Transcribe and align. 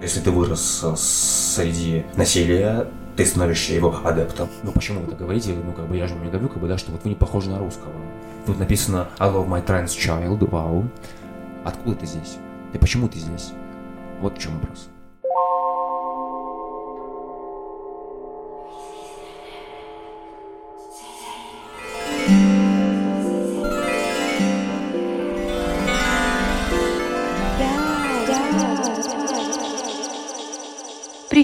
Если 0.00 0.20
ты 0.20 0.30
вырос 0.30 0.84
среди 0.96 2.06
насилия, 2.16 2.86
ты 3.16 3.26
становишься 3.26 3.74
его 3.74 3.98
адептом. 4.04 4.48
Ну 4.62 4.70
почему 4.70 5.00
вы 5.00 5.08
так 5.08 5.18
говорите? 5.18 5.52
Ну 5.52 5.72
как 5.72 5.88
бы 5.88 5.96
я 5.96 6.06
же 6.06 6.14
не 6.14 6.30
говорю, 6.30 6.48
как 6.48 6.60
бы, 6.60 6.68
да, 6.68 6.78
что 6.78 6.92
вот 6.92 7.02
вы 7.02 7.10
не 7.10 7.16
похожи 7.16 7.50
на 7.50 7.58
русского. 7.58 7.92
Тут 8.46 8.60
написано 8.60 9.08
I 9.18 9.28
love 9.28 9.48
my 9.48 9.64
trans 9.64 9.88
child, 9.88 10.48
вау. 10.48 10.88
Откуда 11.64 11.96
ты 11.96 12.06
здесь? 12.06 12.36
И 12.72 12.78
почему 12.78 13.08
ты 13.08 13.18
здесь? 13.18 13.52
Вот 14.20 14.38
в 14.38 14.40
чем 14.40 14.54
вопрос. 14.60 14.88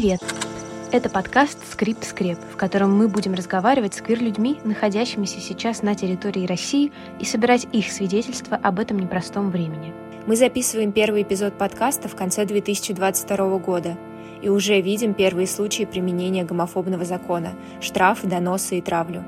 Привет! 0.04 0.20
Это 0.92 1.08
подкаст 1.08 1.58
«Скрипт 1.72 2.04
Скреп», 2.04 2.38
в 2.52 2.58
котором 2.58 2.94
мы 2.94 3.08
будем 3.08 3.32
разговаривать 3.32 3.94
с 3.94 4.02
квир-людьми, 4.02 4.58
находящимися 4.62 5.40
сейчас 5.40 5.80
на 5.80 5.94
территории 5.94 6.46
России, 6.46 6.92
и 7.18 7.24
собирать 7.24 7.66
их 7.72 7.90
свидетельства 7.90 8.60
об 8.62 8.80
этом 8.80 8.98
непростом 8.98 9.50
времени. 9.50 9.94
Мы 10.26 10.36
записываем 10.36 10.92
первый 10.92 11.22
эпизод 11.22 11.56
подкаста 11.56 12.08
в 12.08 12.16
конце 12.16 12.44
2022 12.44 13.58
года 13.60 13.96
и 14.42 14.50
уже 14.50 14.78
видим 14.82 15.14
первые 15.14 15.46
случаи 15.46 15.84
применения 15.84 16.44
гомофобного 16.44 17.06
закона, 17.06 17.54
штрафы, 17.80 18.26
доносы 18.26 18.76
и 18.76 18.82
травлю. 18.82 19.24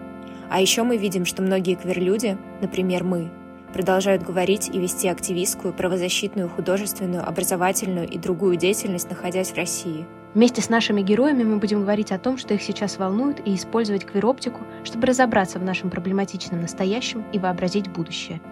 А 0.50 0.60
еще 0.60 0.82
мы 0.82 0.98
видим, 0.98 1.24
что 1.24 1.40
многие 1.40 1.77
квир-люди, 1.77 2.36
например, 2.60 3.02
мы, 3.02 3.30
продолжают 3.72 4.22
говорить 4.22 4.68
и 4.68 4.78
вести 4.78 5.08
активистскую, 5.08 5.72
правозащитную, 5.72 6.50
художественную, 6.50 7.27
образовательную 7.27 8.06
и 8.06 8.18
другую 8.18 8.56
деятельность, 8.56 9.08
находясь 9.08 9.52
в 9.52 9.56
России– 9.56 10.04
Вместе 10.36 10.60
с 10.60 10.68
нашими 10.68 11.00
героями 11.00 11.45
мы 11.45 11.56
будем 11.56 11.80
говорить 11.80 12.12
о 12.12 12.18
том, 12.18 12.36
что 12.36 12.52
их 12.52 12.62
сейчас 12.62 12.98
волнует, 12.98 13.41
и 13.48 13.55
использовать 13.55 14.05
квироптику, 14.05 14.66
чтобы 14.84 15.06
разобраться 15.06 15.58
в 15.58 15.62
нашем 15.62 15.88
проблематичном 15.88 16.61
настоящем 16.61 17.24
и 17.33 17.38
вообразить 17.38 17.88
будущее. 17.88 18.42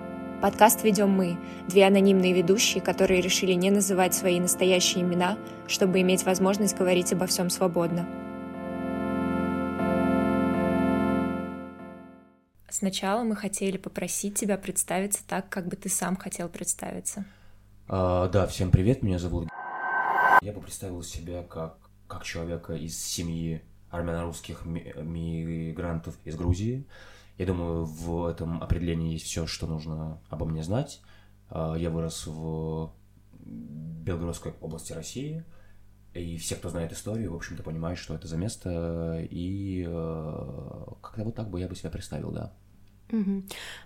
Подкаст 0.41 0.83
ведем 0.83 1.11
мы, 1.11 1.36
две 1.69 1.86
анонимные 1.86 2.33
ведущие, 2.33 2.83
которые 2.83 3.20
решили 3.20 3.53
не 3.53 3.70
называть 3.70 4.14
свои 4.14 4.41
настоящие 4.41 5.05
имена, 5.05 5.36
чтобы 5.67 6.00
иметь 6.00 6.25
возможность 6.25 6.75
говорить 6.75 7.12
обо 7.12 7.27
всем 7.27 7.50
свободно. 7.50 8.06
Сначала 12.70 13.25
мы 13.25 13.37
хотели 13.37 13.77
попросить 13.77 14.37
тебя 14.37 14.56
представиться 14.56 15.20
так, 15.28 15.50
как 15.50 15.66
бы 15.66 15.77
ты 15.77 15.91
сам 15.91 16.16
хотел 16.16 16.48
представиться. 16.48 17.27
А, 17.89 18.31
да, 18.31 18.47
всем 18.47 18.70
привет, 18.70 19.03
меня 19.03 19.19
зовут 19.19 19.48
я 20.45 20.53
бы 20.53 20.61
представил 20.61 21.03
себя 21.03 21.42
как, 21.42 21.78
как 22.06 22.23
человека 22.25 22.75
из 22.75 23.03
семьи 23.03 23.62
армяно-русских 23.91 24.67
мигрантов 24.67 26.17
из 26.25 26.37
Грузии. 26.37 26.87
Я 27.39 27.47
думаю, 27.47 27.84
в 27.84 28.27
этом 28.27 28.62
определении 28.62 29.12
есть 29.12 29.25
все, 29.25 29.47
что 29.47 29.67
нужно 29.67 30.20
обо 30.28 30.45
мне 30.45 30.62
знать. 30.62 31.00
А, 31.48 31.75
я 31.75 31.91
вырос 31.91 32.27
в 32.27 32.92
Белгородской 33.41 34.53
области 34.61 34.92
России, 34.92 35.45
и 36.12 36.37
все, 36.37 36.56
кто 36.56 36.69
знает 36.69 36.92
историю, 36.92 37.33
в 37.33 37.37
общем-то, 37.37 37.62
понимают, 37.62 37.98
что 37.98 38.15
это 38.15 38.28
за 38.28 38.37
место, 38.37 39.27
и 39.31 39.84
э, 39.87 40.84
как-то 41.03 41.25
вот 41.25 41.34
так 41.34 41.50
бы 41.50 41.59
я 41.59 41.67
бы 41.67 41.75
себя 41.75 41.91
представил, 41.91 42.31
да. 42.31 42.53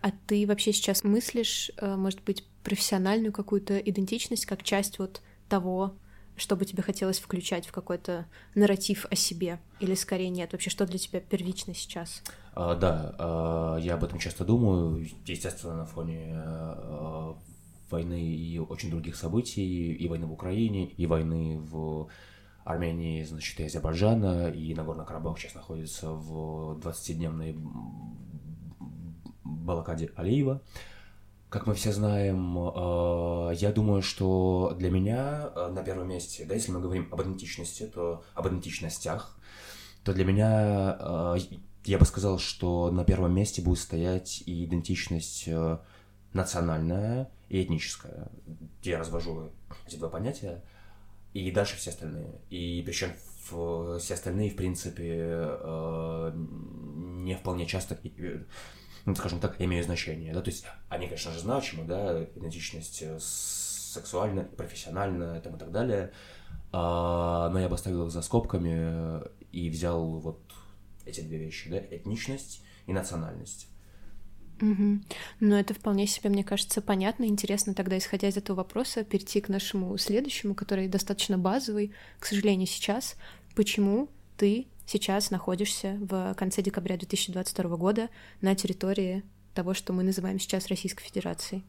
А 0.03 0.11
ты 0.27 0.47
вообще 0.47 0.73
сейчас 0.73 1.05
мыслишь, 1.05 1.71
э, 1.79 1.97
может 1.97 2.23
быть, 2.25 2.45
профессиональную 2.65 3.33
какую-то 3.33 3.79
идентичность 3.79 4.45
как 4.45 4.63
часть 4.63 4.99
вот 4.99 5.23
того, 5.49 5.95
что 6.39 6.57
бы 6.57 6.65
тебе 6.65 6.83
хотелось 6.83 7.19
включать 7.19 7.67
в 7.67 7.73
какой-то 7.73 8.27
нарратив 8.55 9.07
о 9.11 9.17
себе? 9.17 9.59
Или 9.81 9.95
скорее 9.95 10.31
нет? 10.31 10.53
Вообще, 10.53 10.71
что 10.71 10.87
для 10.87 10.99
тебя 10.99 11.21
первично 11.21 11.75
сейчас? 11.75 12.23
А, 12.55 12.75
да, 12.75 13.15
а, 13.19 13.77
я 13.77 13.95
об 13.95 14.05
этом 14.05 14.19
часто 14.19 14.45
думаю, 14.45 15.07
естественно, 15.27 15.77
на 15.77 15.85
фоне 15.87 16.33
а, 16.35 17.37
войны 17.91 18.23
и 18.23 18.59
очень 18.59 18.91
других 18.91 19.17
событий, 19.17 19.93
и 19.93 20.09
войны 20.09 20.27
в 20.27 20.33
Украине, 20.33 20.87
и 20.87 21.07
войны 21.07 21.59
в 21.59 22.09
Армении, 22.65 23.25
значит, 23.25 23.59
и 23.61 23.65
Азербайджана, 23.65 24.51
и 24.51 24.75
Нагорный 24.75 25.07
Карабах 25.07 25.39
сейчас 25.39 25.55
находится 25.55 26.11
в 26.11 26.79
20-дневной 26.79 27.57
блокаде 29.45 30.11
Алиева. 30.17 30.61
Как 31.51 31.67
мы 31.67 31.73
все 31.73 31.93
знаем, 31.93 32.59
э, 32.59 33.55
я 33.55 33.73
думаю, 33.73 34.03
что 34.03 34.75
для 34.79 34.91
меня 34.91 35.51
э, 35.57 35.69
на 35.69 35.83
первом 35.83 36.09
месте, 36.09 36.45
да, 36.45 36.55
если 36.55 36.73
мы 36.73 36.81
говорим 36.81 37.09
об 37.11 37.23
идентичности, 37.23 37.85
то 37.87 38.23
об 38.35 38.49
идентичностях, 38.49 39.39
то 40.05 40.13
для 40.13 40.27
меня 40.27 40.99
э, 41.01 41.37
я 41.87 41.99
бы 41.99 42.05
сказал, 42.05 42.39
что 42.39 42.91
на 42.91 43.03
первом 43.03 43.35
месте 43.35 43.63
будет 43.63 43.79
стоять 43.79 44.43
и 44.45 44.67
идентичность 44.67 45.49
национальная 46.35 47.31
и 47.49 47.63
этническая. 47.63 48.29
Я 48.83 48.99
развожу 48.99 49.51
эти 49.87 49.97
два 49.97 50.11
понятия, 50.11 50.63
и 51.33 51.51
дальше 51.51 51.77
все 51.79 51.91
остальные. 51.91 52.31
И 52.51 52.83
причем 52.85 53.13
все 53.99 54.15
остальные, 54.15 54.51
в 54.51 54.57
принципе, 54.57 55.49
не 57.25 57.35
вполне 57.37 57.65
часто 57.65 57.99
ну, 59.09 59.15
скажем 59.15 59.41
так, 59.41 59.59
имеют 59.59 59.87
значение, 59.87 60.35
да, 60.35 60.43
то 60.43 60.51
есть 60.51 60.67
они, 60.91 61.07
конечно 61.07 61.33
же, 61.33 61.39
значимы, 61.39 61.85
да, 61.85 62.25
идентичность 62.25 63.01
э, 63.01 63.19
сексуальная, 63.19 64.45
профессиональная, 64.45 65.41
там 65.41 65.57
и 65.57 65.59
так 65.59 65.73
далее, 65.73 66.13
а, 66.73 67.49
но 67.49 67.59
я 67.59 67.71
бы 67.71 67.75
оставил 67.77 68.05
их 68.05 68.13
за 68.13 68.21
скобками 68.21 69.23
и 69.51 69.71
взял 69.71 70.19
вот 70.19 70.43
эти 71.07 71.23
две 71.23 71.39
вещи, 71.39 71.71
да, 71.71 71.79
этничность 71.79 72.63
и 72.87 72.93
национальность. 72.93 73.69
Угу. 74.61 75.01
Ну, 75.41 75.57
это 75.57 75.73
вполне 75.73 76.07
себе, 76.07 76.29
мне 76.29 76.45
кажется, 76.45 76.83
понятно. 76.83 77.25
Интересно 77.25 77.73
тогда, 77.73 77.97
исходя 77.97 78.29
из 78.29 78.37
этого 78.37 78.57
вопроса, 78.57 79.05
перейти 79.05 79.41
к 79.41 79.49
нашему 79.49 79.97
следующему, 79.97 80.55
который 80.55 80.87
достаточно 80.87 81.39
базовый, 81.39 81.95
к 82.19 82.27
сожалению, 82.27 82.67
сейчас. 82.67 83.17
Почему 83.55 84.11
ты 84.37 84.67
сейчас 84.89 85.31
находишься 85.31 85.99
в 86.01 86.35
конце 86.35 86.63
декабря 86.63 86.97
2022 86.97 87.77
года 87.77 88.09
на 88.41 88.55
территории 88.55 89.23
того, 89.55 89.75
что 89.75 89.93
мы 89.93 90.03
называем 90.03 90.41
сейчас 90.41 90.69
Российской 90.69 91.05
Федерацией? 91.05 91.65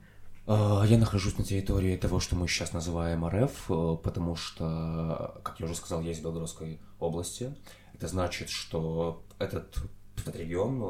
А, 0.47 0.83
я 0.87 0.97
нахожусь 0.97 1.37
на 1.37 1.43
территории 1.43 1.95
того, 1.97 2.19
что 2.19 2.35
мы 2.35 2.47
сейчас 2.47 2.73
называем 2.73 3.27
РФ, 3.27 3.69
э, 3.69 3.97
потому 4.03 4.35
что, 4.35 5.39
как 5.43 5.59
я 5.59 5.65
уже 5.65 5.75
сказал, 5.75 6.01
я 6.01 6.11
из 6.11 6.19
Белгородской 6.19 6.79
области. 6.99 7.55
Это 7.93 8.07
значит, 8.07 8.49
что 8.49 9.23
этот, 9.37 9.77
этот 10.17 10.35
регион 10.35 10.81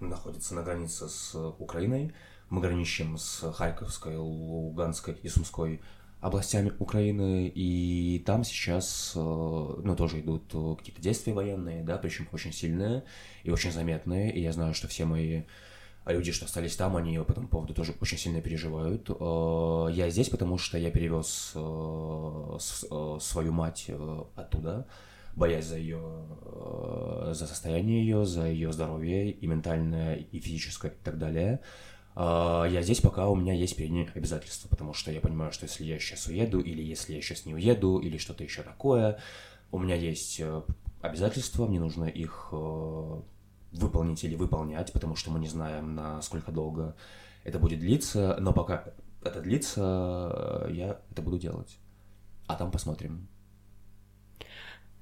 э, 0.00 0.04
находится 0.04 0.54
на 0.54 0.62
границе 0.62 1.08
с 1.08 1.34
Украиной. 1.58 2.12
Мы 2.50 2.60
граничим 2.60 3.18
с 3.18 3.52
Харьковской, 3.52 4.16
Луганской 4.16 5.14
и 5.22 5.28
Сумской 5.28 5.80
областями 6.20 6.72
Украины, 6.78 7.50
и 7.54 8.22
там 8.26 8.42
сейчас, 8.42 9.12
э, 9.14 9.20
ну, 9.20 9.94
тоже 9.96 10.20
идут 10.20 10.52
э, 10.52 10.74
какие-то 10.76 11.00
действия 11.00 11.32
военные, 11.32 11.84
да, 11.84 11.96
причем 11.96 12.28
очень 12.32 12.52
сильные 12.52 13.04
и 13.44 13.50
очень 13.50 13.70
заметные, 13.70 14.32
и 14.32 14.40
я 14.40 14.52
знаю, 14.52 14.74
что 14.74 14.88
все 14.88 15.04
мои 15.04 15.42
люди, 16.06 16.32
что 16.32 16.46
остались 16.46 16.74
там, 16.74 16.96
они 16.96 17.18
по 17.18 17.30
этому 17.30 17.46
поводу 17.46 17.72
тоже 17.72 17.94
очень 18.00 18.18
сильно 18.18 18.40
переживают. 18.40 19.08
Э, 19.10 19.88
я 19.92 20.10
здесь, 20.10 20.28
потому 20.28 20.58
что 20.58 20.76
я 20.76 20.90
перевез 20.90 21.52
свою 23.22 23.52
мать 23.52 23.90
оттуда, 24.34 24.88
боясь 25.36 25.66
за 25.66 25.76
ее, 25.76 26.02
за 27.32 27.46
состояние 27.46 28.00
ее, 28.00 28.24
за 28.24 28.48
ее 28.48 28.72
здоровье 28.72 29.30
и 29.30 29.46
ментальное, 29.46 30.16
и 30.16 30.40
физическое, 30.40 30.90
и 30.90 31.04
так 31.04 31.16
далее. 31.16 31.60
А, 32.20 32.64
я 32.64 32.82
здесь, 32.82 33.00
пока 33.00 33.28
у 33.28 33.36
меня 33.36 33.52
есть 33.52 33.76
перед 33.76 33.92
ней 33.92 34.10
обязательства, 34.12 34.68
потому 34.68 34.92
что 34.92 35.12
я 35.12 35.20
понимаю, 35.20 35.52
что 35.52 35.66
если 35.66 35.84
я 35.84 36.00
сейчас 36.00 36.26
уеду, 36.26 36.58
или 36.58 36.82
если 36.82 37.14
я 37.14 37.22
сейчас 37.22 37.46
не 37.46 37.54
уеду, 37.54 38.00
или 38.00 38.18
что-то 38.18 38.42
еще 38.42 38.62
такое, 38.62 39.20
у 39.70 39.78
меня 39.78 39.94
есть 39.94 40.40
э, 40.40 40.62
обязательства, 41.00 41.66
мне 41.66 41.78
нужно 41.78 42.06
их 42.06 42.48
э, 42.50 43.20
выполнить 43.70 44.24
или 44.24 44.34
выполнять, 44.34 44.92
потому 44.92 45.14
что 45.14 45.30
мы 45.30 45.38
не 45.38 45.46
знаем, 45.46 45.94
насколько 45.94 46.50
долго 46.50 46.96
это 47.44 47.60
будет 47.60 47.78
длиться, 47.78 48.36
но 48.40 48.52
пока 48.52 48.92
это 49.22 49.40
длится, 49.40 50.66
э, 50.66 50.72
я 50.72 51.00
это 51.12 51.22
буду 51.22 51.38
делать. 51.38 51.78
А 52.48 52.56
там 52.56 52.72
посмотрим. 52.72 53.28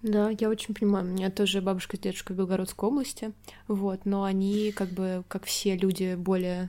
Да, 0.03 0.29
я 0.39 0.51
очень 0.51 0.75
понимаю. 0.75 1.07
У 1.07 1.09
меня 1.09 1.31
тоже 1.31 1.63
бабушка 1.63 1.97
с 1.97 2.01
дедушкой 2.01 2.37
в 2.37 2.39
Белгородской 2.41 2.91
области, 2.91 3.33
вот, 3.69 4.05
но 4.05 4.25
они, 4.25 4.71
как 4.73 4.91
бы, 4.91 5.25
как 5.29 5.47
все 5.47 5.79
люди 5.79 6.15
более 6.15 6.69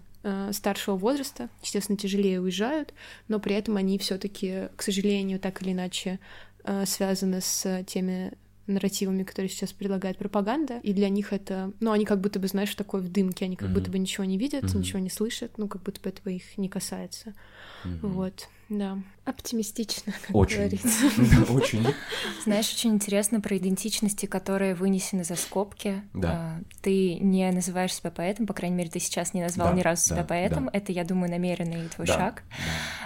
старшего 0.52 0.96
возраста, 0.96 1.50
естественно, 1.62 1.98
тяжелее 1.98 2.42
уезжают, 2.42 2.94
но 3.28 3.40
при 3.40 3.56
этом 3.56 3.78
они 3.78 3.98
все-таки, 3.98 4.70
к 4.76 4.82
сожалению, 4.82 5.40
так 5.40 5.62
или 5.62 5.72
иначе 5.72 6.20
э, 6.64 6.86
связаны 6.86 7.42
с 7.42 7.84
теми 7.86 8.34
нарративами, 8.68 9.24
которые 9.24 9.50
сейчас 9.50 9.72
предлагает 9.72 10.18
пропаганда, 10.18 10.80
и 10.84 10.94
для 10.94 11.10
них 11.10 11.34
это, 11.34 11.72
ну, 11.80 11.92
они 11.92 12.06
как 12.06 12.20
будто 12.20 12.40
бы, 12.40 12.48
знаешь, 12.48 12.74
такой 12.76 13.02
в 13.02 13.10
дымке, 13.10 13.46
они 13.46 13.56
как 13.56 13.70
mm-hmm. 13.70 13.74
будто 13.74 13.92
бы 13.92 14.00
ничего 14.00 14.26
не 14.26 14.38
видят, 14.38 14.66
mm-hmm. 14.66 14.78
ничего 14.78 15.00
не 15.00 15.10
слышат, 15.10 15.58
ну, 15.58 15.68
как 15.68 15.84
будто 15.84 16.02
бы 16.02 16.10
этого 16.10 16.30
их 16.30 16.58
не 16.58 16.68
касается. 16.68 17.34
Mm-hmm. 17.86 18.00
Вот. 18.02 18.50
Да, 18.70 18.98
оптимистично, 19.24 20.14
как 20.28 20.36
очень. 20.36 20.58
говорится. 20.58 20.90
Да, 21.18 21.54
очень. 21.54 21.86
Знаешь, 22.44 22.70
очень 22.74 22.92
интересно 22.92 23.40
про 23.40 23.58
идентичности, 23.58 24.26
которые 24.26 24.76
вынесены 24.76 25.24
за 25.24 25.36
скобки. 25.38 26.02
Да. 26.14 26.32
А, 26.32 26.62
Ты 26.82 27.16
не 27.16 27.50
называешь 27.52 27.94
себя 27.94 28.12
поэтом, 28.12 28.46
по 28.46 28.54
крайней 28.54 28.76
мере, 28.76 28.90
ты 28.90 29.00
сейчас 29.00 29.34
не 29.34 29.42
назвал 29.42 29.70
Да, 29.70 29.74
ни 29.74 29.82
разу 29.82 30.04
себя 30.08 30.18
да, 30.18 30.24
поэтом. 30.26 30.66
да. 30.66 30.72
Это, 30.74 30.92
я 30.92 31.06
думаю, 31.06 31.32
намеренный 31.32 31.88
твой 31.88 32.08
Да, 32.08 32.14
шаг. 32.14 32.44
да. 32.50 32.56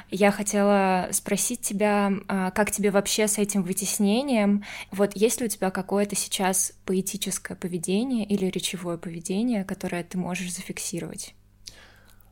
Я 0.09 0.31
хотела 0.31 1.09
спросить 1.11 1.61
тебя, 1.61 2.11
а, 2.27 2.51
как 2.51 2.71
тебе 2.71 2.89
вообще 2.91 3.27
с 3.27 3.37
этим 3.37 3.63
вытеснением? 3.63 4.63
Вот 4.91 5.15
есть 5.15 5.39
ли 5.41 5.45
у 5.45 5.49
тебя 5.49 5.69
какое-то 5.69 6.15
сейчас 6.15 6.73
поэтическое 6.85 7.55
поведение 7.55 8.25
или 8.25 8.45
речевое 8.47 8.97
поведение, 8.97 9.63
которое 9.63 10.03
ты 10.03 10.17
можешь 10.17 10.53
зафиксировать? 10.53 11.35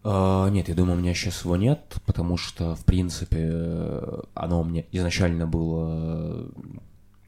А, 0.03 0.49
Нет, 0.49 0.69
я 0.69 0.75
думаю, 0.75 0.97
у 0.97 1.01
меня 1.01 1.13
сейчас 1.13 1.43
его 1.43 1.55
нет, 1.57 1.97
потому 2.05 2.37
что, 2.37 2.75
в 2.75 2.85
принципе, 2.85 3.49
э, 3.51 4.21
оно 4.33 4.61
у 4.61 4.63
меня 4.63 4.83
изначально 4.91 5.45
было 5.45 6.49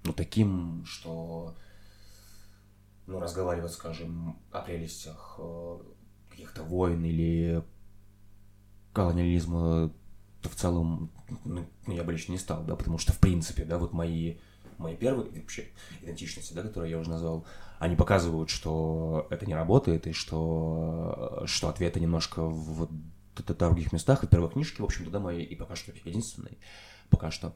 ну, 0.03 0.13
таким, 0.13 0.83
что 0.85 1.53
ну, 3.07 3.19
разговаривать, 3.19 3.73
скажем, 3.73 4.38
о 4.51 4.62
прелестях 4.62 5.35
э, 5.39 5.77
каких-то 6.29 6.63
войн 6.63 7.03
или 7.03 7.63
колониализма 8.94 9.91
в 10.41 10.56
целом 10.56 11.12
ну, 11.45 11.68
я 11.88 12.03
бы 12.03 12.13
лично 12.13 12.33
не 12.33 12.38
стал, 12.38 12.63
да, 12.63 12.75
потому 12.75 12.97
что, 12.97 13.13
в 13.13 13.19
принципе, 13.19 13.63
да, 13.63 13.77
вот 13.77 13.94
мои, 13.94 14.38
мои 14.81 14.95
первые 14.95 15.30
вообще 15.31 15.69
идентичности, 16.01 16.54
да, 16.54 16.62
которые 16.63 16.92
я 16.92 16.98
уже 17.00 17.10
назвал, 17.10 17.45
они 17.80 17.95
показывают, 17.95 18.50
что 18.50 19.28
это 19.30 19.45
не 19.45 19.56
работает, 19.56 20.07
и 20.07 20.12
что, 20.13 21.44
что 21.45 21.69
ответы 21.69 22.00
немножко 22.00 22.44
в 22.44 22.88
д- 23.38 23.54
других 23.54 23.92
местах. 23.94 24.24
И 24.24 24.28
первой 24.28 24.50
книжке, 24.50 24.81
в 24.81 24.86
общем-то, 24.86 25.10
да, 25.12 25.19
моей, 25.19 25.44
и 25.44 25.56
пока 25.56 25.75
что 25.75 25.92
единственной, 26.06 26.57
пока 27.10 27.31
что. 27.31 27.54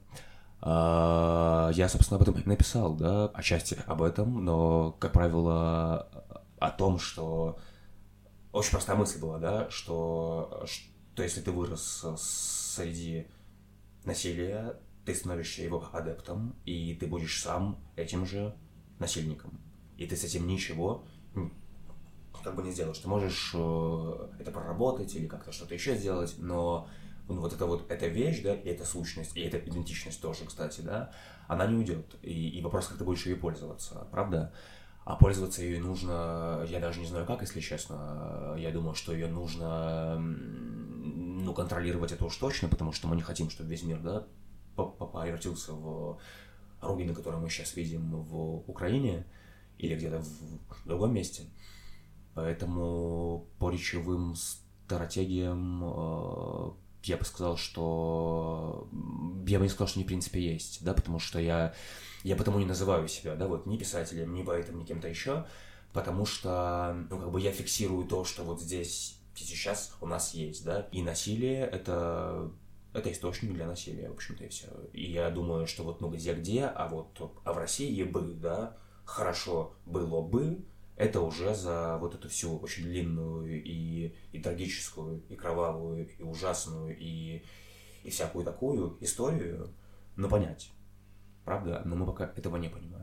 А, 0.61 1.69
Я, 1.75 1.89
собственно, 1.89 2.15
об 2.17 2.23
этом 2.23 2.39
и 2.39 2.47
написал, 2.47 2.93
да, 2.95 3.27
отчасти 3.27 3.77
об 3.85 4.01
этом, 4.01 4.43
но, 4.43 4.93
как 4.99 5.11
правило, 5.11 6.07
о 6.59 6.71
том, 6.71 6.97
что 6.97 7.59
очень 8.51 8.71
простая 8.71 8.95
мысль 8.95 9.19
была, 9.19 9.37
да, 9.37 9.69
что, 9.69 10.65
что 10.65 11.21
если 11.23 11.41
ты 11.41 11.51
вырос 11.51 12.05
среди 12.17 13.27
насилия, 14.05 14.77
ты 15.05 15.13
становишься 15.13 15.61
его 15.61 15.87
адептом, 15.93 16.55
и 16.65 16.95
ты 16.95 17.07
будешь 17.07 17.41
сам 17.41 17.77
этим 17.95 18.25
же 18.25 18.55
насильником. 18.99 19.59
И 19.97 20.05
ты 20.05 20.15
с 20.15 20.23
этим 20.23 20.47
ничего 20.47 21.05
как 22.45 22.55
бы 22.55 22.61
не 22.61 22.71
сделаешь. 22.71 22.99
Ты 22.99 23.07
можешь 23.07 23.51
э, 23.55 24.27
это 24.39 24.51
проработать 24.51 25.15
или 25.15 25.25
как-то 25.25 25.51
что-то 25.51 25.73
еще 25.73 25.95
сделать, 25.95 26.35
но 26.37 26.87
ну, 27.27 27.41
вот 27.41 27.51
эта 27.53 27.65
вот 27.65 27.89
эта 27.89 28.07
вещь, 28.07 28.43
да, 28.43 28.53
и 28.53 28.69
эта 28.69 28.85
сущность, 28.85 29.35
и 29.35 29.41
эта 29.41 29.57
идентичность 29.57 30.21
тоже, 30.21 30.45
кстати, 30.45 30.81
да, 30.81 31.11
она 31.47 31.65
не 31.65 31.75
уйдет. 31.75 32.15
И, 32.21 32.49
и 32.49 32.61
вопрос, 32.61 32.87
как 32.87 32.99
ты 32.99 33.03
будешь 33.03 33.25
ее 33.25 33.35
пользоваться, 33.35 34.07
правда? 34.11 34.53
А 35.05 35.15
пользоваться 35.15 35.63
ее 35.63 35.79
нужно, 35.79 36.65
я 36.69 36.79
даже 36.79 36.99
не 36.99 37.07
знаю 37.07 37.25
как, 37.25 37.41
если 37.41 37.59
честно. 37.59 38.55
Я 38.57 38.71
думаю, 38.71 38.95
что 38.95 39.11
ее 39.13 39.27
нужно, 39.27 40.17
ну, 40.19 41.53
контролировать 41.53 42.11
это 42.11 42.25
уж 42.25 42.35
точно, 42.37 42.69
потому 42.69 42.91
что 42.91 43.07
мы 43.07 43.15
не 43.15 43.21
хотим, 43.21 43.49
чтобы 43.49 43.69
весь 43.69 43.83
мир, 43.83 43.99
да, 43.99 44.27
превратился 44.75 45.73
в 45.73 46.19
руины, 46.81 47.13
которые 47.13 47.41
мы 47.41 47.49
сейчас 47.49 47.75
видим 47.75 48.11
в 48.23 48.69
Украине 48.69 49.25
или 49.77 49.95
где-то 49.95 50.19
в 50.19 50.87
другом 50.87 51.13
месте. 51.13 51.43
Поэтому 52.33 53.47
по 53.59 53.69
речевым 53.69 54.35
стратегиям 54.35 55.81
э, 55.83 56.71
я 57.03 57.17
бы 57.17 57.25
сказал, 57.25 57.57
что 57.57 58.89
я 59.47 59.59
бы 59.59 59.65
не 59.65 59.69
сказал, 59.69 59.87
что 59.87 59.99
они 59.99 60.03
в 60.03 60.07
принципе 60.07 60.41
есть, 60.41 60.83
да, 60.83 60.93
потому 60.93 61.19
что 61.19 61.39
я, 61.39 61.73
я 62.23 62.35
потому 62.35 62.59
не 62.59 62.65
называю 62.65 63.07
себя, 63.07 63.35
да, 63.35 63.47
вот 63.47 63.65
ни 63.65 63.77
писателем, 63.77 64.33
ни 64.33 64.43
поэтом, 64.43 64.79
ни 64.79 64.85
кем-то 64.85 65.07
еще, 65.07 65.45
потому 65.93 66.25
что, 66.25 67.05
ну, 67.09 67.19
как 67.19 67.31
бы 67.31 67.39
я 67.39 67.51
фиксирую 67.51 68.05
то, 68.05 68.25
что 68.25 68.43
вот 68.43 68.61
здесь 68.61 69.17
сейчас 69.35 69.95
у 70.01 70.07
нас 70.07 70.33
есть, 70.33 70.65
да, 70.65 70.87
и 70.91 71.01
насилие 71.01 71.65
это 71.65 72.51
это 72.95 73.11
источник 73.11 73.53
для 73.53 73.67
насилия, 73.67 74.09
в 74.09 74.13
общем-то, 74.13 74.45
и 74.45 74.47
все. 74.47 74.67
И 74.93 75.11
я 75.11 75.29
думаю, 75.29 75.67
что 75.67 75.83
вот 75.83 76.01
ну 76.01 76.09
где-где, 76.09 76.65
а 76.65 76.87
вот 76.87 77.19
а 77.43 77.53
в 77.53 77.57
России 77.57 78.03
бы, 78.03 78.33
да, 78.33 78.77
хорошо 79.03 79.75
было 79.85 80.21
бы, 80.21 80.63
это 80.95 81.19
уже 81.19 81.53
за 81.53 81.97
вот 81.97 82.15
эту 82.15 82.29
всю 82.29 82.57
очень 82.57 82.85
длинную 82.85 83.61
и, 83.61 84.15
и 84.31 84.39
трагическую, 84.39 85.23
и 85.27 85.35
кровавую, 85.35 86.07
и 86.17 86.23
ужасную, 86.23 86.97
и, 86.97 87.43
и 88.03 88.09
всякую 88.09 88.45
такую 88.45 88.97
историю, 89.01 89.73
ну, 90.15 90.29
понять. 90.29 90.71
Правда? 91.43 91.81
Но 91.85 91.95
мы 91.97 92.05
пока 92.05 92.31
этого 92.35 92.55
не 92.55 92.69
понимаем. 92.69 92.94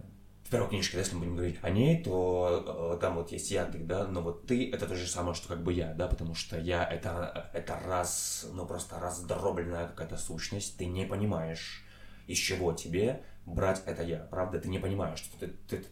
Первой 0.52 0.68
книжке, 0.68 0.96
да, 0.96 1.00
если 1.00 1.14
мы 1.14 1.20
будем 1.20 1.36
говорить 1.36 1.58
о 1.62 1.70
ней, 1.70 2.02
то 2.02 2.94
э, 2.94 3.00
там 3.00 3.14
вот 3.14 3.32
есть 3.32 3.50
Яндик, 3.50 3.86
да, 3.86 4.06
но 4.06 4.20
вот 4.20 4.46
ты 4.46 4.70
это 4.70 4.86
то 4.86 4.94
же 4.94 5.06
самое, 5.06 5.34
что 5.34 5.48
как 5.48 5.62
бы 5.62 5.72
я, 5.72 5.94
да, 5.94 6.08
потому 6.08 6.34
что 6.34 6.58
я 6.60 6.84
это, 6.84 7.50
это 7.54 7.80
раз, 7.86 8.46
ну 8.52 8.66
просто 8.66 9.00
раздробленная 9.00 9.88
какая-то 9.88 10.18
сущность, 10.18 10.76
ты 10.76 10.84
не 10.84 11.06
понимаешь, 11.06 11.86
из 12.26 12.36
чего 12.36 12.74
тебе 12.74 13.22
брать 13.46 13.82
это 13.86 14.02
я, 14.02 14.18
правда, 14.18 14.60
ты 14.60 14.68
не 14.68 14.78
понимаешь, 14.78 15.20
что 15.20 15.40
ты, 15.40 15.46
ты, 15.68 15.78
ты, 15.78 15.86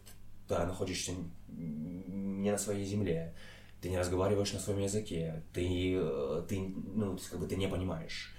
да, 0.47 0.67
находишься 0.67 1.13
не 1.49 2.51
на 2.51 2.59
своей 2.59 2.85
земле, 2.85 3.35
ты 3.81 3.89
не 3.89 3.99
разговариваешь 3.99 4.53
на 4.53 4.61
своем 4.61 4.81
языке, 4.81 5.43
ты, 5.55 5.97
э, 5.99 6.45
ты 6.47 6.61
ну, 6.95 7.19
как 7.31 7.41
бы 7.41 7.47
ты 7.47 7.57
не 7.57 7.67
понимаешь, 7.67 8.35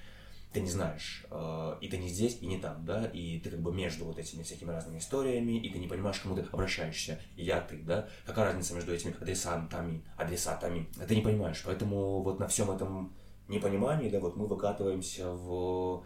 ты 0.52 0.60
не 0.60 0.70
знаешь, 0.70 1.26
э, 1.30 1.78
и 1.80 1.88
ты 1.88 1.98
не 1.98 2.10
здесь, 2.10 2.38
и 2.42 2.46
не 2.46 2.60
там, 2.60 2.86
да, 2.86 3.06
и 3.06 3.40
ты 3.40 3.50
как 3.50 3.62
бы 3.62 3.72
между 3.72 4.06
вот 4.06 4.20
этими 4.20 4.44
всякими 4.44 4.72
разными 4.72 5.00
историями, 5.00 5.58
и 5.58 5.70
ты 5.70 5.80
не 5.80 5.88
понимаешь, 5.88 6.20
к 6.20 6.24
кому 6.24 6.36
ты 6.36 6.42
обращаешься, 6.42 7.20
я, 7.38 7.62
ты, 7.62 7.78
да, 7.78 8.10
какая 8.26 8.46
разница 8.46 8.74
между 8.74 8.94
этими 8.94 9.16
адресантами, 9.20 10.04
адресатами, 10.18 10.90
ты 11.08 11.16
не 11.16 11.22
понимаешь, 11.22 11.62
поэтому 11.66 12.22
вот 12.22 12.40
на 12.40 12.48
всем 12.48 12.70
этом 12.70 13.14
непонимании, 13.48 14.10
да, 14.10 14.20
вот 14.20 14.36
мы 14.36 14.46
выкатываемся 14.46 15.32
в 15.32 16.04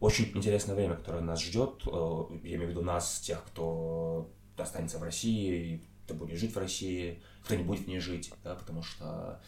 очень 0.00 0.30
интересное 0.34 0.74
время, 0.74 0.96
которое 0.96 1.22
нас 1.22 1.40
ждет, 1.40 1.82
э, 1.86 2.24
я 2.42 2.56
имею 2.56 2.66
в 2.66 2.70
виду 2.70 2.82
нас, 2.82 3.20
тех, 3.20 3.44
кто 3.44 4.30
останется 4.56 4.98
в 4.98 5.02
России, 5.02 5.80
кто 6.04 6.14
будет 6.14 6.38
жить 6.38 6.54
в 6.54 6.58
России, 6.58 7.22
кто 7.44 7.54
не 7.54 7.62
будет 7.62 7.84
в 7.84 7.88
ней 7.88 8.00
жить, 8.00 8.32
да, 8.42 8.56
потому 8.56 8.82
что 8.82 9.40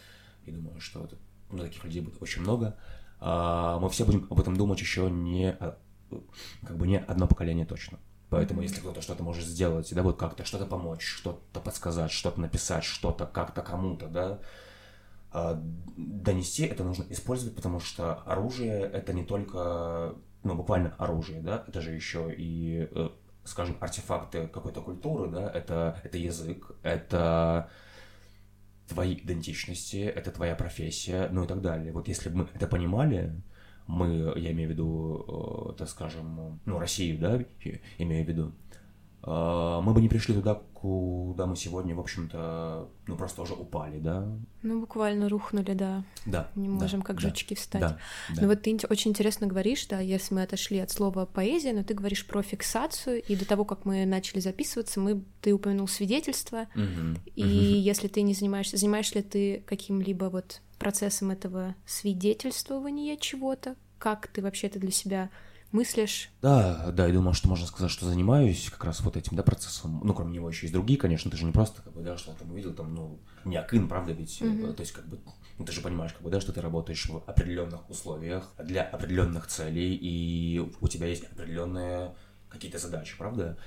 я 0.47 0.53
думаю, 0.53 0.81
что 0.81 1.05
это, 1.05 1.17
ну, 1.51 1.59
таких 1.59 1.83
людей 1.85 2.03
будет 2.03 2.23
очень 2.23 2.43
много. 2.43 2.77
А, 3.21 3.79
мы 3.79 3.89
все 3.89 4.05
будем 4.05 4.27
об 4.31 4.41
этом 4.41 4.57
думать 4.57 4.81
еще 4.81 5.11
не, 5.11 5.51
а, 5.51 5.77
как 6.67 6.77
бы 6.77 6.87
не 6.87 6.99
одно 6.99 7.27
поколение 7.27 7.67
точно. 7.67 7.99
Поэтому, 8.31 8.61
если 8.61 8.81
кто-то 8.81 9.01
что-то 9.01 9.23
может 9.23 9.47
сделать, 9.47 9.93
да, 9.95 10.03
вот 10.03 10.19
как-то 10.19 10.45
что-то 10.45 10.67
помочь, 10.67 11.03
что-то 11.03 11.61
подсказать, 11.61 12.11
что-то 12.11 12.41
написать, 12.41 12.85
что-то 12.85 13.27
как-то 13.27 13.63
кому-то, 13.63 14.07
да, 14.09 14.41
а, 15.31 15.61
донести, 15.97 16.65
это 16.65 16.85
нужно 16.85 17.05
использовать, 17.11 17.57
потому 17.57 17.81
что 17.81 18.17
оружие 18.23 18.83
это 18.83 19.13
не 19.13 19.25
только, 19.25 20.15
ну, 20.43 20.55
буквально 20.55 20.95
оружие, 20.99 21.41
да, 21.41 21.65
это 21.67 21.81
же 21.81 21.93
еще 21.93 22.33
и, 22.35 22.89
э, 22.91 23.09
скажем, 23.45 23.77
артефакты 23.81 24.47
какой-то 24.49 24.83
культуры, 24.83 25.31
да, 25.31 25.51
это, 25.51 26.01
это 26.05 26.19
язык, 26.19 26.73
это 26.83 27.71
твои 28.89 29.15
идентичности, 29.15 29.97
это 29.97 30.31
твоя 30.31 30.55
профессия, 30.55 31.29
ну 31.31 31.45
и 31.45 31.47
так 31.47 31.61
далее. 31.61 31.93
Вот 31.93 32.09
если 32.09 32.29
бы 32.29 32.37
мы 32.37 32.49
это 32.55 32.67
понимали, 32.67 33.33
мы, 33.87 34.35
я 34.37 34.53
имею 34.53 34.69
в 34.69 34.73
виду, 34.73 35.73
э, 35.73 35.79
так 35.79 35.89
скажем, 35.89 36.61
ну, 36.65 36.79
Россию, 36.79 37.19
да, 37.19 37.43
имею 37.99 38.25
в 38.25 38.29
виду, 38.29 38.53
мы 39.23 39.93
бы 39.93 40.01
не 40.01 40.09
пришли 40.09 40.35
туда, 40.35 40.61
куда 40.81 41.47
мы 41.47 41.57
сегодня, 41.57 41.95
в 41.95 42.01
общем-то, 42.01 42.89
ну, 43.09 43.17
просто 43.17 43.43
уже 43.43 43.55
упали, 43.55 43.99
да? 43.99 44.29
Ну, 44.63 44.81
буквально 44.81 45.29
рухнули, 45.29 45.73
да. 45.73 46.05
Да. 46.25 46.51
Не 46.55 46.69
да, 46.69 46.75
можем 46.75 47.03
как 47.03 47.17
да, 47.17 47.23
жучки 47.23 47.55
встать. 47.55 47.81
Да, 47.81 47.99
да. 48.29 48.43
Ну 48.43 48.49
вот 48.49 48.63
ты 48.63 48.79
очень 48.89 49.11
интересно 49.11 49.49
говоришь, 49.49 49.87
да, 49.87 49.99
если 49.99 50.35
мы 50.35 50.43
отошли 50.43 50.79
от 50.79 50.93
слова 50.93 51.27
поэзия, 51.27 51.73
но 51.73 51.83
ты 51.83 51.95
говоришь 51.95 52.25
про 52.27 52.43
фиксацию, 52.43 53.21
и 53.21 53.35
до 53.35 53.45
того, 53.45 53.65
как 53.65 53.85
мы 53.85 54.07
начали 54.07 54.39
записываться, 54.39 55.01
мы, 55.01 55.25
ты 55.41 55.53
упомянул 55.53 55.89
свидетельство, 55.89 56.69
Мгм, 56.75 57.19
и 57.35 57.45
мгм. 57.45 57.81
если 57.81 58.07
ты 58.07 58.23
не 58.23 58.35
занимаешься, 58.35 58.77
занимаешься 58.77 59.17
ли 59.17 59.23
ты 59.23 59.63
каким-либо 59.67 60.27
вот 60.27 60.61
процессом 60.79 61.33
этого 61.33 61.75
свидетельствования 61.87 63.17
чего-то, 63.17 63.75
как 63.99 64.29
ты 64.29 64.43
вообще 64.43 64.69
это 64.69 64.79
для 64.79 64.93
себя 64.93 65.31
мыслишь? 65.73 66.31
Да, 66.43 66.91
да, 66.93 67.07
я 67.07 67.13
думаю, 67.13 67.35
что 67.35 67.49
можно 67.49 67.67
сказать, 67.67 67.91
что 67.91 68.07
занимаюсь 68.07 68.71
как 68.71 68.85
раз 68.85 69.01
вот 69.01 69.17
этим, 69.17 69.37
да, 69.37 69.43
процессом. 69.43 70.01
Ну, 70.05 70.15
кроме 70.15 70.33
него 70.33 70.49
еще 70.49 70.63
есть 70.67 70.73
другие, 70.73 70.99
конечно, 70.99 71.31
ты 71.31 71.37
же 71.37 71.45
не 71.45 71.53
просто, 71.53 71.83
как 71.83 71.93
бы, 71.93 72.03
да, 72.03 72.17
что 72.17 72.33
там 72.33 72.51
увидел, 72.51 72.73
там, 72.75 72.95
ну, 72.95 73.19
не 73.45 73.57
акын, 73.57 73.89
правда, 73.89 74.13
ведь, 74.13 74.41
Мгм. 74.41 74.75
то 74.75 74.81
есть, 74.81 74.93
как 74.93 75.07
бы, 75.07 75.19
ну, 75.59 75.65
ты 75.65 75.73
же 75.73 75.81
понимаешь, 75.81 76.13
как 76.13 76.23
бы, 76.23 76.31
да, 76.31 76.41
что 76.41 76.53
ты 76.53 76.61
работаешь 76.61 77.09
в 77.09 77.23
определенных 77.27 77.89
условиях 77.91 78.53
для 78.59 78.83
определенных 78.83 79.47
целей, 79.47 79.95
и 79.95 80.61
у 80.81 80.89
тебя 80.89 81.07
есть 81.07 81.25
определенные 81.25 82.15
какие-то 82.49 82.79
задачи, 82.79 83.17
правда? 83.19 83.59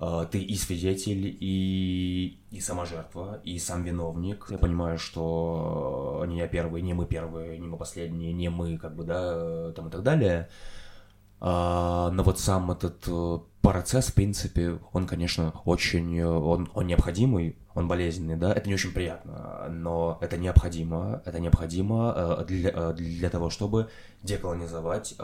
Э, 0.00 0.26
Ты 0.30 0.40
и 0.42 0.56
свидетель, 0.56 1.36
и, 1.40 2.40
и 2.50 2.60
сама 2.60 2.84
жертва, 2.84 3.40
и 3.44 3.58
сам 3.58 3.84
виновник. 3.84 4.46
Я 4.50 4.58
понимаю, 4.58 4.98
что 4.98 6.24
не 6.26 6.38
я 6.38 6.48
первый, 6.48 6.82
не 6.82 6.94
мы 6.94 7.06
первые, 7.06 7.58
не 7.58 7.66
мы 7.68 7.76
последние, 7.76 8.32
не 8.32 8.48
мы, 8.50 8.76
как 8.78 8.96
бы, 8.96 9.04
да, 9.04 9.32
э, 9.34 9.72
там 9.76 9.88
и 9.88 9.90
так 9.90 10.02
далее. 10.02 10.48
А, 11.46 12.10
но 12.10 12.22
вот 12.22 12.40
сам 12.40 12.70
этот 12.70 13.04
э, 13.06 13.38
процесс, 13.60 14.06
в 14.06 14.14
принципе, 14.14 14.78
он, 14.94 15.06
конечно, 15.06 15.52
очень, 15.66 16.18
э, 16.18 16.26
он, 16.26 16.70
он 16.72 16.86
необходимый, 16.86 17.58
он 17.74 17.86
болезненный, 17.86 18.36
да, 18.36 18.50
это 18.50 18.66
не 18.66 18.72
очень 18.72 18.94
приятно, 18.94 19.66
но 19.68 20.16
это 20.22 20.38
необходимо, 20.38 21.20
это 21.26 21.38
необходимо 21.40 22.14
э, 22.16 22.44
для, 22.46 22.92
для 22.92 23.28
того, 23.28 23.50
чтобы 23.50 23.90
деколонизовать 24.22 25.16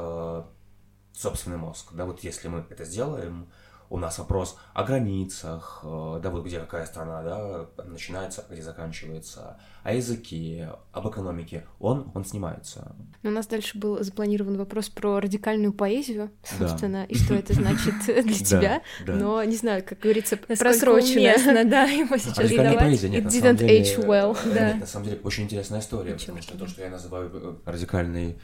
собственный 1.15 1.57
мозг, 1.57 1.95
да, 1.95 2.05
вот 2.05 2.23
если 2.23 2.49
мы 2.49 2.67
это 2.69 2.85
сделаем, 2.85 3.49
у 3.91 3.99
нас 3.99 4.19
вопрос 4.19 4.57
о 4.73 4.85
границах, 4.85 5.81
э, 5.83 6.21
да, 6.23 6.31
вот 6.31 6.47
где 6.47 6.61
какая 6.61 6.87
страна, 6.87 7.23
да, 7.23 7.67
начинается, 7.85 8.45
где 8.49 8.63
заканчивается, 8.63 9.59
о 9.83 9.93
языке, 9.93 10.71
об 10.93 11.09
экономике, 11.09 11.67
он, 11.81 12.11
он 12.15 12.25
снимается. 12.25 12.95
Но 13.23 13.31
у 13.31 13.33
нас 13.33 13.49
дальше 13.49 13.77
был 13.77 14.03
запланирован 14.03 14.57
вопрос 14.57 14.89
про 14.89 15.19
радикальную 15.19 15.73
поэзию, 15.73 16.31
собственно, 16.45 17.01
да. 17.01 17.05
и 17.05 17.17
что 17.17 17.35
это 17.35 17.53
значит 17.53 17.95
для 18.07 18.35
тебя, 18.35 18.83
но, 19.07 19.43
не 19.43 19.57
знаю, 19.57 19.83
как 19.85 19.99
говорится, 19.99 20.37
просрочено. 20.37 21.21
да, 21.65 21.83
его 21.91 22.17
сейчас 22.17 22.39
Радикальная 22.39 22.79
поэзия, 22.79 23.09
нет, 23.09 23.25
It 23.25 23.29
didn't 23.29 23.59
деле. 23.59 24.37
Да. 24.55 24.69
Нет, 24.69 24.81
на 24.81 24.87
самом 24.87 25.07
деле, 25.07 25.21
очень 25.25 25.45
интересная 25.45 25.81
история, 25.81 26.15
потому 26.15 26.41
что 26.41 26.57
то, 26.57 26.69
что 26.69 26.83
я 26.83 26.91
называю 26.91 27.31
э, 27.33 27.71
радикальной 27.71 28.39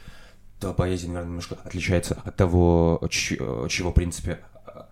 то 0.59 0.73
поэзия, 0.73 1.07
наверное, 1.07 1.27
немножко 1.27 1.55
отличается 1.63 2.19
от 2.25 2.35
того, 2.35 2.99
э, 3.03 3.07
чего, 3.07 3.91
в 3.91 3.93
принципе, 3.93 4.39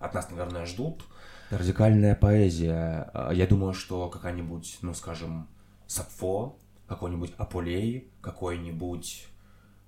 от 0.06 0.14
нас, 0.14 0.30
наверное, 0.30 0.66
ждут. 0.66 1.04
Радикальная 1.50 2.16
поэзия. 2.16 3.10
А, 3.14 3.32
я 3.32 3.48
думаю, 3.48 3.74
что 3.74 4.10
какая-нибудь, 4.10 4.80
ну, 4.82 4.94
скажем, 4.94 5.48
Сапфо, 5.88 6.58
какой-нибудь 6.88 7.34
Аполей, 7.38 8.12
какой-нибудь 8.22 9.28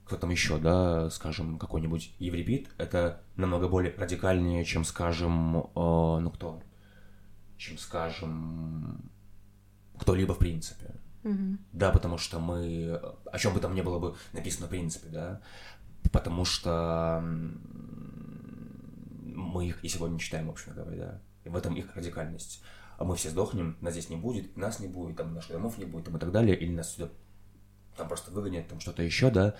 кто 0.08 0.16
там 0.16 0.30
еще, 0.30 0.58
да, 0.58 1.10
скажем, 1.10 1.60
какой-нибудь 1.60 2.16
Еврипид, 2.18 2.70
это 2.78 3.22
намного 3.36 3.68
более 3.68 3.94
радикальнее, 3.94 4.64
чем, 4.64 4.86
скажем, 4.86 5.58
э, 5.58 5.70
ну 5.76 6.32
кто, 6.32 6.64
чем, 7.58 7.78
скажем, 7.78 9.12
кто-либо 10.00 10.34
в 10.34 10.40
принципе. 10.40 10.96
Mm-hmm. 11.24 11.58
Да, 11.74 11.92
потому 11.92 12.18
что 12.18 12.40
мы, 12.40 13.02
о 13.26 13.38
чем 13.38 13.54
бы 13.54 13.60
там 13.60 13.76
ни 13.76 13.82
было 13.82 14.00
бы 14.00 14.16
написано 14.32 14.68
в 14.68 14.70
принципе, 14.70 15.10
да, 15.10 15.42
потому 16.14 16.46
что 16.46 17.22
мы 19.36 19.68
их 19.68 19.84
и 19.84 19.90
сегодня 19.90 20.20
читаем, 20.20 20.48
в 20.48 20.52
общем 20.52 20.74
говоря. 20.74 21.22
И 21.44 21.50
в 21.50 21.56
этом 21.56 21.76
их 21.76 21.96
радикальность. 21.96 22.62
А 22.98 23.04
мы 23.04 23.16
все 23.16 23.30
сдохнем, 23.30 23.78
нас 23.82 23.94
здесь 23.94 24.10
не 24.10 24.16
будет, 24.16 24.58
нас 24.58 24.80
не 24.80 24.88
будет, 24.88 25.18
там 25.18 25.34
наших 25.34 25.52
домов 25.52 25.78
не 25.78 25.86
будет, 25.86 26.06
там 26.06 26.18
и 26.18 26.20
так 26.20 26.32
далее, 26.32 26.58
или 26.58 26.74
нас 26.74 26.94
сюда 26.94 27.10
там 27.96 28.08
просто 28.08 28.32
выгонят, 28.32 28.68
там 28.68 28.80
что-то 28.80 29.04
еще, 29.04 29.30
да. 29.30 29.56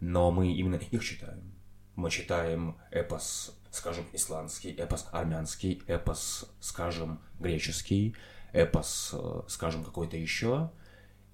Но 0.00 0.30
мы 0.30 0.52
именно 0.52 0.76
их 0.76 1.04
читаем. 1.04 1.52
Мы 1.96 2.10
читаем 2.10 2.78
эпос, 2.90 3.54
скажем, 3.70 4.06
исландский, 4.12 4.70
эпос 4.72 5.08
армянский, 5.12 5.82
эпос, 5.86 6.50
скажем, 6.60 7.20
греческий, 7.38 8.16
эпос, 8.52 9.10
э, 9.12 9.42
скажем, 9.48 9.84
какой-то 9.84 10.16
еще. 10.16 10.70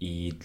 И 0.01 0.41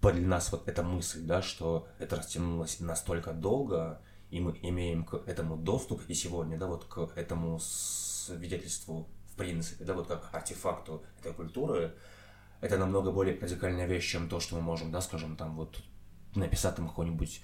для 0.00 0.26
нас 0.26 0.50
вот 0.50 0.66
эта 0.68 0.82
мысль, 0.82 1.22
да, 1.22 1.42
что 1.42 1.88
это 1.98 2.16
растянулось 2.16 2.80
настолько 2.80 3.32
долго, 3.32 4.00
и 4.30 4.40
мы 4.40 4.58
имеем 4.62 5.04
к 5.04 5.14
этому 5.26 5.56
доступ, 5.56 6.02
и 6.08 6.14
сегодня, 6.14 6.58
да, 6.58 6.66
вот 6.66 6.84
к 6.84 7.12
этому 7.16 7.58
свидетельству, 7.60 9.08
в 9.32 9.36
принципе, 9.36 9.84
да, 9.84 9.94
вот 9.94 10.06
как 10.06 10.30
артефакту 10.32 11.02
этой 11.18 11.32
культуры, 11.32 11.94
это 12.60 12.78
намного 12.78 13.10
более 13.10 13.38
радикальная 13.38 13.86
вещь, 13.86 14.10
чем 14.10 14.28
то, 14.28 14.40
что 14.40 14.56
мы 14.56 14.62
можем, 14.62 14.92
да, 14.92 15.00
скажем, 15.00 15.36
там 15.36 15.56
вот 15.56 15.82
написать 16.34 16.76
там 16.76 16.88
какой-нибудь 16.88 17.40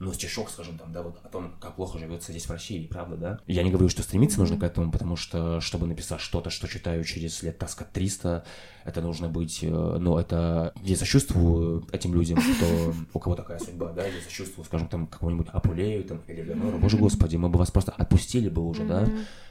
ну, 0.00 0.12
стишок, 0.12 0.48
скажем 0.48 0.78
там, 0.78 0.92
да, 0.92 1.02
вот 1.02 1.18
о 1.24 1.28
том, 1.28 1.54
как 1.60 1.74
плохо 1.74 1.98
живется 1.98 2.30
здесь 2.30 2.46
в 2.46 2.50
России, 2.50 2.86
правда, 2.86 3.16
да? 3.16 3.40
Я 3.46 3.64
не 3.64 3.70
говорю, 3.70 3.88
что 3.88 4.02
стремиться 4.02 4.38
нужно 4.38 4.56
к 4.56 4.62
этому, 4.62 4.92
потому 4.92 5.16
что, 5.16 5.60
чтобы 5.60 5.86
написать 5.86 6.20
что-то, 6.20 6.50
что 6.50 6.68
читаю 6.68 7.02
через 7.04 7.42
лет, 7.42 7.58
так 7.58 7.68
сказать, 7.68 7.92
300, 7.92 8.44
это 8.84 9.02
нужно 9.02 9.28
быть, 9.28 9.58
э, 9.62 9.68
ну, 9.68 10.16
это... 10.16 10.72
Я 10.82 10.96
сочувствую 10.96 11.86
этим 11.90 12.14
людям, 12.14 12.38
кто, 12.38 12.94
у 13.12 13.18
кого 13.18 13.34
такая 13.34 13.58
судьба, 13.58 13.92
да, 13.92 14.06
я 14.06 14.20
сочувствую, 14.22 14.64
скажем, 14.64 14.88
там, 14.88 15.06
какому-нибудь 15.08 15.48
Апулею, 15.52 16.04
там, 16.04 16.20
или 16.28 16.42
Леонору, 16.42 16.78
боже 16.78 16.96
господи, 16.96 17.36
мы 17.36 17.48
бы 17.48 17.58
вас 17.58 17.70
просто 17.70 17.92
отпустили 17.92 18.48
бы 18.48 18.64
уже, 18.64 18.84
да? 18.84 19.08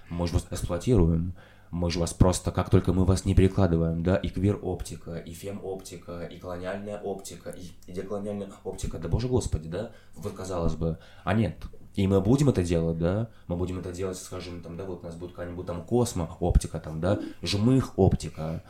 Мы 0.09 0.27
же 0.27 0.33
вас 0.33 0.47
эксплуатируем 0.49 1.33
мы 1.71 1.91
же 1.91 1.99
вас 1.99 2.13
просто, 2.13 2.51
как 2.51 2.69
только 2.69 2.93
мы 2.93 3.05
вас 3.05 3.25
не 3.25 3.35
перекладываем, 3.35 4.03
да, 4.03 4.15
и 4.15 4.29
квир-оптика, 4.29 5.15
и 5.17 5.33
фем-оптика, 5.33 6.21
и 6.23 6.37
колониальная 6.39 6.99
оптика, 6.99 7.49
и, 7.49 7.67
и 7.87 7.91
деколониальная 7.91 8.49
оптика, 8.63 8.97
да 8.99 9.07
боже 9.09 9.27
господи, 9.27 9.69
да, 9.69 9.91
вот 10.15 10.33
казалось 10.33 10.75
бы, 10.75 10.97
а 11.23 11.33
нет, 11.33 11.57
и 11.97 12.05
мы 12.05 12.21
будем 12.21 12.47
это 12.49 12.63
делать, 12.63 12.99
да, 12.99 13.27
мы 13.47 13.55
будем 13.55 13.79
это 13.79 13.91
делать, 13.91 14.17
скажем, 14.17 14.61
там, 14.61 14.77
да, 14.77 14.85
вот 14.85 15.01
у 15.01 15.05
нас 15.05 15.15
будет 15.15 15.31
какая-нибудь 15.31 15.65
там 15.65 15.83
космо-оптика, 15.83 16.79
там, 16.79 17.01
да, 17.01 17.19
жмых-оптика, 17.41 18.63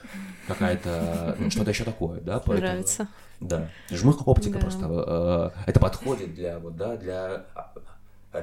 какая-то, 0.47 1.35
ну, 1.37 1.49
что-то 1.49 1.71
еще 1.71 1.83
такое, 1.83 2.21
да, 2.21 2.39
поэтому, 2.39 2.69
Нравится. 2.69 3.07
Да, 3.41 3.69
жмых-оптика 3.91 4.53
да. 4.53 4.59
просто, 4.61 5.53
э, 5.57 5.69
это 5.69 5.79
подходит 5.79 6.33
для, 6.35 6.57
вот, 6.59 6.77
да, 6.77 6.95
для, 6.95 7.45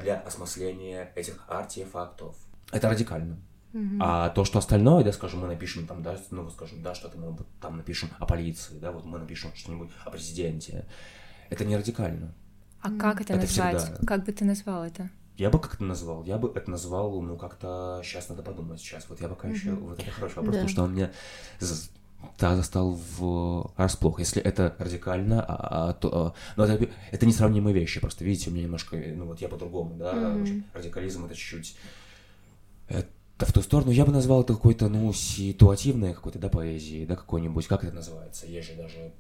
для 0.03 0.21
осмысления 0.21 1.11
этих 1.15 1.43
артефактов. 1.49 2.37
Это 2.71 2.91
радикально. 2.91 3.39
А 4.01 4.29
то, 4.31 4.45
что 4.45 4.59
остальное, 4.59 5.03
да, 5.03 5.13
скажем, 5.13 5.41
мы 5.41 5.49
напишем 5.49 5.87
там, 5.87 6.03
да, 6.03 6.17
ну, 6.31 6.49
скажем, 6.51 6.83
да, 6.83 6.95
что-то 6.95 7.19
мы 7.19 7.37
там 7.61 7.77
напишем 7.77 8.09
о 8.19 8.27
полиции, 8.27 8.79
да, 8.79 8.93
вот 8.93 9.05
мы 9.05 9.19
напишем 9.19 9.51
что-нибудь 9.55 9.91
о 10.05 10.11
президенте. 10.11 10.87
Это 11.51 11.65
не 11.65 11.77
радикально. 11.77 12.33
А 12.81 12.91
как 12.91 13.21
это, 13.21 13.33
это 13.33 13.43
назвать? 13.43 13.83
Всегда... 13.83 14.07
Как 14.07 14.25
бы 14.25 14.33
ты 14.33 14.45
назвал 14.45 14.85
это? 14.85 15.11
Я 15.37 15.51
бы 15.51 15.59
как-то 15.59 15.83
назвал, 15.83 16.23
я 16.25 16.39
бы 16.39 16.53
это 16.55 16.71
назвал, 16.71 17.21
ну, 17.21 17.37
как-то 17.37 18.01
сейчас 18.05 18.29
надо 18.29 18.43
подумать 18.43 18.79
сейчас. 18.79 19.09
Вот 19.09 19.21
я 19.21 19.29
пока 19.29 19.49
mm-hmm. 19.49 19.53
еще, 19.53 19.73
вот 19.73 19.99
это 19.99 20.11
хороший 20.11 20.37
вопрос, 20.37 20.55
да. 20.55 20.61
потому 20.61 20.69
что 20.69 20.83
он 20.85 20.93
мне 20.93 21.11
да, 22.39 22.55
застал 22.55 22.99
в 23.19 23.73
расплох. 23.77 24.21
Если 24.21 24.41
это 24.41 24.77
радикально, 24.79 25.45
а, 25.45 25.89
а, 25.89 25.93
то... 25.95 26.09
А, 26.13 26.35
но 26.57 26.65
это, 26.67 26.89
это 27.11 27.27
несравнимые 27.27 27.75
вещи, 27.75 28.01
просто, 28.01 28.25
видите, 28.25 28.51
у 28.51 28.53
меня 28.53 28.65
немножко, 28.65 28.97
ну, 28.97 29.25
вот 29.27 29.41
я 29.41 29.49
по-другому, 29.49 29.97
да, 29.97 30.13
mm-hmm. 30.15 30.63
радикализм 30.75 31.25
это 31.25 31.35
чуть-чуть... 31.35 31.77
Это 32.87 33.09
в 33.39 33.53
ту 33.53 33.63
сторону. 33.63 33.91
Я 33.91 34.05
бы 34.05 34.13
назвал 34.13 34.43
это 34.43 34.55
какой-то, 34.55 34.89
ну, 34.89 35.13
ситуативной 35.13 36.15
какой-то, 36.15 36.39
да, 36.39 36.49
поэзии, 36.49 37.05
да, 37.05 37.17
какой-нибудь, 37.17 37.67
как 37.67 37.85
это 37.85 37.95
называется? 37.95 38.47
Есть 38.47 38.69
же 38.69 38.77
даже 38.77 39.13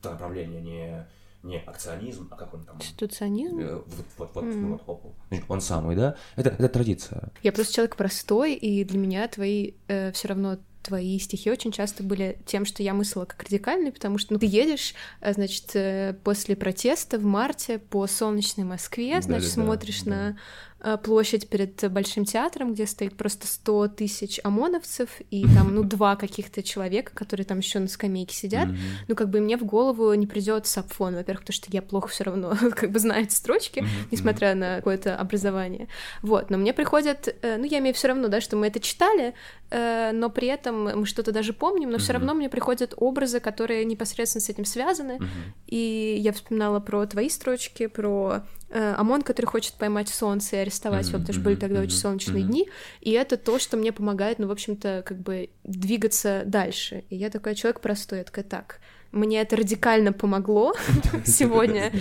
это 0.00 0.10
направление 0.10 0.60
не, 0.60 1.06
не 1.42 1.58
акционизм, 1.60 2.28
а 2.30 2.36
как 2.36 2.52
он 2.52 2.64
там? 2.64 2.80
Ситуационизм? 2.80 3.58
Э, 3.58 3.74
вот, 3.76 4.06
вот, 4.18 4.30
вот, 4.34 4.44
mm. 4.44 4.54
ну, 4.54 4.80
вот, 4.86 5.42
он 5.48 5.60
самый, 5.60 5.96
да? 5.96 6.16
Это, 6.36 6.50
это 6.50 6.68
традиция. 6.68 7.32
Я 7.42 7.52
просто 7.52 7.74
человек 7.74 7.96
простой, 7.96 8.54
и 8.54 8.84
для 8.84 8.98
меня 8.98 9.26
твои 9.28 9.72
э, 9.88 10.12
все 10.12 10.28
равно 10.28 10.58
твои 10.82 11.18
стихи 11.18 11.50
очень 11.50 11.72
часто 11.72 12.02
были 12.02 12.38
тем, 12.44 12.66
что 12.66 12.82
я 12.82 12.92
мыслила 12.92 13.24
как 13.24 13.42
радикальный, 13.44 13.90
потому 13.90 14.18
что 14.18 14.34
ну, 14.34 14.38
ты 14.38 14.44
едешь, 14.44 14.94
э, 15.22 15.32
значит, 15.32 15.70
э, 15.74 16.14
после 16.22 16.56
протеста 16.56 17.18
в 17.18 17.24
марте 17.24 17.78
по 17.78 18.06
солнечной 18.06 18.66
Москве, 18.66 19.22
значит, 19.22 19.48
да, 19.48 19.62
смотришь 19.62 20.02
да, 20.02 20.10
на 20.10 20.28
Э, 20.30 20.73
площадь 21.02 21.48
перед 21.48 21.90
Большим 21.90 22.24
театром, 22.24 22.74
где 22.74 22.86
стоит 22.86 23.16
просто 23.16 23.46
100 23.46 23.88
тысяч 23.88 24.40
ОМОНовцев 24.44 25.08
и 25.30 25.44
там, 25.54 25.74
ну, 25.74 25.82
два 25.82 26.16
каких-то 26.16 26.62
человека, 26.62 27.12
которые 27.14 27.46
там 27.46 27.58
еще 27.58 27.78
на 27.78 27.88
скамейке 27.88 28.34
сидят. 28.34 28.68
Mm-hmm. 28.68 29.04
Ну, 29.08 29.14
как 29.14 29.30
бы 29.30 29.40
мне 29.40 29.56
в 29.56 29.64
голову 29.64 30.12
не 30.14 30.26
придет 30.26 30.66
сапфон, 30.66 31.14
во-первых, 31.14 31.42
потому 31.42 31.54
что 31.54 31.68
я 31.70 31.82
плохо 31.82 32.08
все 32.08 32.24
равно 32.24 32.56
как 32.76 32.90
бы 32.90 32.98
знаю 32.98 33.24
эти 33.24 33.34
строчки, 33.34 33.80
mm-hmm. 33.80 34.08
несмотря 34.10 34.54
на 34.54 34.76
какое-то 34.76 35.16
образование. 35.16 35.88
Вот, 36.22 36.50
но 36.50 36.58
мне 36.58 36.72
приходят, 36.72 37.34
э, 37.42 37.56
ну, 37.56 37.64
я 37.64 37.78
имею 37.78 37.94
все 37.94 38.08
равно, 38.08 38.28
да, 38.28 38.40
что 38.40 38.56
мы 38.56 38.66
это 38.66 38.80
читали, 38.80 39.34
э, 39.70 40.12
но 40.12 40.30
при 40.30 40.48
этом 40.48 41.00
мы 41.00 41.06
что-то 41.06 41.32
даже 41.32 41.52
помним, 41.52 41.90
но 41.90 41.96
mm-hmm. 41.96 42.00
все 42.00 42.12
равно 42.12 42.34
мне 42.34 42.48
приходят 42.48 42.94
образы, 42.96 43.40
которые 43.40 43.84
непосредственно 43.84 44.42
с 44.42 44.48
этим 44.48 44.64
связаны. 44.64 45.12
Mm-hmm. 45.12 45.52
И 45.68 46.16
я 46.18 46.32
вспоминала 46.32 46.80
про 46.80 47.06
твои 47.06 47.28
строчки, 47.28 47.86
про 47.86 48.42
ОМОН, 48.74 49.22
который 49.22 49.46
хочет 49.46 49.74
поймать 49.74 50.08
солнце 50.08 50.56
и 50.56 50.58
арестовать 50.60 51.08
его, 51.08 51.18
потому 51.18 51.34
что 51.34 51.42
были 51.42 51.54
тогда 51.54 51.80
очень 51.80 51.96
солнечные 51.96 52.42
дни, 52.42 52.68
и 53.00 53.12
это 53.12 53.36
то, 53.36 53.58
что 53.58 53.76
мне 53.76 53.92
помогает, 53.92 54.38
ну, 54.38 54.48
в 54.48 54.50
общем-то, 54.50 55.02
как 55.06 55.18
бы 55.18 55.50
двигаться 55.62 56.42
дальше. 56.44 57.04
И 57.10 57.16
я 57.16 57.30
такой 57.30 57.54
человек 57.54 57.80
простой, 57.80 58.18
я 58.18 58.24
такая, 58.24 58.44
так, 58.44 58.80
мне 59.12 59.40
это 59.40 59.56
радикально 59.56 60.12
помогло 60.12 60.74
сегодня. 61.24 61.92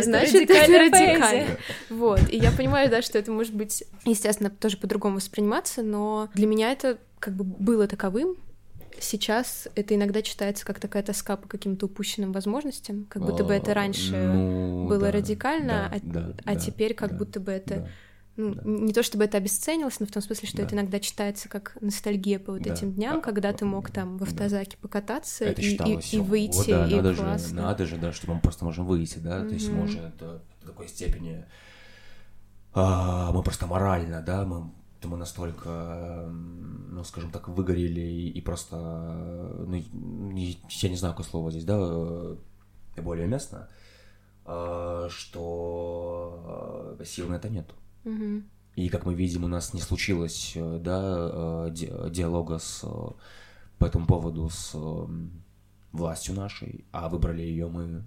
Значит, 0.00 0.50
это 0.50 0.78
радикально. 0.78 1.56
Вот. 1.90 2.20
И 2.30 2.38
я 2.38 2.50
понимаю, 2.50 2.90
да, 2.90 3.02
что 3.02 3.18
это 3.18 3.30
может 3.30 3.54
быть, 3.54 3.84
естественно, 4.04 4.50
тоже 4.50 4.78
по-другому 4.78 5.16
восприниматься, 5.16 5.82
но 5.82 6.28
для 6.34 6.46
меня 6.46 6.72
это 6.72 6.98
как 7.18 7.34
бы 7.34 7.44
было 7.44 7.86
таковым, 7.86 8.36
сейчас 9.00 9.68
это 9.74 9.94
иногда 9.94 10.22
читается 10.22 10.64
как 10.64 10.80
такая 10.80 11.02
тоска 11.02 11.36
по 11.36 11.48
каким-то 11.48 11.86
упущенным 11.86 12.32
возможностям, 12.32 13.06
как 13.08 13.24
будто 13.24 13.44
бы 13.44 13.52
это 13.52 13.74
раньше 13.74 14.16
ну, 14.16 14.86
было 14.88 15.00
да, 15.00 15.12
радикально, 15.12 15.90
да, 15.90 15.96
а, 15.96 16.00
да, 16.02 16.34
а 16.44 16.54
да, 16.54 16.60
теперь 16.60 16.94
как 16.94 17.12
да, 17.12 17.16
будто 17.16 17.40
бы 17.40 17.52
это 17.52 17.76
да, 17.76 17.88
ну, 18.36 18.54
да. 18.54 18.62
не 18.64 18.92
то 18.92 19.02
чтобы 19.02 19.24
это 19.24 19.38
обесценилось, 19.38 19.98
но 20.00 20.06
в 20.06 20.10
том 20.10 20.22
смысле, 20.22 20.48
что 20.48 20.58
да. 20.58 20.64
это 20.64 20.74
иногда 20.74 21.00
читается 21.00 21.48
как 21.48 21.76
ностальгия 21.80 22.38
по 22.38 22.52
вот 22.52 22.62
да. 22.62 22.72
этим 22.72 22.92
дням, 22.92 23.18
а, 23.18 23.20
когда 23.20 23.52
ты 23.52 23.64
мог 23.64 23.90
там 23.90 24.18
в 24.18 24.22
автозаке 24.22 24.72
да. 24.72 24.78
покататься 24.82 25.44
это 25.44 25.62
и, 25.62 25.76
и, 25.76 26.16
и 26.16 26.18
выйти, 26.18 26.56
вот, 26.56 26.66
да, 26.68 26.88
и 26.88 26.94
надо 26.94 27.14
классно. 27.14 27.48
Же, 27.48 27.54
надо 27.54 27.86
же, 27.86 27.96
да, 27.96 28.12
чтобы 28.12 28.34
мы 28.34 28.40
просто 28.40 28.64
можем 28.64 28.86
выйти, 28.86 29.18
да, 29.18 29.38
mm-hmm. 29.38 29.48
то 29.48 29.54
есть 29.54 29.70
до, 30.18 30.42
до 30.60 30.66
такой 30.66 30.88
степени 30.88 31.44
а, 32.74 33.32
мы 33.32 33.42
просто 33.42 33.66
морально, 33.66 34.20
да, 34.20 34.44
мы, 34.44 34.70
мы 35.04 35.16
настолько, 35.16 36.28
ну, 36.28 37.04
скажем 37.04 37.30
так, 37.30 37.48
выгорели 37.48 38.00
и, 38.00 38.30
и 38.30 38.40
просто, 38.40 38.76
ну, 39.66 39.74
я 39.76 40.88
не 40.88 40.96
знаю, 40.96 41.14
какое 41.14 41.26
слово 41.26 41.50
здесь, 41.50 41.64
да, 41.64 42.36
более 42.96 43.26
местно, 43.26 43.68
а, 44.44 45.08
что 45.10 46.96
сил 47.04 47.28
на 47.28 47.34
это 47.34 47.48
нет. 47.48 47.70
Угу. 48.04 48.42
И 48.76 48.88
как 48.88 49.06
мы 49.06 49.14
видим, 49.14 49.44
у 49.44 49.48
нас 49.48 49.74
не 49.74 49.80
случилось, 49.80 50.52
да, 50.56 51.70
диалога 51.70 52.58
с, 52.58 52.84
по 53.78 53.84
этому 53.84 54.06
поводу 54.06 54.48
с 54.50 54.76
властью 55.92 56.34
нашей, 56.34 56.84
а 56.92 57.08
выбрали 57.08 57.42
ее 57.42 57.68
мы 57.68 58.04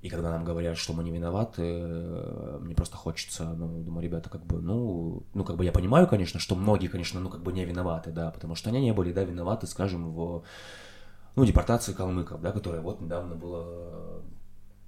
и 0.00 0.08
когда 0.08 0.30
нам 0.30 0.44
говорят, 0.44 0.78
что 0.78 0.92
мы 0.92 1.02
не 1.02 1.10
виноваты, 1.10 1.62
э, 1.64 2.58
мне 2.60 2.74
просто 2.74 2.96
хочется, 2.96 3.52
ну, 3.54 3.82
думаю, 3.82 4.04
ребята, 4.04 4.30
как 4.30 4.46
бы, 4.46 4.60
ну, 4.60 5.24
ну, 5.34 5.44
как 5.44 5.56
бы 5.56 5.64
я 5.64 5.72
понимаю, 5.72 6.06
конечно, 6.06 6.38
что 6.38 6.54
многие, 6.54 6.86
конечно, 6.86 7.18
ну, 7.18 7.28
как 7.28 7.42
бы 7.42 7.52
не 7.52 7.64
виноваты, 7.64 8.12
да, 8.12 8.30
потому 8.30 8.54
что 8.54 8.70
они 8.70 8.80
не 8.80 8.92
были, 8.92 9.12
да, 9.12 9.24
виноваты, 9.24 9.66
скажем, 9.66 10.12
в, 10.12 10.44
ну, 11.34 11.44
депортации 11.44 11.94
калмыков, 11.94 12.40
да, 12.40 12.52
которая 12.52 12.80
вот 12.80 13.00
недавно 13.00 13.34
была, 13.34 13.66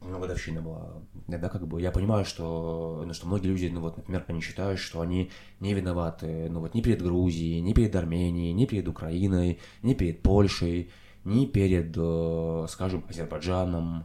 ну, 0.01 0.21
годовщина 0.21 0.63
была, 0.63 1.03
да, 1.27 1.49
как 1.49 1.67
бы, 1.67 1.83
я 1.83 1.91
понимаю, 1.91 2.25
что, 2.25 3.03
ну, 3.05 3.13
что 3.13 3.27
многие 3.27 3.49
люди, 3.49 3.67
ну, 3.67 3.81
вот, 3.81 3.97
например, 3.97 4.25
они 4.29 4.41
считают, 4.41 4.79
что 4.79 5.01
они 5.01 5.33
не 5.59 5.75
виноваты, 5.75 6.49
ну, 6.49 6.61
вот, 6.61 6.75
ни 6.75 6.83
перед 6.83 7.03
Грузией, 7.03 7.61
ни 7.63 7.73
перед 7.73 7.97
Арменией, 7.97 8.53
ни 8.53 8.65
перед 8.65 8.87
Украиной, 8.87 9.59
ни 9.83 9.95
перед 9.95 10.23
Польшей, 10.23 10.93
ни 11.25 11.47
перед, 11.47 11.97
э, 11.97 12.67
скажем, 12.69 13.05
Азербайджаном, 13.09 14.05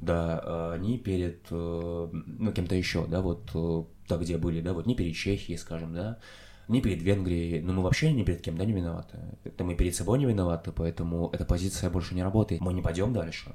да, 0.00 0.40
а 0.44 0.78
не 0.78 0.98
перед, 0.98 1.46
э, 1.50 2.08
ну, 2.12 2.52
кем-то 2.52 2.74
еще, 2.74 3.06
да, 3.06 3.20
вот, 3.20 3.50
э, 3.54 3.84
так, 4.06 4.20
где 4.20 4.38
были, 4.38 4.60
да, 4.60 4.72
вот 4.72 4.86
не 4.86 4.94
перед 4.94 5.14
Чехией, 5.14 5.58
скажем, 5.58 5.94
да, 5.94 6.18
не 6.68 6.80
перед 6.80 7.02
Венгрией, 7.02 7.60
ну, 7.60 7.72
мы 7.72 7.82
вообще 7.82 8.12
ни 8.12 8.22
перед 8.22 8.40
кем, 8.40 8.56
да, 8.56 8.64
не 8.64 8.72
виноваты. 8.72 9.18
Это 9.44 9.64
мы 9.64 9.74
перед 9.74 9.94
собой 9.94 10.18
не 10.18 10.26
виноваты, 10.26 10.72
поэтому 10.72 11.30
эта 11.32 11.44
позиция 11.44 11.90
больше 11.90 12.14
не 12.14 12.22
работает. 12.22 12.60
Мы 12.60 12.72
не 12.72 12.82
пойдем 12.82 13.12
дальше. 13.12 13.52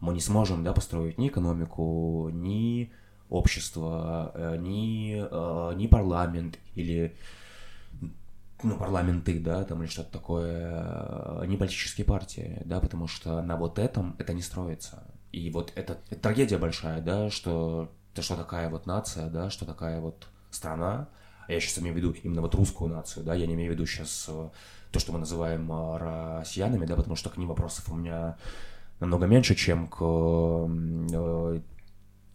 Мы 0.00 0.14
не 0.14 0.20
сможем, 0.20 0.64
да, 0.64 0.72
построить 0.72 1.18
ни 1.18 1.28
экономику, 1.28 2.30
ни 2.32 2.90
общество, 3.28 4.32
э, 4.34 4.56
ни, 4.58 5.74
ни 5.76 5.86
парламент 5.86 6.58
или 6.74 7.14
ну, 8.62 8.76
парламенты, 8.76 9.40
да, 9.40 9.64
там 9.64 9.82
или 9.82 9.90
что-то 9.90 10.12
такое, 10.12 11.44
не 11.46 11.56
политические 11.56 12.04
партии, 12.04 12.62
да, 12.64 12.80
потому 12.80 13.08
что 13.08 13.42
на 13.42 13.56
вот 13.56 13.78
этом 13.78 14.14
это 14.18 14.32
не 14.34 14.42
строится. 14.42 15.02
И 15.32 15.50
вот 15.50 15.72
это, 15.74 15.98
это 16.10 16.20
трагедия 16.20 16.58
большая, 16.58 17.00
да, 17.00 17.30
что, 17.30 17.90
что 18.18 18.36
такая 18.36 18.68
вот 18.68 18.86
нация, 18.86 19.30
да, 19.30 19.50
что 19.50 19.64
такая 19.64 20.00
вот 20.00 20.28
страна. 20.50 21.08
Я 21.48 21.58
сейчас 21.58 21.78
имею 21.78 21.94
в 21.94 21.96
виду 21.96 22.12
именно 22.22 22.42
вот 22.42 22.54
русскую 22.54 22.90
нацию, 22.90 23.24
да, 23.24 23.34
я 23.34 23.46
не 23.46 23.54
имею 23.54 23.72
в 23.72 23.74
виду 23.74 23.86
сейчас 23.86 24.26
э, 24.28 24.50
то, 24.92 25.00
что 25.00 25.12
мы 25.12 25.18
называем 25.18 25.70
э, 25.72 26.38
россиянами, 26.38 26.86
да, 26.86 26.96
потому 26.96 27.16
что 27.16 27.30
к 27.30 27.36
ним 27.36 27.48
вопросов 27.48 27.88
у 27.90 27.96
меня 27.96 28.36
намного 29.00 29.26
меньше, 29.26 29.54
чем 29.54 29.88
к 29.88 29.98
э, 30.02 31.60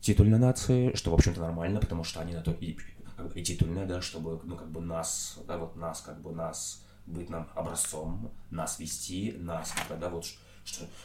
титульной 0.01 0.39
нации, 0.39 0.94
что, 0.96 1.12
в 1.12 1.13
общем-то, 1.13 1.39
нормально, 1.39 1.80
потому 1.80 2.04
что 2.04 2.20
они 2.20 2.34
на 2.34 2.42
то 2.42 2.51
и, 2.51 2.77
и 3.36 3.44
титульные, 3.44 3.86
да, 3.86 4.01
чтобы, 4.01 4.42
ну, 4.44 4.56
как 4.56 4.72
бы 4.72 4.82
нас, 4.82 5.39
да, 5.48 5.58
вот 5.58 5.75
нас, 5.75 6.01
как 6.01 6.22
бы 6.22 6.32
нас 6.32 6.84
быть 7.06 7.30
нам 7.30 7.48
образцом, 7.56 8.32
нас 8.50 8.80
вести, 8.80 9.36
нас, 9.38 9.74
да, 9.89 10.10
вот 10.10 10.25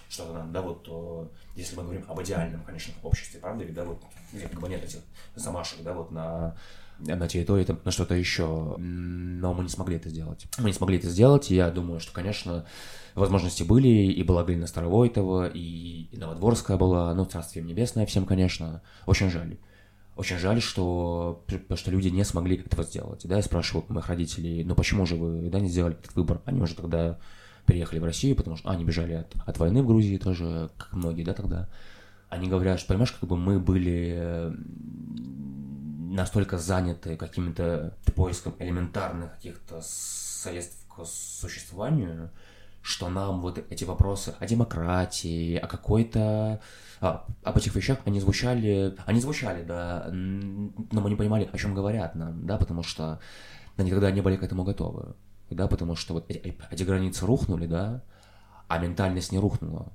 что-то 0.09 0.33
нам, 0.33 0.53
да, 0.53 0.63
вот, 0.63 1.31
если 1.55 1.77
мы 1.77 1.85
говорим 1.85 2.05
об 2.09 2.21
идеальном, 2.23 2.63
конечно, 2.65 2.93
обществе, 3.03 3.41
правда, 3.41 3.65
ведь, 3.65 3.75
да, 3.75 3.85
вот, 3.85 4.03
где 4.33 4.49
как 4.49 4.61
бы 4.61 4.69
нет 4.69 4.85
этих 4.85 5.01
замашек, 5.35 5.83
да, 5.83 5.95
вот 5.95 6.11
на 6.11 6.57
на 6.99 7.29
территории, 7.29 7.65
там, 7.65 7.81
на 7.85 7.91
что-то 7.91 8.15
еще, 8.15 8.77
но 8.79 9.55
мы 9.55 9.65
не 9.65 9.69
смогли 9.69 9.97
это 9.97 10.09
сделать. 10.09 10.47
Мы 10.59 10.67
не 10.67 10.73
смогли 10.73 10.99
это 10.99 11.09
сделать, 11.09 11.51
и 11.51 11.57
я 11.57 11.71
думаю, 11.71 12.01
что, 12.01 12.13
конечно, 12.13 12.65
возможности 13.15 13.63
были, 13.63 13.89
и 13.89 14.23
была 14.23 14.45
Галина 14.45 14.67
Старовойтова, 14.67 15.49
и, 15.49 16.09
и 16.13 16.17
Новодворская 16.17 16.77
была, 16.77 17.13
ну, 17.15 17.25
Царствие 17.25 17.65
Небесное 17.65 18.07
всем, 18.07 18.25
конечно, 18.25 18.83
очень 19.07 19.31
жаль. 19.31 19.59
Очень 20.15 20.39
жаль, 20.39 20.61
что, 20.61 21.43
что 21.75 21.91
люди 21.91 22.09
не 22.09 22.25
смогли 22.25 22.57
этого 22.57 22.85
сделать. 22.85 23.23
Да, 23.25 23.37
я 23.37 23.43
спрашивал 23.43 23.87
моих 23.89 24.09
родителей, 24.09 24.63
ну 24.63 24.75
почему 24.75 25.07
же 25.07 25.17
вы 25.17 25.49
да, 25.49 25.59
не 25.59 25.69
сделали 25.69 25.95
этот 25.95 26.15
выбор? 26.15 26.43
Они 26.45 26.61
уже 26.61 26.75
тогда 26.75 27.19
переехали 27.67 27.99
в 27.99 28.05
Россию, 28.05 28.37
потому 28.37 28.57
что 28.57 28.71
они 28.71 28.85
бежали 28.85 29.15
от, 29.15 29.35
от 29.47 29.59
войны 29.59 29.83
в 29.83 29.87
Грузии 29.87 30.19
тоже, 30.19 30.71
как 30.77 30.93
многие, 30.93 31.25
да, 31.25 31.35
тогда. 31.35 31.69
Они 32.29 32.49
говорят, 32.49 32.79
что, 32.79 32.89
понимаешь, 32.89 33.13
как 33.13 33.29
бы 33.29 33.37
мы 33.37 33.59
были 33.59 34.53
настолько 36.13 36.59
заняты 36.59 37.17
каким-то 37.17 37.97
поиском 38.15 38.55
элементарных 38.59 39.35
каких-то 39.35 39.81
средств 39.83 40.87
к 40.89 41.05
существованию, 41.05 42.31
что 42.83 43.09
нам 43.09 43.41
вот 43.41 43.59
эти 43.71 43.85
вопросы 43.85 44.35
о 44.39 44.47
демократии, 44.47 45.57
о 45.57 45.67
какой-то... 45.67 46.61
А, 47.01 47.27
об 47.43 47.57
этих 47.57 47.75
вещах 47.75 47.99
они 48.05 48.21
звучали, 48.21 48.95
они 49.07 49.21
звучали, 49.21 49.63
да, 49.63 50.09
но 50.13 51.01
мы 51.01 51.11
не 51.11 51.17
понимали, 51.17 51.49
о 51.53 51.59
чем 51.59 51.75
говорят 51.75 52.15
нам, 52.15 52.47
да, 52.47 52.59
потому 52.59 52.83
что 52.83 53.21
мы 53.77 53.85
никогда 53.85 54.11
не 54.11 54.21
были 54.21 54.37
к 54.37 54.43
этому 54.43 54.65
готовы 54.65 55.15
да, 55.55 55.69
потому 55.69 55.97
что 55.97 56.15
вот 56.15 56.27
эти, 56.29 56.83
границы 56.83 57.27
рухнули, 57.27 57.67
да, 57.67 58.03
а 58.69 58.79
ментальность 58.79 59.33
не 59.33 59.39
рухнула. 59.39 59.93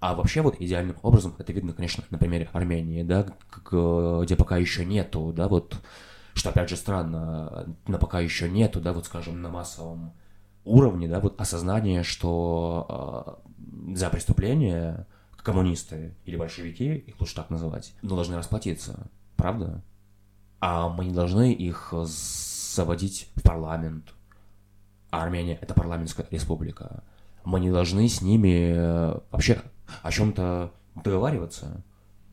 А 0.00 0.14
вообще 0.14 0.40
вот 0.40 0.56
идеальным 0.60 0.96
образом 1.02 1.34
это 1.38 1.52
видно, 1.52 1.72
конечно, 1.72 2.04
на 2.10 2.18
примере 2.18 2.48
Армении, 2.52 3.02
да, 3.02 3.26
где 3.70 4.36
пока 4.36 4.56
еще 4.56 4.84
нету, 4.84 5.32
да, 5.34 5.46
вот, 5.48 5.76
что 6.34 6.48
опять 6.50 6.70
же 6.70 6.76
странно, 6.76 7.76
но 7.86 7.98
пока 7.98 8.20
еще 8.20 8.48
нету, 8.48 8.80
да, 8.80 8.92
вот 8.92 9.06
скажем, 9.06 9.42
на 9.42 9.50
массовом 9.50 10.14
уровне, 10.64 11.08
да, 11.08 11.20
вот 11.20 11.38
осознание, 11.40 12.02
что 12.02 13.46
э, 13.48 13.94
за 13.96 14.08
преступление 14.08 15.06
коммунисты 15.42 16.14
или 16.24 16.36
большевики, 16.36 16.94
их 16.94 17.20
лучше 17.20 17.34
так 17.34 17.50
называть, 17.50 17.94
ну, 18.02 18.14
должны 18.14 18.36
расплатиться, 18.36 19.06
правда? 19.36 19.82
А 20.60 20.88
мы 20.88 21.06
не 21.06 21.12
должны 21.12 21.52
их 21.52 21.92
заводить 22.04 23.28
в 23.34 23.42
парламент, 23.42 24.12
Армения— 25.10 25.58
это 25.60 25.74
парламентская 25.74 26.26
республика. 26.30 27.02
Мы 27.44 27.60
не 27.60 27.70
должны 27.70 28.08
с 28.08 28.22
ними 28.22 28.72
э, 28.74 29.20
вообще 29.30 29.62
о 30.02 30.10
чем-то 30.10 30.72
договариваться. 30.94 31.82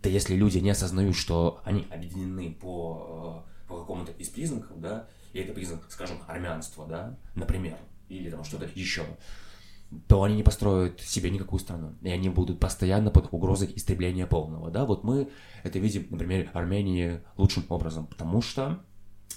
Да 0.04 0.10
если 0.10 0.36
люди 0.36 0.60
не 0.60 0.70
осознают, 0.70 1.16
что 1.16 1.62
они 1.64 1.88
объединены 1.90 2.52
по, 2.52 3.44
э, 3.46 3.68
по 3.68 3.80
какому-то 3.80 4.12
из 4.14 4.30
признаков, 4.30 4.80
да, 4.80 5.08
и 5.34 5.40
это 5.40 5.54
признак, 5.54 5.82
скажем, 5.90 6.18
армянства, 6.28 6.86
да, 6.88 7.18
например, 7.36 7.78
или 8.10 8.30
там 8.30 8.44
что-то 8.44 8.68
еще, 8.76 9.04
то 10.08 10.24
они 10.24 10.36
не 10.36 10.44
построят 10.44 11.00
себе 11.00 11.30
никакую 11.30 11.60
страну, 11.60 11.96
и 12.02 12.10
они 12.10 12.30
будут 12.30 12.60
постоянно 12.60 13.10
под 13.10 13.34
угрозой 13.34 13.72
истребления 13.76 14.28
полного, 14.28 14.70
да, 14.70 14.86
вот 14.86 15.04
мы 15.04 15.30
это 15.64 15.80
видим, 15.80 16.08
например, 16.10 16.50
Армении 16.54 17.22
лучшим 17.38 17.66
образом, 17.70 18.08
потому 18.08 18.42
что 18.42 18.80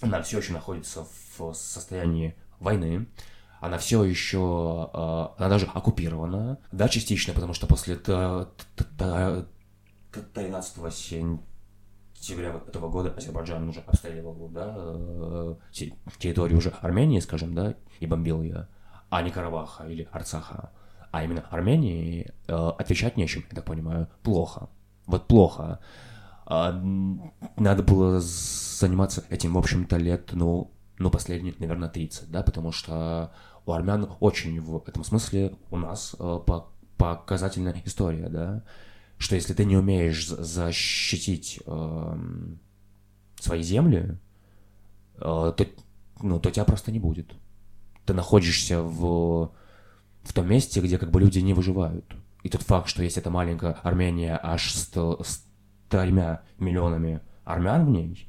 она 0.01 0.23
все 0.23 0.39
еще 0.39 0.53
находится 0.53 1.07
в 1.37 1.53
состоянии 1.53 2.35
войны, 2.61 3.09
она 3.61 3.79
все 3.79 4.05
еще, 4.05 4.91
а, 4.93 5.35
она 5.39 5.49
даже 5.49 5.67
оккупирована, 5.67 6.59
да, 6.73 6.89
частично, 6.89 7.35
потому 7.35 7.53
что 7.53 7.67
после 7.67 7.97
13 7.97 8.39
сентября 12.15 12.61
этого 12.67 12.89
года 12.89 13.13
Азербайджан 13.17 13.69
уже 13.69 13.81
обстреливал, 13.81 14.49
да, 14.49 14.75
э, 14.77 15.57
территорию 16.19 16.59
уже 16.59 16.71
Армении, 16.81 17.21
скажем, 17.21 17.55
да, 17.55 17.75
и 17.99 18.07
бомбил 18.07 18.43
ее, 18.43 18.69
а 19.11 19.23
не 19.23 19.31
Карабаха 19.31 19.85
или 19.89 20.09
Арцаха, 20.13 20.71
а 21.11 21.25
именно 21.25 21.45
Армении 21.51 22.33
э, 22.47 22.53
отвечать 22.79 23.17
нечем, 23.17 23.45
я 23.51 23.57
так 23.57 23.65
понимаю, 23.65 24.09
плохо. 24.23 24.69
Вот 25.07 25.27
плохо. 25.27 25.81
А, 26.47 26.73
надо 27.57 27.83
было 27.83 28.21
заниматься 28.21 29.25
этим, 29.29 29.55
в 29.55 29.59
общем-то, 29.59 29.97
лет, 29.97 30.31
ну, 30.33 30.71
ну, 31.01 31.11
последние, 31.11 31.55
наверное, 31.59 31.89
30, 31.89 32.31
да, 32.31 32.43
потому 32.43 32.73
что 32.73 33.33
у 33.65 33.73
армян 33.73 34.07
очень 34.21 34.61
в 34.61 34.87
этом 34.87 35.03
смысле 35.03 35.57
у 35.71 35.79
нас 35.79 36.15
э, 36.19 36.39
показательная 36.99 37.75
история, 37.87 38.29
да, 38.29 38.63
что 39.17 39.35
если 39.35 39.55
ты 39.55 39.65
не 39.65 39.79
умеешь 39.79 40.29
защитить 40.29 41.59
э, 41.65 42.17
свои 43.41 43.63
земли, 43.63 44.19
э, 45.17 45.21
то, 45.21 45.67
ну, 46.21 46.39
то 46.39 46.51
тебя 46.51 46.67
просто 46.67 46.93
не 46.93 46.99
будет. 46.99 47.33
Ты 48.05 48.13
находишься 48.13 48.83
в, 48.83 49.55
в 50.23 50.33
том 50.35 50.47
месте, 50.51 50.83
где 50.83 50.99
как 50.99 51.11
бы 51.11 51.19
люди 51.19 51.39
не 51.39 51.55
выживают. 51.55 52.15
И 52.43 52.51
тот 52.51 52.61
факт, 52.61 52.89
что 52.89 53.03
есть 53.03 53.17
эта 53.17 53.31
маленькая 53.31 53.73
Армения 53.73 54.39
аж 54.43 54.71
с, 54.71 54.91
с 54.93 55.47
тремя 55.89 56.43
миллионами 56.59 57.23
армян 57.45 57.87
в 57.87 57.91
ней, 57.91 58.29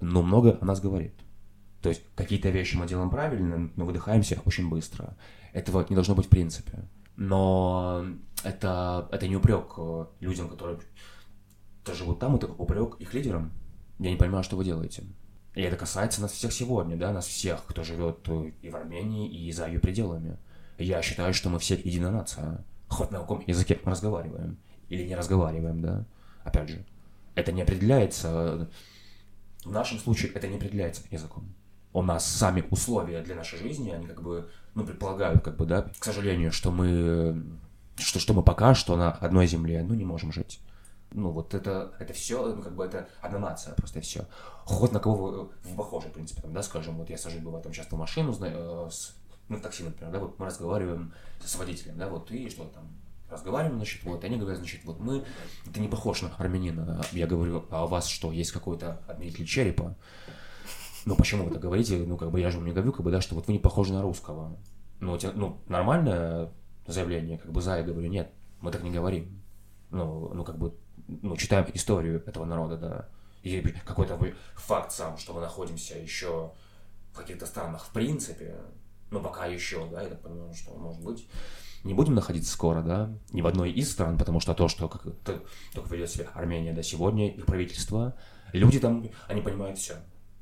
ну, 0.00 0.22
много 0.22 0.58
о 0.60 0.64
нас 0.64 0.80
говорит. 0.80 1.14
То 1.82 1.88
есть 1.90 2.02
какие-то 2.14 2.50
вещи 2.50 2.76
мы 2.76 2.86
делаем 2.86 3.10
правильно, 3.10 3.70
но 3.76 3.84
выдыхаемся 3.84 4.40
очень 4.44 4.68
быстро. 4.68 5.16
Этого 5.52 5.86
не 5.88 5.94
должно 5.94 6.14
быть 6.14 6.26
в 6.26 6.30
принципе. 6.30 6.84
Но 7.16 8.04
это, 8.44 9.08
это 9.10 9.28
не 9.28 9.36
упрек 9.36 9.74
э, 9.76 10.06
людям, 10.20 10.48
которые 10.48 10.78
живут 11.92 12.18
там, 12.18 12.36
это 12.36 12.46
упрек 12.46 12.96
их 13.00 13.14
лидерам. 13.14 13.52
Я 13.98 14.10
не 14.10 14.16
понимаю, 14.16 14.44
что 14.44 14.56
вы 14.56 14.64
делаете. 14.64 15.04
И 15.54 15.62
это 15.62 15.76
касается 15.76 16.20
нас 16.20 16.32
всех 16.32 16.52
сегодня, 16.52 16.96
да, 16.96 17.12
нас 17.12 17.26
всех, 17.26 17.64
кто 17.64 17.82
живет 17.82 18.28
и 18.62 18.70
в 18.70 18.76
Армении, 18.76 19.28
и 19.28 19.50
за 19.50 19.66
ее 19.66 19.80
пределами. 19.80 20.36
Я 20.78 21.02
считаю, 21.02 21.34
что 21.34 21.48
мы 21.48 21.58
все 21.58 21.74
единая 21.74 22.12
нация. 22.12 22.64
Хоть 22.88 23.10
на 23.10 23.18
каком 23.18 23.42
языке 23.46 23.78
мы 23.84 23.90
разговариваем. 23.90 24.58
Или 24.88 25.04
не 25.04 25.16
разговариваем, 25.16 25.80
да. 25.82 26.04
Опять 26.44 26.68
же, 26.68 26.84
это 27.34 27.52
не 27.52 27.62
определяется... 27.62 28.70
В 29.64 29.72
нашем 29.72 29.98
случае 29.98 30.30
это 30.32 30.46
не 30.46 30.56
определяется 30.56 31.02
языком. 31.10 31.52
У 31.92 32.02
нас 32.02 32.26
сами 32.26 32.64
условия 32.70 33.22
для 33.22 33.34
нашей 33.34 33.58
жизни, 33.58 33.90
они 33.90 34.06
как 34.06 34.22
бы, 34.22 34.48
ну, 34.74 34.84
предполагают, 34.84 35.42
как 35.42 35.56
бы, 35.56 35.66
да, 35.66 35.82
к 35.98 36.04
сожалению, 36.04 36.52
что 36.52 36.70
мы, 36.70 37.42
что, 37.96 38.18
что 38.18 38.34
мы 38.34 38.42
пока 38.42 38.74
что 38.74 38.96
на 38.96 39.12
одной 39.12 39.46
земле, 39.46 39.82
ну, 39.82 39.94
не 39.94 40.04
можем 40.04 40.32
жить. 40.32 40.60
Ну, 41.12 41.30
вот 41.30 41.54
это, 41.54 41.94
это 41.98 42.12
все, 42.12 42.54
ну, 42.54 42.62
как 42.62 42.74
бы 42.74 42.84
это 42.84 43.08
одна 43.22 43.38
нация, 43.38 43.74
просто 43.74 44.00
все. 44.02 44.26
Хоть 44.64 44.92
на 44.92 45.00
кого 45.00 45.16
вы, 45.16 45.48
вы 45.64 45.76
похожи, 45.76 46.08
в 46.08 46.12
принципе, 46.12 46.42
там, 46.42 46.52
да, 46.52 46.62
скажем, 46.62 46.98
вот 46.98 47.08
я 47.08 47.16
сажусь, 47.16 47.40
бывает, 47.40 47.64
там 47.64 47.72
часто 47.72 47.96
в 47.96 47.98
машину, 47.98 48.36
э, 48.38 48.88
с, 48.90 49.14
ну, 49.48 49.58
такси, 49.58 49.84
например, 49.84 50.12
да, 50.12 50.18
вот 50.18 50.38
мы 50.38 50.46
разговариваем 50.46 51.14
с 51.42 51.56
водителем, 51.56 51.96
да, 51.96 52.08
вот, 52.08 52.30
и 52.30 52.50
что 52.50 52.64
там, 52.64 52.84
разговариваем, 53.30 53.76
значит, 53.76 54.02
вот, 54.04 54.22
и 54.22 54.26
они 54.26 54.36
говорят, 54.36 54.58
значит, 54.58 54.84
вот 54.84 55.00
мы, 55.00 55.24
ты 55.72 55.80
не 55.80 55.88
похож 55.88 56.22
на 56.22 56.34
армянина, 56.36 57.02
я 57.12 57.26
говорю, 57.26 57.64
а 57.70 57.84
у 57.84 57.88
вас 57.88 58.06
что, 58.06 58.32
есть 58.32 58.52
какой-то 58.52 59.00
отменитель 59.06 59.46
черепа? 59.46 59.96
Ну, 61.04 61.16
почему 61.16 61.44
вы 61.44 61.50
так 61.50 61.62
говорите? 61.62 61.98
Ну, 61.98 62.16
как 62.16 62.30
бы 62.30 62.40
я 62.40 62.50
же 62.50 62.58
вам 62.58 62.66
не 62.66 62.72
говорю, 62.72 62.92
как 62.92 63.04
бы, 63.04 63.10
да, 63.10 63.20
что 63.20 63.34
вот 63.34 63.46
вы 63.46 63.52
не 63.52 63.58
похожи 63.58 63.92
на 63.92 64.02
русского. 64.02 64.56
Ну, 65.00 65.14
это, 65.14 65.32
ну, 65.32 65.58
нормальное 65.68 66.50
заявление, 66.86 67.38
как 67.38 67.52
бы 67.52 67.60
за, 67.60 67.76
я 67.76 67.82
говорю, 67.82 68.08
нет, 68.08 68.32
мы 68.60 68.70
так 68.70 68.82
не 68.82 68.90
говорим. 68.90 69.42
Ну, 69.90 70.32
ну, 70.34 70.44
как 70.44 70.58
бы, 70.58 70.74
ну, 71.06 71.36
читаем 71.36 71.66
историю 71.72 72.22
этого 72.26 72.44
народа, 72.44 72.76
да, 72.76 73.08
и 73.42 73.60
какой-то 73.84 74.18
факт 74.54 74.92
сам, 74.92 75.16
что 75.16 75.32
мы 75.32 75.40
находимся 75.40 75.98
еще 75.98 76.52
в 77.12 77.16
каких-то 77.16 77.46
странах 77.46 77.84
в 77.84 77.92
принципе, 77.92 78.56
ну, 79.10 79.20
пока 79.20 79.46
еще, 79.46 79.88
да, 79.90 80.02
я 80.02 80.08
так 80.08 80.20
понимаю, 80.20 80.52
что 80.54 80.74
может 80.74 81.02
быть, 81.02 81.28
не 81.84 81.94
будем 81.94 82.14
находиться 82.14 82.52
скоро, 82.52 82.82
да, 82.82 83.10
ни 83.32 83.40
в 83.40 83.46
одной 83.46 83.70
из 83.70 83.90
стран, 83.90 84.18
потому 84.18 84.40
что 84.40 84.54
то, 84.54 84.68
что 84.68 84.88
как, 84.88 85.02
то, 85.24 85.42
только 85.72 85.94
ведет 85.94 86.10
себя 86.10 86.26
Армения, 86.34 86.72
да, 86.72 86.82
сегодня, 86.82 87.30
их 87.30 87.46
правительство, 87.46 88.16
люди 88.52 88.80
там, 88.80 89.08
они 89.28 89.40
понимают 89.40 89.78
все. 89.78 89.94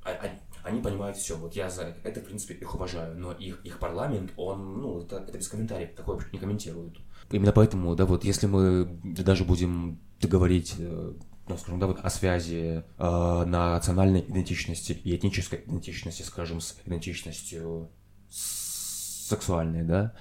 А, 0.04 0.10
они, 0.10 0.38
они 0.66 0.80
понимают 0.80 1.16
все. 1.16 1.36
Вот 1.36 1.54
я 1.54 1.70
за 1.70 1.94
это, 2.02 2.20
в 2.20 2.24
принципе, 2.24 2.54
их 2.54 2.74
уважаю, 2.74 3.18
но 3.18 3.32
их, 3.32 3.60
их 3.64 3.78
парламент, 3.78 4.32
он, 4.36 4.80
ну, 4.80 5.00
это, 5.00 5.16
это 5.16 5.38
без 5.38 5.48
комментариев, 5.48 5.94
такое 5.94 6.18
не 6.32 6.38
комментируют. 6.38 7.00
Именно 7.30 7.52
поэтому, 7.52 7.94
да, 7.94 8.04
вот 8.04 8.24
если 8.24 8.46
мы 8.46 8.84
даже 9.02 9.44
будем 9.44 10.00
говорить 10.20 10.74
э, 10.78 11.12
ну, 11.48 11.56
скажем, 11.56 11.78
да, 11.78 11.86
вот 11.86 12.00
о 12.00 12.10
связи 12.10 12.84
э, 12.98 13.44
национальной 13.46 14.20
идентичности 14.20 14.92
и 14.92 15.16
этнической 15.16 15.60
идентичности, 15.60 16.22
скажем, 16.22 16.60
с 16.60 16.76
идентичностью 16.84 17.88
сексуальной, 18.28 19.82
да, 19.82 20.14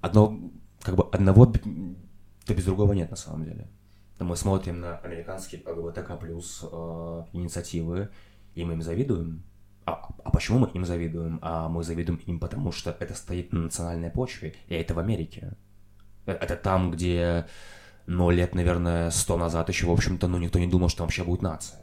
одно, 0.00 0.38
как 0.80 0.96
бы 0.96 1.08
одного 1.12 1.46
да 1.46 2.54
без 2.54 2.64
другого 2.64 2.94
нет 2.94 3.10
на 3.10 3.16
самом 3.16 3.44
деле. 3.44 3.68
Мы 4.18 4.36
смотрим 4.36 4.80
на 4.80 4.96
американские 4.98 5.62
ЛГБТК 5.64 6.16
плюс 6.16 6.64
э, 6.64 7.24
инициативы, 7.32 8.08
и 8.54 8.64
мы 8.64 8.72
им 8.72 8.82
завидуем. 8.82 9.44
А, 9.88 10.08
а 10.24 10.30
почему 10.30 10.58
мы 10.58 10.68
им 10.74 10.84
завидуем? 10.84 11.38
А 11.40 11.68
мы 11.68 11.82
завидуем 11.82 12.20
им 12.26 12.38
потому, 12.38 12.72
что 12.72 12.94
это 13.00 13.14
стоит 13.14 13.52
на 13.52 13.60
национальной 13.60 14.10
почве, 14.10 14.54
и 14.68 14.74
это 14.74 14.92
в 14.94 14.98
Америке. 14.98 15.52
Это 16.26 16.56
там, 16.56 16.90
где, 16.90 17.46
ну, 18.06 18.30
лет, 18.30 18.54
наверное, 18.54 19.10
сто 19.10 19.38
назад 19.38 19.70
еще, 19.70 19.86
в 19.86 19.90
общем-то, 19.90 20.28
ну, 20.28 20.36
никто 20.36 20.58
не 20.58 20.66
думал, 20.66 20.90
что 20.90 21.04
вообще 21.04 21.24
будет 21.24 21.40
нация. 21.40 21.78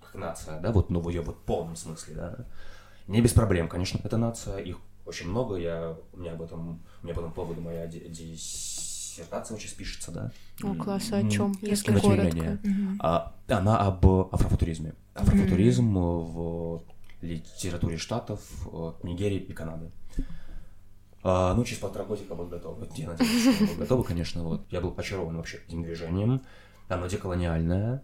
Как 0.00 0.14
нация, 0.14 0.60
да, 0.60 0.70
вот, 0.70 0.90
ну, 0.90 1.00
в 1.00 1.08
ее 1.08 1.22
вот 1.22 1.44
полном 1.44 1.74
смысле, 1.74 2.14
да. 2.14 2.36
Не 3.08 3.20
без 3.20 3.32
проблем, 3.32 3.68
конечно, 3.68 3.98
это 4.04 4.16
нация, 4.18 4.58
их 4.58 4.78
очень 5.04 5.28
много, 5.28 5.56
я, 5.56 5.96
у 6.12 6.18
меня 6.18 6.34
об 6.34 6.42
этом, 6.42 6.84
у 7.02 7.04
меня 7.04 7.14
по 7.14 7.18
этому 7.18 7.34
поводу 7.34 7.60
моя 7.60 7.88
диссертация 7.88 9.58
сейчас 9.58 9.72
пишется, 9.72 10.12
да. 10.12 10.30
О, 10.62 10.76
класс, 10.76 11.08
а 11.10 11.16
о 11.16 11.28
чем, 11.28 11.56
если 11.60 11.98
коротко? 11.98 12.60
А, 13.00 13.34
она 13.48 13.78
об 13.78 14.06
афрофутуризме. 14.06 14.94
Афрофутуризм 15.14 15.92
в 15.92 16.82
литературе 17.22 17.96
Штатов, 17.96 18.40
Нигерии 19.02 19.38
и 19.38 19.52
Канады. 19.52 19.90
А, 21.24 21.54
ну, 21.54 21.64
через 21.64 21.80
полтора 21.80 22.04
годика 22.04 22.34
был 22.34 22.46
готов. 22.46 22.78
Вот, 22.78 22.92
я 22.96 23.10
надеюсь, 23.10 23.54
что 23.54 23.66
был 23.66 23.76
готов, 23.76 24.06
конечно. 24.06 24.42
Вот. 24.42 24.66
Я 24.70 24.80
был 24.80 24.94
очарован 24.96 25.36
вообще 25.36 25.60
этим 25.68 25.82
движением. 25.82 26.42
Оно 26.88 27.06
деколониальное, 27.06 28.02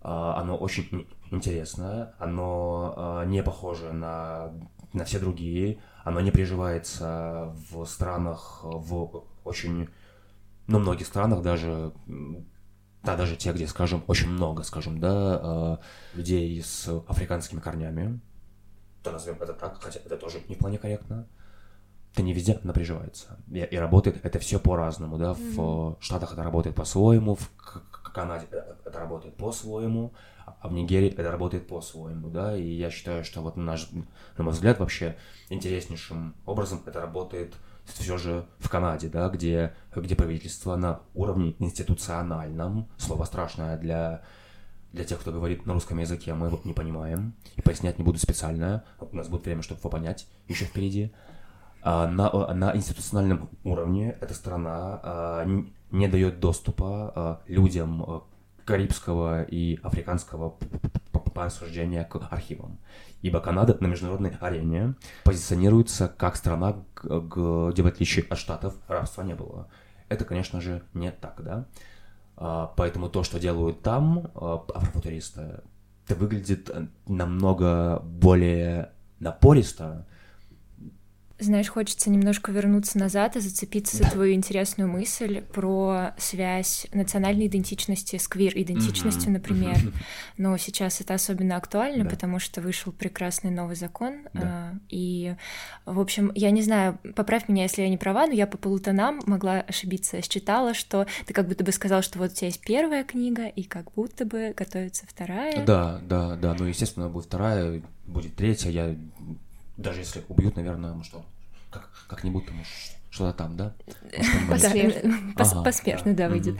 а, 0.00 0.40
оно 0.40 0.56
очень 0.56 1.06
интересное, 1.30 2.14
оно 2.18 2.94
а, 2.96 3.24
не 3.24 3.42
похоже 3.42 3.92
на, 3.92 4.52
на 4.92 5.04
все 5.04 5.18
другие, 5.18 5.78
оно 6.04 6.20
не 6.20 6.30
приживается 6.30 7.54
в 7.70 7.84
странах, 7.86 8.60
в 8.62 9.24
очень, 9.44 9.88
ну, 10.68 10.78
многих 10.78 11.06
странах 11.06 11.42
даже, 11.42 11.92
да, 13.02 13.16
даже 13.16 13.36
те, 13.36 13.52
где, 13.52 13.66
скажем, 13.66 14.04
очень 14.06 14.30
много, 14.30 14.62
скажем, 14.62 15.00
да, 15.00 15.80
людей 16.14 16.62
с 16.62 16.88
африканскими 17.08 17.60
корнями, 17.60 18.20
то 19.04 19.12
назовем 19.12 19.40
это 19.40 19.52
так, 19.52 19.80
хотя 19.80 20.00
это 20.04 20.16
тоже 20.16 20.40
не 20.48 20.54
вполне 20.56 20.78
корректно, 20.78 21.28
это 22.12 22.22
не 22.22 22.32
везде 22.32 22.58
она 22.64 22.72
приживается. 22.72 23.38
И, 23.52 23.58
и 23.58 23.76
работает 23.76 24.24
это 24.24 24.38
все 24.38 24.58
по-разному, 24.58 25.18
да. 25.18 25.34
В 25.34 25.38
mm-hmm. 25.38 25.96
Штатах 26.00 26.32
это 26.32 26.42
работает 26.42 26.74
по-своему, 26.74 27.36
в 27.36 27.50
Канаде 28.14 28.46
это 28.50 28.98
работает 28.98 29.36
по-своему, 29.36 30.14
а 30.46 30.68
в 30.68 30.72
Нигерии 30.72 31.10
это 31.10 31.30
работает 31.30 31.66
по-своему, 31.66 32.30
да. 32.30 32.56
И 32.56 32.66
я 32.66 32.90
считаю, 32.90 33.24
что 33.24 33.42
вот 33.42 33.56
наш, 33.56 33.90
на 34.38 34.44
мой 34.44 34.52
взгляд, 34.52 34.78
вообще 34.78 35.16
интереснейшим 35.50 36.34
образом 36.46 36.82
это 36.86 37.00
работает 37.00 37.54
все 37.84 38.16
же 38.16 38.46
в 38.58 38.70
Канаде, 38.70 39.08
да, 39.08 39.28
где, 39.28 39.74
где 39.94 40.16
правительство 40.16 40.76
на 40.76 41.00
уровне 41.12 41.54
институциональном, 41.58 42.88
слово 42.96 43.24
страшное 43.24 43.76
для 43.76 44.22
для 44.94 45.04
тех, 45.04 45.20
кто 45.20 45.32
говорит 45.32 45.66
на 45.66 45.74
русском 45.74 45.98
языке, 45.98 46.34
мы 46.34 46.46
его 46.46 46.60
не 46.64 46.72
понимаем, 46.72 47.34
и 47.56 47.62
пояснять 47.62 47.98
не 47.98 48.04
буду 48.04 48.18
специально, 48.18 48.84
у 49.00 49.16
нас 49.16 49.28
будет 49.28 49.44
время, 49.44 49.62
чтобы 49.62 49.80
его 49.80 49.90
понять 49.90 50.28
еще 50.46 50.64
впереди. 50.66 51.12
А, 51.82 52.06
на, 52.06 52.54
на 52.54 52.74
институциональном 52.76 53.50
уровне 53.64 54.16
эта 54.20 54.34
страна 54.34 55.00
а, 55.02 55.46
не 55.90 56.08
дает 56.08 56.38
доступа 56.38 57.12
а, 57.14 57.42
людям 57.46 58.22
карибского 58.64 59.42
и 59.42 59.78
африканского 59.82 60.56
происхождения 61.34 62.04
к 62.04 62.16
архивам. 62.30 62.78
Ибо 63.20 63.40
Канада 63.40 63.76
на 63.80 63.88
международной 63.88 64.36
арене 64.40 64.94
позиционируется 65.24 66.08
как 66.08 66.36
страна, 66.36 66.76
где 67.02 67.82
в 67.82 67.86
отличие 67.86 68.24
от 68.30 68.38
Штатов 68.38 68.74
рабства 68.86 69.22
не 69.22 69.34
было. 69.34 69.68
Это, 70.08 70.24
конечно 70.24 70.60
же, 70.60 70.82
не 70.94 71.10
так, 71.10 71.42
да? 71.42 71.66
Поэтому 72.36 73.08
то, 73.08 73.22
что 73.22 73.38
делают 73.38 73.82
там 73.82 74.30
афрофутуристы, 74.34 75.62
это 76.06 76.14
выглядит 76.18 76.70
намного 77.06 78.00
более 78.00 78.90
напористо, 79.20 80.06
знаешь, 81.38 81.68
хочется 81.68 82.10
немножко 82.10 82.52
вернуться 82.52 82.98
назад 82.98 83.36
и 83.36 83.40
зацепиться 83.40 83.96
за 83.96 84.04
твою 84.04 84.34
интересную 84.34 84.88
мысль 84.88 85.42
про 85.42 86.14
связь 86.16 86.86
национальной 86.92 87.46
идентичности 87.46 88.16
с 88.16 88.28
квир-идентичностью, 88.28 89.32
например. 89.32 89.76
Но 90.38 90.56
сейчас 90.56 91.00
это 91.00 91.14
особенно 91.14 91.56
актуально, 91.56 92.04
да. 92.04 92.10
потому 92.10 92.38
что 92.38 92.60
вышел 92.60 92.92
прекрасный 92.92 93.50
новый 93.50 93.76
закон. 93.76 94.28
Да. 94.32 94.40
А, 94.42 94.74
и, 94.88 95.34
в 95.86 95.98
общем, 95.98 96.30
я 96.34 96.50
не 96.50 96.62
знаю, 96.62 96.98
поправь 97.16 97.48
меня, 97.48 97.64
если 97.64 97.82
я 97.82 97.88
не 97.88 97.98
права, 97.98 98.26
но 98.26 98.32
я 98.32 98.46
по 98.46 98.56
полутонам 98.56 99.20
могла 99.26 99.60
ошибиться. 99.60 100.22
Считала, 100.22 100.72
что 100.72 101.06
ты 101.26 101.34
как 101.34 101.48
будто 101.48 101.64
бы 101.64 101.72
сказал, 101.72 102.02
что 102.02 102.18
вот 102.18 102.32
у 102.32 102.34
тебя 102.34 102.48
есть 102.48 102.60
первая 102.60 103.04
книга, 103.04 103.46
и 103.46 103.64
как 103.64 103.92
будто 103.92 104.24
бы 104.24 104.54
готовится 104.56 105.04
вторая. 105.06 105.64
Да, 105.64 106.00
да, 106.02 106.36
да. 106.36 106.54
Ну, 106.58 106.66
естественно, 106.66 107.08
будет 107.08 107.26
вторая, 107.26 107.82
будет 108.06 108.36
третья. 108.36 108.70
Я 108.70 108.96
даже 109.76 110.00
если 110.00 110.24
убьют, 110.28 110.56
наверное, 110.56 110.94
ну 110.94 111.04
что, 111.04 111.24
как, 111.70 111.90
как-нибудь 112.08 112.46
там 112.46 112.56
что-то 113.14 113.38
там, 113.38 113.56
да? 113.56 113.72
Посмешно, 115.64 116.14
да, 116.14 116.28
выйдет. 116.28 116.56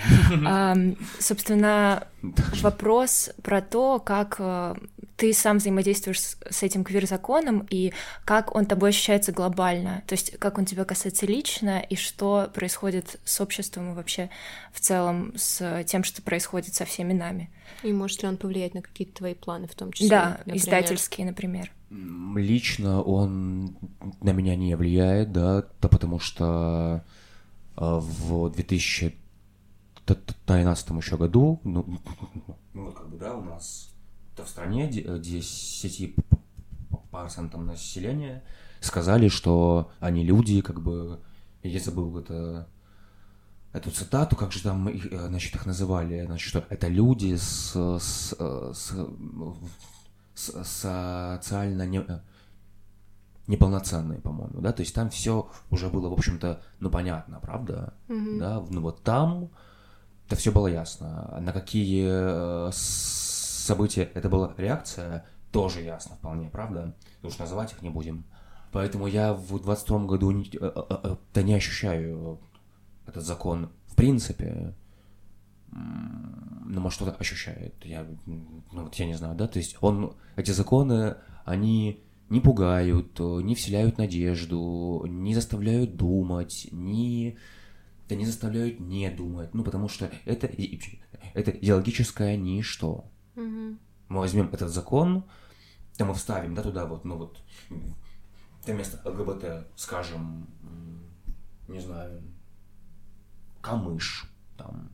Собственно, 1.19 2.07
вопрос 2.63 3.31
про 3.43 3.61
то, 3.61 3.99
как 3.99 4.37
э, 4.39 4.75
ты 5.17 5.33
сам 5.33 5.59
взаимодействуешь 5.59 6.21
с 6.21 6.63
этим 6.63 6.85
квир-законом 6.85 7.67
и 7.71 7.93
как 8.25 8.55
он 8.55 8.67
тобой 8.67 8.91
ощущается 8.91 9.33
глобально, 9.33 10.05
то 10.07 10.15
есть 10.15 10.39
как 10.39 10.59
он 10.59 10.65
тебя 10.65 10.85
касается 10.85 11.27
лично 11.27 11.81
и 11.81 11.97
что 11.97 12.51
происходит 12.55 13.21
с 13.25 13.41
обществом 13.41 13.91
и 13.91 13.95
вообще 13.95 14.31
в 14.73 14.81
целом 14.81 15.33
с 15.37 15.85
тем, 15.85 16.05
что 16.05 16.23
происходит 16.23 16.75
со 16.75 16.85
всеми 16.85 17.13
нами. 17.13 17.51
И 17.83 17.93
может 17.93 18.23
ли 18.23 18.29
он 18.29 18.37
повлиять 18.37 18.75
на 18.75 18.83
какие-то 18.83 19.15
твои 19.15 19.35
планы 19.35 19.67
в 19.67 19.75
том 19.75 19.93
числе? 19.93 20.09
Да, 20.09 20.29
например? 20.39 20.57
издательские, 20.57 21.27
например. 21.27 21.73
Лично 22.35 23.03
он 23.03 23.77
на 24.21 24.33
меня 24.33 24.57
не 24.57 24.75
влияет, 24.75 25.31
да, 25.33 25.65
да 25.81 25.89
потому 25.89 26.19
что 26.19 27.05
а, 27.77 28.01
в 28.01 28.51
2013 28.51 30.91
еще 30.91 31.17
году, 31.17 31.61
ну, 31.63 32.01
ну, 32.73 32.91
как 32.91 33.09
бы, 33.09 33.17
да, 33.17 33.37
у 33.37 33.45
нас 33.45 33.95
в 34.37 34.49
стране 34.49 34.91
10 34.91 36.17
процентам 37.13 37.67
населения 37.67 38.43
сказали, 38.81 39.29
что 39.29 39.93
они 40.01 40.25
люди, 40.25 40.63
как 40.63 40.83
бы, 40.83 41.21
я 41.63 41.79
забыл 41.79 42.19
это, 42.19 42.67
эту 43.73 43.93
цитату, 43.93 44.35
как 44.35 44.51
же 44.51 44.63
там 44.63 44.89
э, 44.89 45.29
значит, 45.29 45.55
их 45.55 45.65
называли, 45.65 46.25
значит, 46.27 46.49
что 46.49 46.65
это 46.69 46.89
люди 46.89 47.37
с, 47.37 47.77
с, 47.77 48.35
с, 48.35 48.75
с 48.75 48.93
социально 50.65 51.87
не, 51.87 52.05
неполноценные, 53.47 54.21
по-моему, 54.21 54.61
да, 54.61 54.73
то 54.73 54.81
есть 54.81 54.95
там 54.95 55.11
все 55.11 55.49
уже 55.71 55.89
было, 55.89 56.09
в 56.09 56.13
общем-то, 56.13 56.63
ну, 56.81 56.91
понятно, 56.91 57.41
правда, 57.41 57.95
mm-hmm. 58.09 58.39
да, 58.39 58.65
ну, 58.71 58.81
вот 58.81 59.03
там 59.03 59.51
это 60.27 60.37
все 60.37 60.53
было 60.53 60.67
ясно, 60.67 61.39
на 61.41 61.53
какие 61.53 62.07
э, 62.09 62.71
события 62.73 64.11
это 64.15 64.29
была 64.29 64.55
реакция, 64.57 65.25
тоже 65.53 65.83
ясно 65.83 66.17
вполне, 66.17 66.49
правда, 66.49 66.95
уж 67.23 67.39
называть 67.39 67.73
их 67.73 67.83
не 67.83 67.91
будем, 67.91 68.25
поэтому 68.73 69.07
я 69.07 69.35
в 69.35 69.61
22 69.61 70.05
году 70.07 70.31
не, 70.31 70.47
э, 70.47 70.73
э, 70.91 71.17
да 71.35 71.43
не 71.43 71.55
ощущаю 71.55 72.41
этот 73.07 73.25
закон 73.25 73.71
в 73.95 73.97
принципе, 73.97 74.75
ну, 75.75 76.81
может, 76.81 76.97
что-то 76.97 77.13
ощущает, 77.13 77.75
я, 77.85 78.07
ну, 78.27 78.63
вот 78.73 78.95
я 78.97 79.07
не 79.07 79.15
знаю, 79.15 79.35
да, 79.35 79.47
то 79.49 79.59
есть 79.59 79.77
он, 79.81 80.17
эти 80.37 80.51
законы, 80.51 81.17
они 81.45 82.03
не 82.31 82.41
пугают, 82.41 83.19
не 83.19 83.55
вселяют 83.55 83.99
надежду, 83.99 85.05
не 85.07 85.35
заставляют 85.35 85.97
думать, 85.97 86.69
не, 86.71 87.37
да 88.09 88.15
не 88.15 88.25
заставляют 88.25 88.81
не 88.81 89.11
думать, 89.11 89.53
ну 89.55 89.65
потому 89.65 89.89
что 89.89 90.11
это, 90.25 90.49
это 91.35 91.51
идеологическое 91.51 92.37
ничто. 92.37 93.05
Угу. 93.37 93.77
Мы 94.09 94.21
возьмем 94.21 94.49
этот 94.53 94.71
закон, 94.71 95.25
да 95.99 96.05
мы 96.05 96.15
вставим, 96.15 96.55
да, 96.55 96.63
туда 96.63 96.87
вот, 96.87 97.05
ну 97.05 97.19
вот, 97.19 97.43
вместо 98.67 99.01
ЛГБТ, 99.09 99.69
скажем, 99.77 100.47
не 101.69 101.81
знаю, 101.81 102.23
камыш, 103.61 104.31
там, 104.57 104.91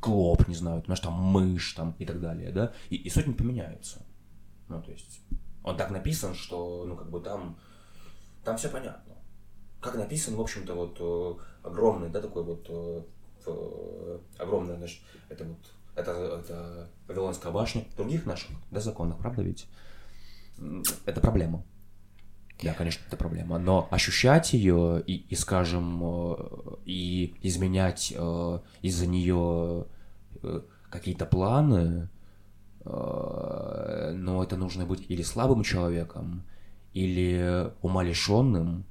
клоп, 0.00 0.48
не 0.48 0.54
знаю, 0.54 0.82
знаешь, 0.84 1.00
там 1.00 1.14
мышь, 1.14 1.72
там 1.72 1.94
и 1.98 2.06
так 2.06 2.20
далее, 2.20 2.52
да, 2.52 2.72
и, 2.90 2.96
и 2.96 3.10
суть 3.10 3.26
не 3.26 3.34
поменяется. 3.34 4.04
Ну, 4.68 4.82
то 4.82 4.90
есть, 4.92 5.20
он 5.64 5.76
так 5.76 5.90
написан, 5.90 6.34
что, 6.34 6.84
ну, 6.86 6.96
как 6.96 7.10
бы 7.10 7.20
там, 7.20 7.58
там 8.44 8.56
все 8.56 8.68
понятно. 8.68 9.14
Как 9.80 9.96
написан, 9.96 10.36
в 10.36 10.40
общем-то, 10.40 10.74
вот 10.74 10.96
э, 11.00 11.66
огромный, 11.66 12.10
да, 12.10 12.20
такой 12.20 12.44
вот, 12.44 12.66
э, 12.68 13.02
э, 13.46 14.18
огромный, 14.38 14.76
значит, 14.76 15.02
это 15.28 15.44
вот, 15.44 15.58
это, 15.94 16.10
это 16.40 16.90
Вавилонская 17.06 17.52
башня, 17.52 17.84
других 17.96 18.26
наших, 18.26 18.50
да, 18.70 18.80
законах, 18.80 19.18
правда 19.18 19.42
ведь? 19.42 19.66
Это 21.06 21.20
проблема. 21.20 21.64
Да, 22.62 22.74
конечно, 22.74 23.02
это 23.06 23.16
проблема. 23.16 23.58
Но 23.58 23.88
ощущать 23.90 24.52
ее 24.52 25.02
и, 25.06 25.14
и 25.28 25.34
скажем, 25.36 26.02
и 26.84 27.34
изменять 27.42 28.12
из-за 28.82 29.06
нее 29.06 29.86
какие-то 30.90 31.24
планы, 31.24 32.08
Э, 32.88 34.12
но 34.14 34.42
это 34.42 34.56
нужно 34.56 34.86
быть 34.86 35.04
или 35.08 35.22
слабым 35.22 35.62
человеком, 35.62 36.42
или 36.94 37.70
умалишенным, 37.82 38.84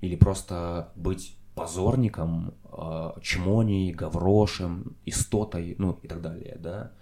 или 0.00 0.16
просто 0.16 0.92
быть 0.96 1.36
позорником, 1.54 2.54
э, 2.72 3.12
чмоней, 3.20 3.92
гаврошем, 3.92 4.96
истотой, 5.04 5.74
ну 5.78 5.98
и 6.02 6.08
так 6.08 6.22
далее, 6.22 6.56
да, 6.58 6.92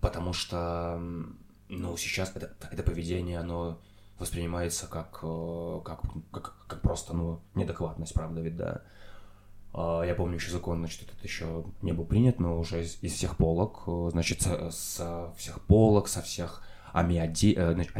потому 0.00 0.32
что, 0.32 1.00
ну, 1.68 1.96
сейчас 1.96 2.32
это, 2.34 2.50
это 2.70 2.82
поведение, 2.82 3.38
оно 3.38 3.78
воспринимается 4.20 4.86
как, 4.86 5.20
э, 5.22 5.80
как, 5.84 6.02
как, 6.30 6.54
как 6.66 6.80
просто, 6.82 7.14
ну, 7.14 7.40
неадекватность, 7.54 8.14
правда 8.14 8.40
ведь, 8.40 8.56
да, 8.56 8.82
а, 9.72 10.02
я 10.02 10.14
помню 10.14 10.36
еще 10.36 10.50
закон, 10.50 10.78
значит, 10.78 11.02
этот 11.08 11.22
еще 11.22 11.64
не 11.82 11.92
был 11.92 12.04
принят, 12.04 12.40
но 12.40 12.58
уже 12.58 12.82
из, 12.82 13.02
из 13.02 13.14
всех 13.14 13.36
полок, 13.36 13.84
э, 13.86 14.08
значит, 14.12 14.42
со, 14.42 14.70
со 14.70 15.32
всех 15.36 15.64
полок, 15.66 16.08
со 16.08 16.22
всех 16.22 16.62
амиади, 16.92 17.54
э, 17.56 17.72
значит, 17.72 17.94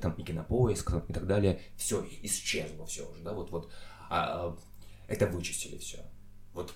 там, 0.00 0.12
и 0.12 0.22
кинопоиск 0.22 0.92
и 1.08 1.12
так 1.12 1.26
далее, 1.26 1.60
все 1.76 2.04
исчезло 2.22 2.86
все 2.86 3.10
уже, 3.10 3.22
да, 3.22 3.32
вот, 3.32 3.50
вот, 3.50 3.70
а, 4.08 4.56
это 5.08 5.26
вычистили 5.26 5.78
все. 5.78 5.98
Вот, 6.54 6.72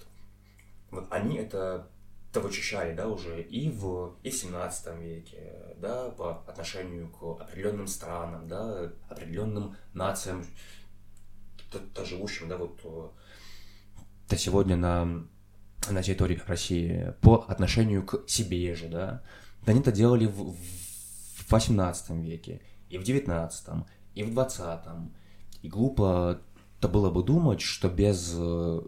вот 0.91 1.07
они 1.11 1.37
это 1.37 1.89
это 2.35 2.41
вычищали, 2.41 2.97
да, 2.97 3.07
уже 3.07 3.43
и 3.43 3.71
в, 3.71 4.17
и 4.25 4.31
в 4.31 4.35
17 4.35 4.99
веке, 4.99 5.53
да, 5.77 6.11
по 6.11 6.43
отношению 6.49 7.09
к 7.09 7.41
определенным 7.41 7.87
странам, 7.87 8.49
да, 8.49 8.91
определенным 9.09 9.77
нациям, 9.93 10.45
то, 11.71 11.79
то 11.79 12.05
живущим, 12.05 12.49
да, 12.49 12.57
вот 12.57 13.15
это 14.27 14.37
сегодня 14.37 14.75
на, 14.75 15.25
на 15.89 16.03
территории 16.03 16.43
России 16.45 17.15
по 17.21 17.45
отношению 17.47 18.05
к 18.05 18.29
себе 18.29 18.75
же, 18.75 18.89
да. 18.89 19.23
Они 19.65 19.79
это 19.79 19.93
делали 19.93 20.27
в, 20.27 20.57
в 20.57 21.53
18 21.53 22.11
веке, 22.11 22.63
и 22.91 22.99
в 22.99 23.05
19, 23.05 23.69
и 24.17 24.25
в 24.25 24.33
20. 24.33 24.81
И 25.63 25.69
глупо 25.69 26.41
то 26.81 26.89
было 26.89 27.11
бы 27.11 27.23
думать, 27.23 27.61
что 27.61 27.89
без 27.89 28.35
э, 28.37 28.81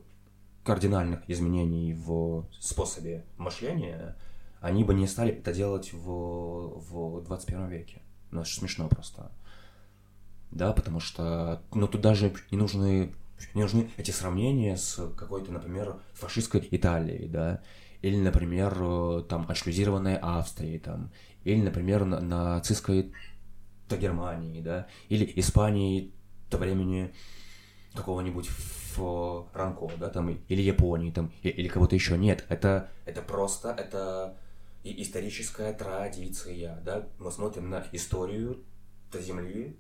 кардинальных 0.66 1.20
изменений 1.30 1.94
в 1.94 2.46
способе 2.60 3.24
мышления 3.38 4.16
они 4.60 4.82
бы 4.82 4.94
не 4.94 5.06
стали 5.06 5.32
это 5.32 5.52
делать 5.52 5.92
в, 5.92 6.00
в 6.00 7.24
21 7.24 7.68
веке. 7.68 8.02
Ну, 8.32 8.40
это 8.40 8.50
смешно 8.50 8.88
просто. 8.88 9.30
Да, 10.50 10.72
потому 10.72 10.98
что, 10.98 11.62
ну, 11.72 11.86
тут 11.86 12.00
даже 12.00 12.34
не 12.50 12.58
нужны 12.58 13.14
мне 13.54 13.64
нужны 13.64 13.90
эти 13.98 14.10
сравнения 14.10 14.76
с 14.76 15.12
какой-то, 15.16 15.52
например, 15.52 15.96
фашистской 16.14 16.66
Италией, 16.70 17.28
да, 17.28 17.60
или, 18.00 18.16
например, 18.16 19.22
там, 19.28 19.46
отшлюзированной 19.48 20.16
Австрией, 20.16 20.78
там, 20.78 21.10
или, 21.44 21.60
например, 21.60 22.06
на 22.06 22.20
нацистской 22.20 23.12
Германии, 23.90 24.62
да, 24.62 24.86
или 25.10 25.30
Испании 25.36 26.12
то 26.48 26.58
времени 26.58 27.12
какого-нибудь 27.96 28.48
Франко, 28.48 29.90
да, 29.98 30.08
там, 30.08 30.30
или 30.30 30.62
Японии, 30.62 31.10
там, 31.10 31.32
или 31.42 31.68
кого-то 31.68 31.94
еще. 31.94 32.16
Нет, 32.16 32.44
это, 32.48 32.88
это 33.04 33.22
просто, 33.22 33.70
это 33.70 34.36
историческая 34.84 35.72
традиция, 35.72 36.80
да, 36.84 37.06
мы 37.18 37.30
смотрим 37.30 37.68
на 37.70 37.84
историю 37.92 38.64
Земли, 39.12 39.76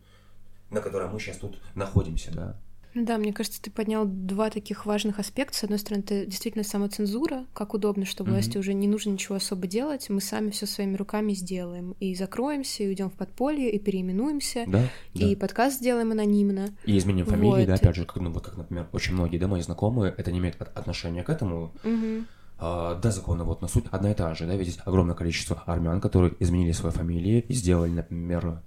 на 0.70 0.80
которой 0.80 1.08
мы 1.08 1.20
сейчас 1.20 1.38
тут 1.38 1.58
находимся, 1.74 2.32
да. 2.32 2.60
Да, 2.96 3.18
мне 3.18 3.32
кажется, 3.32 3.60
ты 3.60 3.70
поднял 3.70 4.06
два 4.06 4.48
таких 4.48 4.86
важных 4.86 5.18
аспекта. 5.18 5.58
С 5.58 5.64
одной 5.64 5.78
стороны, 5.78 6.00
это 6.00 6.24
действительно 6.24 6.64
самоцензура, 6.64 7.44
как 7.52 7.74
удобно, 7.74 8.06
что 8.06 8.24
власти 8.24 8.56
mm-hmm. 8.56 8.60
уже 8.60 8.72
не 8.72 8.88
нужно 8.88 9.10
ничего 9.10 9.34
особо 9.34 9.66
делать, 9.66 10.08
мы 10.08 10.22
сами 10.22 10.48
все 10.48 10.64
своими 10.64 10.96
руками 10.96 11.34
сделаем. 11.34 11.94
И 12.00 12.14
закроемся, 12.14 12.84
и 12.84 12.88
уйдем 12.88 13.10
в 13.10 13.12
подполье, 13.12 13.70
и 13.70 13.78
переименуемся, 13.78 14.64
да, 14.66 14.88
и 15.12 15.34
да. 15.34 15.40
подкаст 15.40 15.76
сделаем 15.76 16.10
анонимно. 16.12 16.74
И 16.86 16.96
изменим 16.96 17.26
фамилии, 17.26 17.60
вот. 17.60 17.66
да, 17.66 17.74
опять 17.74 17.96
же, 17.96 18.06
как, 18.06 18.16
ну, 18.16 18.32
как, 18.32 18.56
например, 18.56 18.88
очень 18.92 19.12
многие, 19.12 19.36
да, 19.36 19.46
мои 19.46 19.60
знакомые, 19.60 20.14
это 20.16 20.32
не 20.32 20.38
имеет 20.38 20.58
отношения 20.60 21.22
к 21.22 21.28
этому. 21.28 21.74
Mm-hmm. 21.84 22.24
А, 22.58 22.94
да, 22.94 23.10
законы 23.10 23.44
вот 23.44 23.60
на 23.60 23.68
суть 23.68 23.84
одна 23.90 24.12
и 24.12 24.14
та 24.14 24.34
же, 24.34 24.46
да, 24.46 24.56
ведь 24.56 24.68
есть 24.68 24.80
огромное 24.86 25.14
количество 25.14 25.62
армян, 25.66 26.00
которые 26.00 26.34
изменили 26.40 26.72
свои 26.72 26.92
фамилии 26.92 27.44
и 27.46 27.52
сделали, 27.52 27.90
например, 27.90 28.62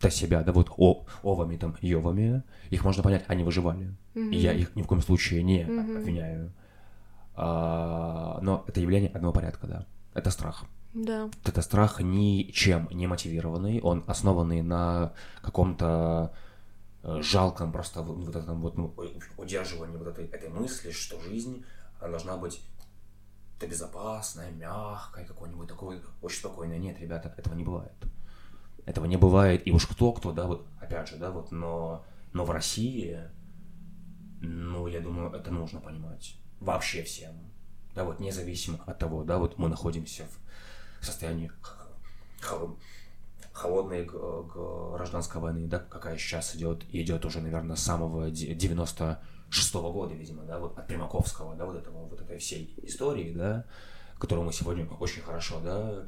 до 0.00 0.10
себя, 0.10 0.42
да, 0.42 0.52
вот 0.52 0.70
о, 0.76 1.04
овами, 1.22 1.56
там, 1.56 1.76
йовами, 1.80 2.42
их 2.70 2.84
можно 2.84 3.02
понять, 3.02 3.24
они 3.26 3.42
выживали. 3.42 3.94
Mm-hmm. 4.14 4.30
И 4.30 4.36
я 4.36 4.52
их 4.52 4.76
ни 4.76 4.82
в 4.82 4.86
коем 4.86 5.02
случае 5.02 5.42
не 5.42 5.62
mm-hmm. 5.62 5.98
обвиняю. 5.98 6.52
А, 7.34 8.38
но 8.42 8.64
это 8.66 8.80
явление 8.80 9.10
одного 9.10 9.32
порядка, 9.32 9.66
да. 9.66 9.86
Это 10.14 10.30
страх. 10.30 10.64
Да. 10.94 11.30
Это 11.44 11.62
страх 11.62 12.00
ничем 12.00 12.88
не 12.90 13.06
мотивированный, 13.06 13.80
он 13.80 14.04
основанный 14.06 14.62
на 14.62 15.12
каком-то 15.42 16.32
э, 17.02 17.20
жалком 17.22 17.72
просто 17.72 18.02
вот 18.02 18.34
этом 18.34 18.60
вот 18.60 18.76
ну, 18.76 18.94
удерживании 19.36 19.96
вот 19.96 20.08
этой, 20.08 20.26
этой 20.26 20.48
мысли, 20.48 20.90
что 20.90 21.20
жизнь 21.20 21.64
должна 22.00 22.36
быть 22.36 22.62
безопасная, 23.60 24.50
мягкая, 24.52 25.24
какой-нибудь 25.24 25.68
такой, 25.68 26.00
очень 26.22 26.38
спокойная. 26.38 26.78
Нет, 26.78 26.98
ребята, 27.00 27.34
этого 27.36 27.54
не 27.54 27.64
бывает. 27.64 27.92
Этого 28.88 29.04
не 29.04 29.18
бывает, 29.18 29.66
и 29.66 29.70
уж 29.70 29.86
кто-кто, 29.86 30.32
да, 30.32 30.46
вот, 30.46 30.66
опять 30.80 31.08
же, 31.08 31.16
да, 31.16 31.30
вот, 31.30 31.52
но, 31.52 32.06
но 32.32 32.46
в 32.46 32.50
России, 32.50 33.20
ну, 34.40 34.86
я 34.86 35.00
думаю, 35.00 35.30
это 35.30 35.50
нужно 35.50 35.78
понимать. 35.78 36.36
Вообще 36.58 37.02
всем. 37.02 37.34
Да, 37.94 38.04
вот, 38.04 38.18
независимо 38.18 38.78
от 38.86 38.98
того, 38.98 39.24
да, 39.24 39.36
вот 39.36 39.58
мы 39.58 39.68
находимся 39.68 40.24
в 41.00 41.04
состоянии 41.04 41.52
холодной 43.52 44.06
гражданской 44.06 45.42
войны, 45.42 45.66
да, 45.66 45.80
какая 45.80 46.16
сейчас 46.16 46.56
идет, 46.56 46.82
идет 46.90 47.26
уже, 47.26 47.42
наверное, 47.42 47.76
с 47.76 47.82
самого 47.82 48.30
96 48.30 49.74
-го 49.74 49.92
года, 49.92 50.14
видимо, 50.14 50.44
да, 50.44 50.58
вот 50.58 50.78
от 50.78 50.86
Примаковского, 50.86 51.56
да, 51.56 51.66
вот 51.66 51.76
этого, 51.76 52.06
вот 52.06 52.22
этой 52.22 52.38
всей 52.38 52.72
истории, 52.84 53.34
да, 53.34 53.66
которую 54.18 54.46
мы 54.46 54.52
сегодня 54.54 54.88
очень 54.98 55.20
хорошо, 55.20 55.60
да, 55.60 56.06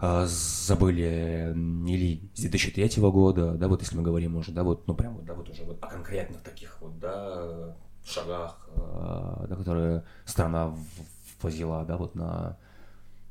забыли 0.00 1.54
или 1.88 2.28
с 2.34 2.40
2003 2.40 3.00
года, 3.02 3.52
да, 3.52 3.68
вот 3.68 3.80
если 3.80 3.96
мы 3.96 4.02
говорим 4.02 4.36
уже, 4.36 4.52
да, 4.52 4.62
вот, 4.64 4.86
ну 4.86 4.94
прям 4.94 5.24
да, 5.24 5.34
вот 5.34 5.48
уже 5.48 5.64
вот 5.64 5.78
о 5.82 5.86
конкретных 5.86 6.42
таких 6.42 6.80
вот, 6.80 6.98
да, 6.98 7.76
шагах, 8.04 8.68
а, 8.76 9.46
да, 9.48 9.56
которые 9.56 10.04
страна 10.24 10.74
возила, 11.40 11.84
да, 11.84 11.96
вот 11.96 12.14
на 12.14 12.58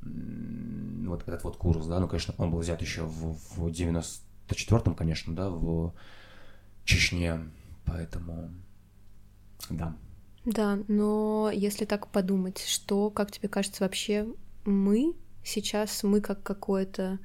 вот 0.02 1.22
этот 1.22 1.44
вот 1.44 1.58
курс, 1.58 1.86
да, 1.86 2.00
ну, 2.00 2.08
конечно, 2.08 2.34
он 2.38 2.52
был 2.52 2.60
взят 2.60 2.82
еще 2.82 3.04
в, 3.04 3.38
в 3.56 3.68
94-м, 3.68 4.96
конечно, 4.96 5.36
да, 5.36 5.50
в 5.50 5.94
Чечне, 6.84 7.40
поэтому, 7.86 8.52
да. 9.70 9.96
Да, 10.46 10.80
но 10.90 11.50
если 11.54 11.86
так 11.86 12.08
подумать, 12.08 12.60
что, 12.60 13.10
как 13.10 13.32
тебе 13.32 13.48
кажется, 13.48 13.84
вообще 13.84 14.28
мы 14.66 15.14
сейчас, 15.44 16.04
мы 16.04 16.22
как 16.22 16.44
какое-то 16.44 17.20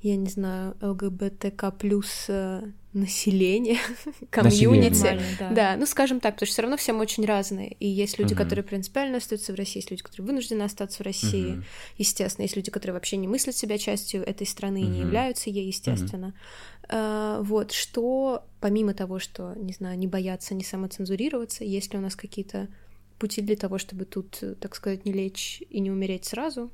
я 0.00 0.16
не 0.16 0.28
знаю, 0.28 0.76
ЛГБТК 0.80 1.72
плюс 1.72 2.26
э, 2.28 2.62
население, 2.92 3.78
комьюнити. 4.30 5.18
Да. 5.38 5.50
да, 5.50 5.76
ну 5.76 5.86
скажем 5.86 6.20
так, 6.20 6.34
потому 6.34 6.46
что 6.46 6.52
все 6.52 6.62
равно 6.62 6.76
все 6.76 6.92
мы 6.92 7.00
очень 7.00 7.24
разные. 7.24 7.72
И 7.80 7.88
есть 7.88 8.16
люди, 8.18 8.32
угу. 8.32 8.42
которые 8.42 8.64
принципиально 8.64 9.16
остаются 9.16 9.52
в 9.52 9.56
России, 9.56 9.78
есть 9.78 9.90
люди, 9.90 10.04
которые 10.04 10.26
вынуждены 10.26 10.62
остаться 10.62 11.02
в 11.02 11.06
России, 11.06 11.54
угу. 11.54 11.62
естественно. 11.96 12.44
Есть 12.44 12.54
люди, 12.54 12.70
которые 12.70 12.94
вообще 12.94 13.16
не 13.16 13.26
мыслят 13.26 13.56
себя 13.56 13.76
частью 13.76 14.22
этой 14.22 14.46
страны 14.46 14.82
угу. 14.82 14.86
и 14.86 14.90
не 14.90 15.00
являются 15.00 15.50
ей, 15.50 15.66
естественно. 15.66 16.28
Угу. 16.28 16.34
А, 16.90 17.42
вот, 17.42 17.72
что 17.72 18.44
помимо 18.60 18.94
того, 18.94 19.18
что, 19.18 19.54
не 19.56 19.72
знаю, 19.72 19.98
не 19.98 20.06
бояться, 20.06 20.54
не 20.54 20.62
самоцензурироваться, 20.62 21.64
есть 21.64 21.92
ли 21.92 21.98
у 21.98 22.02
нас 22.02 22.14
какие-то 22.14 22.68
пути 23.18 23.42
для 23.42 23.56
того, 23.56 23.78
чтобы 23.78 24.04
тут, 24.04 24.40
так 24.60 24.76
сказать, 24.76 25.04
не 25.04 25.12
лечь 25.12 25.60
и 25.70 25.80
не 25.80 25.90
умереть 25.90 26.24
сразу, 26.24 26.70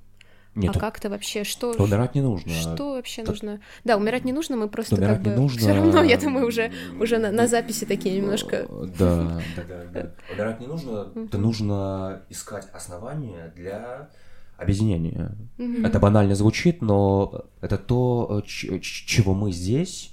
нет, 0.55 0.77
а 0.77 0.81
как-то 0.81 1.11
вообще 1.11 1.45
что? 1.45 1.73
Умирать 1.73 2.15
не 2.15 2.21
нужно. 2.21 2.53
Что 2.53 2.93
вообще 2.93 3.23
так... 3.23 3.31
нужно? 3.31 3.61
Да, 3.85 3.97
умирать 3.97 4.25
не 4.25 4.33
нужно, 4.33 4.57
мы 4.57 4.69
просто 4.69 4.95
умирать 4.95 5.17
как 5.17 5.25
бы... 5.25 5.31
не 5.31 5.37
нужно. 5.37 5.61
Все 5.61 5.75
равно, 5.75 6.03
я 6.03 6.17
думаю, 6.19 6.47
уже 6.47 6.73
уже 7.01 7.19
на, 7.19 7.33
на 7.33 7.47
записи 7.47 7.85
такие 7.85 8.17
немножко. 8.21 8.67
Да, 8.99 9.41
да, 9.57 9.63
да, 9.69 9.85
да. 9.93 10.11
Умирать 10.33 10.61
не 10.61 10.67
нужно. 10.67 11.09
Это 11.15 11.39
нужно 11.39 12.23
искать 12.29 12.69
основания 12.73 13.53
для 13.57 14.11
объединения. 14.57 15.37
Это 15.59 15.99
банально 15.99 16.35
звучит, 16.35 16.83
но 16.83 17.47
это 17.61 17.77
то, 17.77 18.43
чего 18.47 19.35
мы 19.35 19.53
здесь 19.53 20.11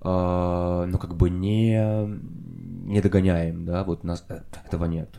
ну, 0.00 0.98
как 1.00 1.16
бы 1.16 1.28
не, 1.28 1.76
не 2.86 3.00
догоняем, 3.00 3.64
да, 3.64 3.82
вот 3.82 4.04
у 4.04 4.06
нас 4.06 4.24
э, 4.28 4.42
этого 4.64 4.84
нет. 4.84 5.10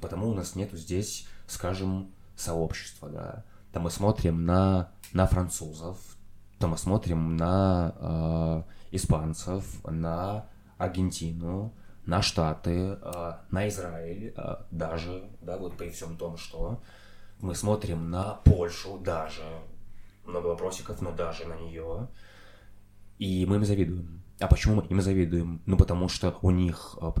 Потому 0.00 0.28
у 0.28 0.34
нас 0.34 0.54
нету 0.54 0.76
здесь, 0.76 1.26
скажем, 1.48 2.08
сообщества, 2.36 3.08
да 3.08 3.44
то 3.72 3.80
мы 3.80 3.90
смотрим 3.90 4.44
на, 4.44 4.92
на 5.12 5.26
французов, 5.26 5.98
то 6.58 6.68
мы 6.68 6.76
смотрим 6.76 7.36
на 7.36 7.94
э, 7.98 8.96
испанцев, 8.96 9.64
на 9.84 10.46
Аргентину, 10.78 11.74
на 12.04 12.22
Штаты, 12.22 12.98
э, 13.00 13.32
на 13.50 13.68
Израиль 13.68 14.34
э, 14.36 14.56
даже, 14.70 15.30
да, 15.40 15.56
вот 15.56 15.76
при 15.76 15.90
всем 15.90 16.16
том, 16.16 16.36
что 16.36 16.82
мы 17.40 17.54
смотрим 17.54 18.10
на 18.10 18.34
Польшу 18.44 18.98
даже, 18.98 19.42
много 20.24 20.48
вопросиков, 20.48 21.00
но 21.00 21.10
даже 21.12 21.46
на 21.46 21.56
нее, 21.56 22.08
и 23.18 23.46
мы 23.46 23.56
им 23.56 23.64
завидуем. 23.64 24.22
А 24.38 24.48
почему 24.48 24.76
мы 24.76 24.86
им 24.86 25.00
завидуем? 25.00 25.62
Ну, 25.66 25.76
потому 25.76 26.08
что 26.08 26.38
у 26.42 26.50
них 26.50 26.98
э, 27.00 27.12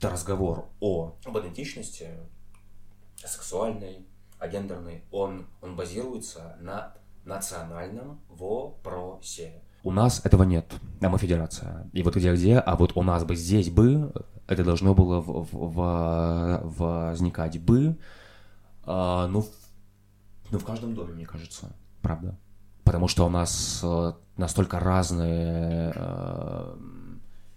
разговор 0.00 0.68
о, 0.80 1.16
об 1.24 1.38
идентичности, 1.38 2.08
сексуальной, 3.16 4.06
а 4.38 4.48
гендерный, 4.48 5.02
он, 5.10 5.46
он 5.60 5.76
базируется 5.76 6.56
на 6.60 6.94
национальном 7.24 8.20
вопросе. 8.28 9.62
У 9.82 9.92
нас 9.92 10.20
этого 10.24 10.42
нет, 10.42 10.72
а 11.00 11.08
мы 11.08 11.18
федерация. 11.18 11.88
И 11.92 12.02
вот 12.02 12.16
где-где, 12.16 12.58
а 12.58 12.76
вот 12.76 12.96
у 12.96 13.02
нас 13.02 13.24
бы 13.24 13.36
здесь 13.36 13.70
бы, 13.70 14.12
это 14.46 14.64
должно 14.64 14.94
было 14.94 15.20
в, 15.20 15.48
в, 15.52 15.56
в, 15.62 16.60
возникать 16.78 17.60
бы, 17.62 17.96
а, 18.84 19.26
ну, 19.28 19.46
ну, 20.50 20.58
в 20.58 20.64
каждом 20.64 20.94
доме, 20.94 21.14
мне 21.14 21.26
кажется, 21.26 21.72
правда. 22.02 22.38
Потому 22.84 23.08
что 23.08 23.26
у 23.26 23.28
нас 23.28 23.80
э, 23.82 24.12
настолько 24.36 24.78
разные 24.78 25.92
э, 25.94 26.76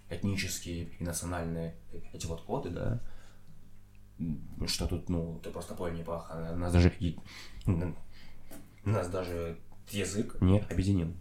этнические 0.09 0.85
и 0.99 1.03
национальные 1.03 1.75
эти 2.13 2.25
вот 2.25 2.41
коды, 2.41 2.71
да, 2.71 2.99
что 4.67 4.87
тут, 4.87 5.09
ну, 5.09 5.39
ты 5.43 5.49
просто 5.49 5.75
поле 5.75 5.95
не 5.95 6.03
пах, 6.03 6.31
нас 6.55 6.73
даже, 6.73 6.91
нас 8.85 9.09
даже 9.09 9.57
язык 9.91 10.37
не 10.41 10.59
объединил. 10.59 11.13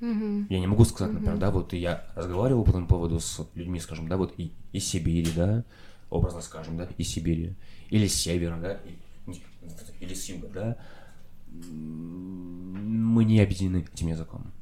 Mm-hmm. 0.00 0.46
Я 0.50 0.60
не 0.60 0.66
могу 0.66 0.84
сказать, 0.84 1.14
например, 1.14 1.36
mm-hmm. 1.36 1.40
да, 1.40 1.50
вот 1.50 1.72
я 1.72 2.06
разговаривал 2.14 2.64
по 2.64 2.70
этому 2.70 2.86
поводу 2.86 3.18
с 3.18 3.48
людьми, 3.54 3.80
скажем, 3.80 4.08
да, 4.08 4.16
вот 4.16 4.34
и, 4.36 4.52
из 4.72 4.86
Сибири, 4.86 5.30
да, 5.34 5.64
образно 6.10 6.42
скажем, 6.42 6.76
да, 6.76 6.86
из 6.98 7.08
Сибири, 7.08 7.56
или 7.88 8.06
с 8.06 8.14
севера, 8.14 8.58
да, 8.58 8.78
или 10.00 10.14
с 10.14 10.28
юга, 10.28 10.48
да, 10.48 10.78
мы 11.48 13.24
не 13.24 13.40
объединены 13.40 13.86
этим 13.92 14.08
языком. 14.08 14.52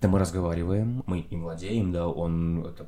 Да 0.00 0.08
мы 0.08 0.18
разговариваем, 0.18 1.02
мы 1.06 1.20
им 1.20 1.42
владеем, 1.44 1.92
да, 1.92 2.08
он, 2.08 2.66
это, 2.66 2.86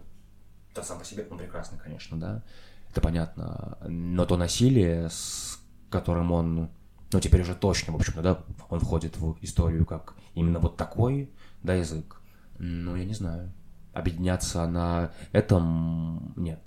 это 0.73 0.83
сам 0.83 0.99
по 0.99 1.05
себе, 1.05 1.27
он 1.31 1.39
прекрасный, 1.39 1.79
конечно, 1.79 2.19
да, 2.19 2.43
это 2.91 3.01
понятно. 3.01 3.79
Но 3.87 4.25
то 4.27 4.37
насилие, 4.37 5.09
с 5.11 5.59
которым 5.91 6.33
он, 6.33 6.71
ну 7.13 7.21
теперь 7.21 7.43
уже 7.43 7.55
точно, 7.55 7.93
в 7.93 7.97
общем-то, 7.97 8.23
да, 8.23 8.45
он 8.69 8.81
входит 8.81 9.17
в 9.17 9.37
историю 9.43 9.87
как 9.87 10.15
именно 10.35 10.59
вот 10.59 10.77
такой, 10.77 11.31
да, 11.63 11.75
язык. 11.75 12.21
Ну, 12.59 12.97
я 12.97 13.05
не 13.05 13.15
знаю. 13.15 13.53
Объединяться 13.93 14.67
на 14.67 15.13
этом 15.33 16.33
нет. 16.37 16.61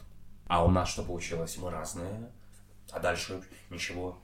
А 0.48 0.66
у 0.66 0.72
нас 0.72 0.90
что 0.90 1.04
получилось? 1.04 1.58
Мы 1.58 1.70
разные, 1.70 2.30
а 2.92 3.00
дальше 3.00 3.42
ничего, 3.70 4.18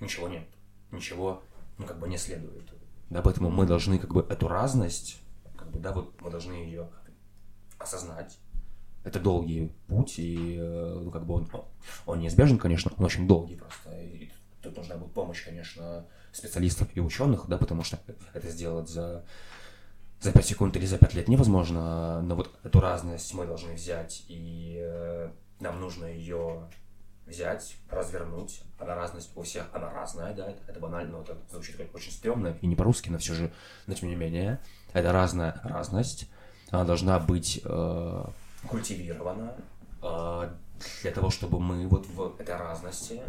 ничего 0.00 0.28
нет. 0.28 0.46
Ничего, 0.92 1.42
ну, 1.78 1.86
как 1.86 1.98
бы 1.98 2.08
не 2.08 2.18
следует. 2.18 2.70
Да, 3.10 3.20
поэтому 3.20 3.50
мы 3.50 3.66
должны 3.66 3.98
как 3.98 4.14
бы 4.14 4.24
эту 4.28 4.46
разность, 4.48 5.20
как 5.56 5.70
бы, 5.70 5.80
да, 5.80 5.92
вот 5.92 6.20
мы 6.20 6.30
должны 6.30 6.52
ее 6.52 6.88
осознать, 7.78 8.38
это 9.04 9.20
долгий 9.20 9.70
путь, 9.86 10.18
и 10.18 10.56
э, 10.58 11.00
ну, 11.02 11.10
как 11.10 11.26
бы 11.26 11.34
он, 11.34 11.48
он 12.06 12.20
неизбежен, 12.20 12.58
конечно, 12.58 12.90
он 12.96 13.04
очень 13.04 13.28
долгий 13.28 13.56
просто. 13.56 13.90
И 14.00 14.30
тут 14.62 14.76
нужна 14.76 14.96
будет 14.96 15.12
помощь, 15.12 15.44
конечно, 15.44 16.06
специалистов 16.32 16.88
и 16.94 17.00
ученых, 17.00 17.44
да, 17.46 17.58
потому 17.58 17.84
что 17.84 17.98
это 18.32 18.48
сделать 18.48 18.88
за, 18.88 19.24
за 20.20 20.32
5 20.32 20.46
секунд 20.46 20.76
или 20.76 20.86
за 20.86 20.98
5 20.98 21.14
лет 21.14 21.28
невозможно, 21.28 22.22
но 22.22 22.34
вот 22.34 22.50
эту 22.64 22.80
разность 22.80 23.32
мы 23.34 23.46
должны 23.46 23.74
взять, 23.74 24.24
и 24.28 24.78
э, 24.80 25.30
нам 25.60 25.80
нужно 25.80 26.06
ее 26.06 26.68
взять, 27.26 27.76
развернуть. 27.90 28.62
Она 28.78 28.94
разность 28.94 29.30
у 29.34 29.42
всех, 29.42 29.68
она 29.72 29.90
разная, 29.90 30.34
да, 30.34 30.50
это, 30.50 30.60
это 30.66 30.80
банально, 30.80 31.16
это 31.18 31.36
звучит 31.50 31.76
как 31.76 31.94
очень 31.94 32.12
стрёмно 32.12 32.56
и 32.60 32.66
не 32.66 32.76
по-русски, 32.76 33.10
но 33.10 33.18
все 33.18 33.34
же, 33.34 33.52
но 33.86 33.94
тем 33.94 34.08
не 34.08 34.16
менее, 34.16 34.60
это 34.92 35.12
разная 35.12 35.60
разность, 35.62 36.28
она 36.70 36.84
должна 36.84 37.18
быть 37.18 37.60
э, 37.64 38.24
культивирована 38.68 39.56
э, 40.02 40.50
для 41.02 41.10
того, 41.10 41.30
чтобы 41.30 41.60
мы 41.60 41.86
вот 41.88 42.06
в 42.06 42.40
этой 42.40 42.56
разности 42.56 43.22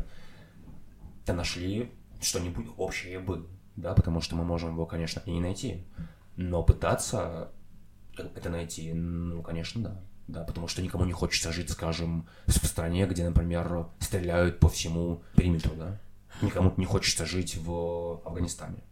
нашли 1.27 1.91
что-нибудь 2.21 2.67
общее 2.77 3.19
бы, 3.19 3.47
да, 3.75 3.93
потому 3.93 4.21
что 4.21 4.35
мы 4.35 4.43
можем 4.43 4.71
его, 4.71 4.85
конечно, 4.85 5.21
и 5.25 5.31
не 5.31 5.41
найти, 5.41 5.83
но 6.35 6.63
пытаться 6.63 7.51
это 8.17 8.49
найти, 8.49 8.93
ну, 8.93 9.41
конечно, 9.41 9.81
да. 9.81 10.01
Да, 10.27 10.43
потому 10.43 10.67
что 10.67 10.81
никому 10.81 11.05
не 11.05 11.11
хочется 11.11 11.51
жить, 11.51 11.69
скажем, 11.69 12.27
в 12.47 12.51
стране, 12.51 13.05
где, 13.05 13.23
например, 13.23 13.87
стреляют 13.99 14.59
по 14.59 14.69
всему 14.69 15.21
периметру, 15.35 15.75
да. 15.75 15.99
Никому 16.41 16.73
не 16.77 16.85
хочется 16.85 17.27
жить 17.27 17.57
в 17.57 18.21
Афганистане. 18.25 18.83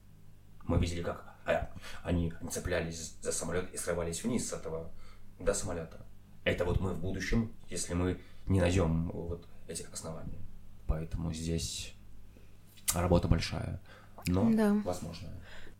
Мы 0.67 0.77
видели, 0.77 1.01
как 1.01 1.33
а, 1.45 1.69
они 2.03 2.33
цеплялись 2.51 3.15
за 3.21 3.31
самолет 3.31 3.73
и 3.73 3.77
срывались 3.77 4.23
вниз 4.23 4.47
с 4.47 4.53
этого 4.53 4.91
до 5.39 5.55
самолета 5.55 6.05
это 6.43 6.65
вот 6.65 6.79
мы 6.79 6.93
в 6.93 6.99
будущем, 6.99 7.51
если 7.69 7.93
мы 7.93 8.19
не 8.47 8.59
найдем 8.59 9.09
вот 9.13 9.47
этих 9.67 9.91
оснований. 9.93 10.39
Поэтому 10.87 11.33
здесь 11.33 11.93
работа 12.93 13.27
большая, 13.27 13.81
но 14.27 14.51
да. 14.53 14.73
возможно. 14.83 15.29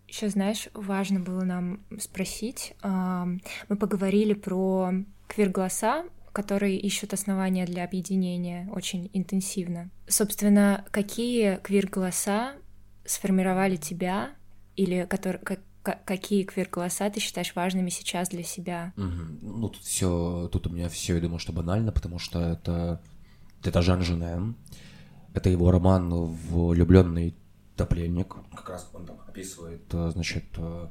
Еще, 0.08 0.30
знаешь, 0.30 0.70
важно 0.74 1.20
было 1.20 1.44
нам 1.44 1.84
спросить. 2.00 2.76
Мы 2.84 3.78
поговорили 3.80 4.34
про 4.34 4.92
квир-голоса, 5.28 6.06
которые 6.32 6.78
ищут 6.80 7.14
основания 7.14 7.66
для 7.66 7.84
объединения 7.84 8.70
очень 8.72 9.10
интенсивно. 9.14 9.92
Собственно, 10.08 10.86
какие 10.92 11.58
квир-голоса 11.58 12.56
сформировали 13.06 13.76
тебя 13.76 14.32
или 14.76 15.06
которые, 15.10 15.42
какие 15.84 16.44
квир-голоса 16.44 17.10
ты 17.10 17.20
считаешь 17.20 17.54
важными 17.56 17.90
сейчас 17.90 18.30
для 18.30 18.44
себя? 18.44 18.94
Угу. 18.98 19.06
Ну, 19.42 19.70
тут 19.70 19.84
все, 19.84 20.50
тут 20.52 20.68
у 20.68 20.70
меня 20.70 20.90
все, 20.90 21.16
я 21.16 21.22
думаю, 21.22 21.40
что 21.40 21.52
банально, 21.52 21.92
потому 21.92 22.20
что 22.20 22.40
это, 22.40 23.02
это 23.64 23.82
Жан 23.82 24.02
Женен, 24.02 24.56
Это 25.34 25.50
его 25.50 25.72
роман 25.72 26.14
«Влюбленный 26.14 27.36
топленник». 27.76 28.36
Как 28.56 28.70
раз 28.70 28.90
он 28.94 29.06
там 29.06 29.18
описывает, 29.28 29.84
э, 29.94 30.12
значит, 30.12 30.46
э, 30.58 30.88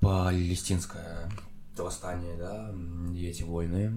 палестинское 0.00 1.28
восстание, 1.76 2.36
да, 2.36 2.72
и 3.14 3.26
эти 3.26 3.42
войны. 3.42 3.92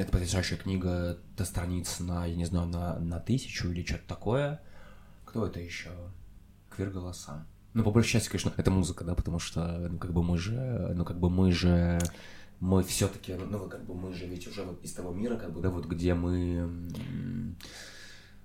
Это 0.00 0.12
потрясающая 0.12 0.56
книга 0.56 1.18
до 1.36 1.44
страниц 1.44 1.98
на, 1.98 2.24
я 2.26 2.36
не 2.36 2.44
знаю, 2.44 2.68
на, 2.68 2.98
на 3.00 3.18
тысячу 3.18 3.68
или 3.68 3.84
что-то 3.84 4.06
такое. 4.06 4.60
Кто 5.24 5.46
это 5.46 5.58
еще? 5.60 5.90
Квир 6.70 6.90
голоса. 6.90 7.46
Ну, 7.74 7.82
по 7.82 7.90
большей 7.90 8.12
части, 8.12 8.28
конечно, 8.28 8.52
это 8.56 8.70
музыка, 8.70 9.04
да, 9.04 9.16
потому 9.16 9.40
что, 9.40 9.88
ну, 9.90 9.98
как 9.98 10.12
бы 10.12 10.22
мы 10.22 10.38
же, 10.38 10.92
ну, 10.94 11.04
как 11.04 11.18
бы 11.18 11.28
мы 11.28 11.50
же, 11.50 11.98
мы 12.60 12.84
все-таки, 12.84 13.34
ну, 13.34 13.68
как 13.68 13.84
бы 13.84 13.94
мы 13.94 14.14
же 14.14 14.26
ведь 14.26 14.46
уже 14.46 14.62
вот 14.62 14.80
из 14.84 14.92
того 14.92 15.12
мира, 15.12 15.36
как 15.36 15.52
бы, 15.52 15.60
да, 15.60 15.70
вот 15.70 15.86
где 15.86 16.14
мы, 16.14 16.70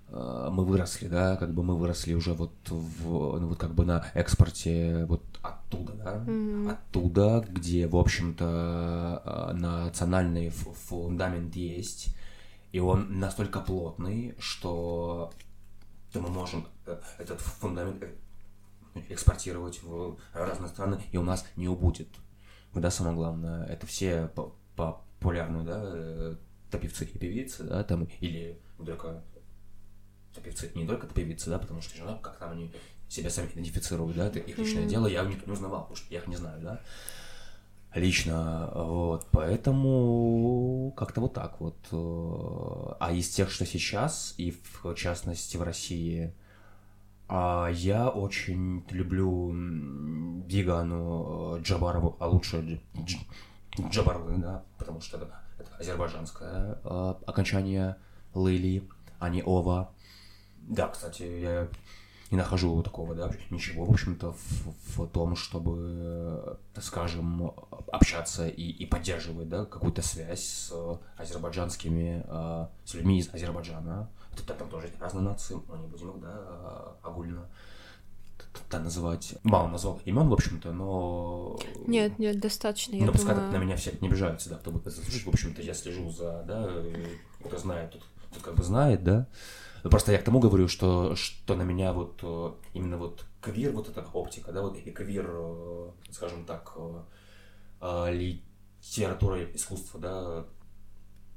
э, 0.08 0.50
мы 0.52 0.66
выросли, 0.66 1.08
да, 1.08 1.36
как 1.36 1.54
бы 1.54 1.62
мы 1.62 1.78
выросли 1.78 2.16
уже 2.16 2.34
вот 2.34 2.56
в, 2.70 3.40
ну, 3.40 3.48
вот 3.50 3.60
как 3.60 3.76
бы 3.76 3.86
на 3.86 4.04
экспорте 4.16 5.06
вот 5.06 5.24
оттуда, 5.44 5.94
да, 5.94 6.16
mm-hmm. 6.26 6.72
оттуда, 6.72 7.46
где, 7.48 7.88
в 7.88 7.98
общем-то, 7.98 9.22
э, 9.24 9.54
национальный 9.54 10.50
фундамент 10.50 11.56
есть, 11.56 12.16
и 12.72 12.80
он 12.80 13.20
настолько 13.20 13.60
плотный, 13.60 14.34
что 14.40 15.32
мы 16.16 16.30
можем 16.30 16.66
э, 16.88 17.00
этот 17.20 17.40
фундамент 17.42 18.04
экспортировать 19.10 19.82
в 19.84 20.18
разные 20.34 20.70
страны, 20.70 21.02
и 21.12 21.18
у 21.18 21.24
нас 21.24 21.46
не 21.56 21.68
убудет. 21.68 22.08
Да, 22.74 22.92
самое 22.92 23.16
главное, 23.16 23.66
это 23.66 23.88
все 23.88 24.32
популярные, 24.76 25.64
да, 25.64 25.82
э, 25.84 26.36
топевцы 26.70 27.06
и 27.06 27.18
певицы, 27.18 27.64
да, 27.64 27.84
там, 27.84 28.08
или 28.20 28.60
только 28.78 29.24
топевцы, 30.34 30.72
не 30.76 30.86
только 30.86 31.08
певицы, 31.08 31.50
да, 31.50 31.58
потому 31.58 31.82
что, 31.82 32.04
ну, 32.04 32.20
как 32.20 32.38
там 32.38 32.52
они 32.52 32.72
себя 33.10 33.30
сами 33.30 33.48
идентифицируют, 33.48 34.16
да, 34.16 34.28
это 34.28 34.40
их 34.40 34.58
личное 34.58 34.84
mm-hmm. 34.84 34.88
дело, 34.88 35.08
я 35.08 35.24
них 35.24 35.46
не 35.46 35.52
узнавал, 35.52 35.82
потому 35.82 35.98
что 35.98 36.14
я 36.14 36.20
их 36.20 36.28
не 36.28 36.36
знаю, 36.36 36.62
да, 36.62 36.82
лично, 37.96 38.72
вот, 38.76 39.28
поэтому 39.32 40.94
как-то 40.96 41.22
вот 41.22 41.34
так 41.34 41.60
вот. 41.60 41.78
Э, 41.92 42.96
а 43.00 43.12
из 43.12 43.30
тех, 43.30 43.50
что 43.50 43.66
сейчас, 43.66 44.36
и 44.38 44.52
в 44.52 44.94
частности 44.96 45.58
в 45.58 45.64
России, 45.64 46.34
а 47.30 47.70
я 47.70 48.10
очень 48.10 48.84
люблю 48.90 49.54
Дигану 50.48 51.58
э, 51.58 51.62
Джабарову, 51.62 52.18
а 52.20 52.28
лучше 52.28 52.82
Джабарову, 53.80 54.36
да, 54.40 54.64
потому 54.80 55.00
что 55.00 55.18
это, 55.18 55.40
это 55.60 55.70
азербайджанское 55.78 56.80
э, 56.84 57.14
окончание 57.28 57.98
Лыли, 58.34 58.90
а 59.20 59.30
не 59.30 59.44
Ова. 59.44 59.92
Да, 60.58 60.88
кстати, 60.88 61.22
я 61.22 61.68
не 62.32 62.38
нахожу 62.38 62.82
такого, 62.82 63.14
да, 63.14 63.32
ничего, 63.52 63.86
в 63.86 63.92
общем-то, 63.92 64.34
в, 64.34 64.98
в 64.98 65.08
том, 65.10 65.36
чтобы, 65.36 66.58
так 66.74 66.84
скажем, 66.84 67.54
общаться 67.92 68.48
и, 68.48 68.64
и 68.64 68.88
поддерживать, 68.88 69.50
да, 69.50 69.66
какую-то 69.66 70.02
связь 70.02 70.44
с 70.44 70.74
азербайджанскими, 71.16 72.26
э, 72.28 72.68
с 72.86 72.96
людьми 72.96 73.20
из 73.20 73.32
Азербайджана, 73.32 74.10
Тут 74.46 74.58
там 74.58 74.70
тоже 74.70 74.90
разные 75.00 75.24
нации, 75.24 75.56
мы 75.68 75.78
не 75.78 75.88
будем 75.88 76.12
их, 76.12 76.22
да, 76.22 76.96
огульно 77.04 77.48
да, 78.70 78.80
называть. 78.80 79.36
Мало 79.44 79.68
назвал 79.68 80.02
имен, 80.06 80.30
в 80.30 80.34
общем-то, 80.34 80.72
но... 80.72 81.60
Нет, 81.88 82.20
нет, 82.20 82.40
достаточно, 82.40 82.96
я 82.96 83.06
Но 83.06 83.12
пускай 83.12 83.36
думаю... 83.36 83.52
на 83.52 83.58
меня 83.58 83.76
все 83.76 83.94
не 84.02 84.08
обижаются, 84.08 84.50
да, 84.50 84.58
кто 84.58 84.72
будет 84.72 84.88
это 84.88 84.96
слушать. 84.96 85.26
В 85.26 85.30
общем-то, 85.30 85.62
я 85.62 85.74
слежу 85.74 86.10
за, 86.12 86.44
да, 86.48 86.72
кто 87.44 87.58
знает, 87.58 87.92
тот, 87.92 88.04
тот 88.34 88.44
как 88.44 88.56
бы 88.56 88.64
знает, 88.64 89.04
да. 89.04 89.28
Просто 89.84 90.12
я 90.12 90.18
к 90.18 90.24
тому 90.24 90.40
говорю, 90.40 90.68
что, 90.68 91.16
что 91.16 91.56
на 91.56 91.62
меня 91.62 91.94
вот 91.94 92.20
э, 92.22 92.52
именно 92.74 92.98
вот 92.98 93.26
квир, 93.42 93.72
вот 93.72 93.88
эта 93.88 94.06
оптика, 94.14 94.52
да, 94.52 94.62
вот 94.62 94.78
и 94.78 94.92
квир, 94.92 95.26
э, 95.30 95.92
скажем 96.12 96.44
так, 96.46 96.76
э, 97.80 98.14
литература, 98.82 99.44
искусство, 99.54 100.00
да, 100.00 100.46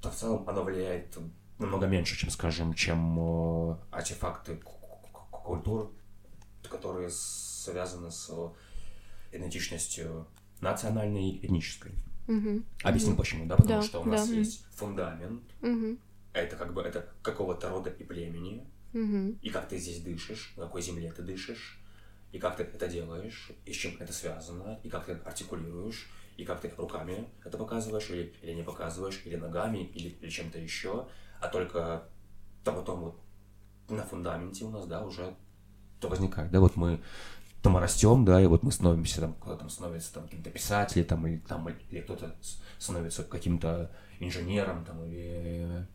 то 0.01 0.11
в 0.11 0.15
целом 0.15 0.49
оно 0.49 0.65
влияет 0.65 1.17
намного 1.59 1.87
меньше, 1.87 2.17
чем, 2.17 2.31
скажем, 2.31 2.75
чем 2.75 3.19
э, 3.19 3.77
артефакты 3.91 4.61
культуры, 5.31 5.89
которые 6.69 7.11
связаны 7.11 8.11
с 8.11 8.31
идентичностью 9.33 10.27
национальной 10.61 11.31
и 11.31 11.47
этнической. 11.47 11.93
Угу. 12.29 12.63
Объясним 12.83 13.13
угу. 13.15 13.23
почему, 13.23 13.47
да? 13.47 13.57
Потому 13.57 13.81
да, 13.81 13.87
что 13.87 14.01
у 14.01 14.05
нас 14.05 14.29
да. 14.29 14.35
есть 14.35 14.65
фундамент, 14.75 15.43
угу. 15.61 15.99
это 16.33 16.57
как 16.57 16.73
бы 16.73 16.83
это 16.83 17.09
какого-то 17.23 17.69
рода 17.69 17.91
и 17.91 18.05
племени, 18.05 18.65
угу. 18.93 19.37
и 19.43 19.51
как 19.51 19.69
ты 19.69 19.79
здесь 19.79 20.01
дышишь, 20.01 20.53
на 20.57 20.65
какой 20.65 20.83
земле 20.83 21.13
ты 21.13 21.23
дышишь, 21.23 21.81
и 22.31 22.39
как 22.39 22.57
ты 22.57 22.63
это 22.63 22.89
делаешь, 22.89 23.51
и 23.67 23.73
с 23.73 23.77
чем 23.77 23.97
это 23.99 24.13
связано, 24.13 24.79
и 24.83 24.89
как 24.89 25.07
ты 25.07 25.13
артикулируешь, 25.13 26.09
и 26.37 26.45
как 26.45 26.61
ты 26.61 26.73
руками 26.77 27.29
это 27.45 27.59
показываешь, 27.59 28.09
или, 28.11 28.33
или 28.41 28.53
не 28.53 28.63
показываешь, 28.63 29.21
или 29.25 29.37
ногами, 29.37 29.85
или, 29.95 30.17
или 30.21 30.31
чем-то 30.31 30.59
еще 30.59 31.09
а 31.43 31.49
только 31.49 32.05
то 32.65 32.73
потом 32.73 33.01
вот 33.01 33.21
на 33.89 34.03
фундаменте 34.05 34.65
у 34.65 34.71
нас, 34.71 34.87
да, 34.87 35.03
уже 35.03 35.35
то 36.01 36.09
возникает, 36.09 36.51
да, 36.51 36.61
вот 36.61 36.77
мы 36.77 37.01
то 37.63 37.71
мы 37.71 37.79
растем, 37.81 38.25
да, 38.25 38.41
и 38.41 38.47
вот 38.47 38.65
мы 38.65 38.73
становимся 38.73 39.21
там, 39.21 39.35
кто 39.35 39.55
там 39.55 39.71
становится 39.71 40.15
там 40.15 40.25
каким-то 40.25 40.51
писателем, 40.51 41.07
там, 41.07 41.27
или, 41.29 41.39
там, 41.39 41.69
или 41.69 42.01
кто-то 42.01 42.35
становится 42.79 43.23
каким-то 43.23 43.91
инженером, 44.19 44.85
там, 44.85 45.05
или, 45.05 45.87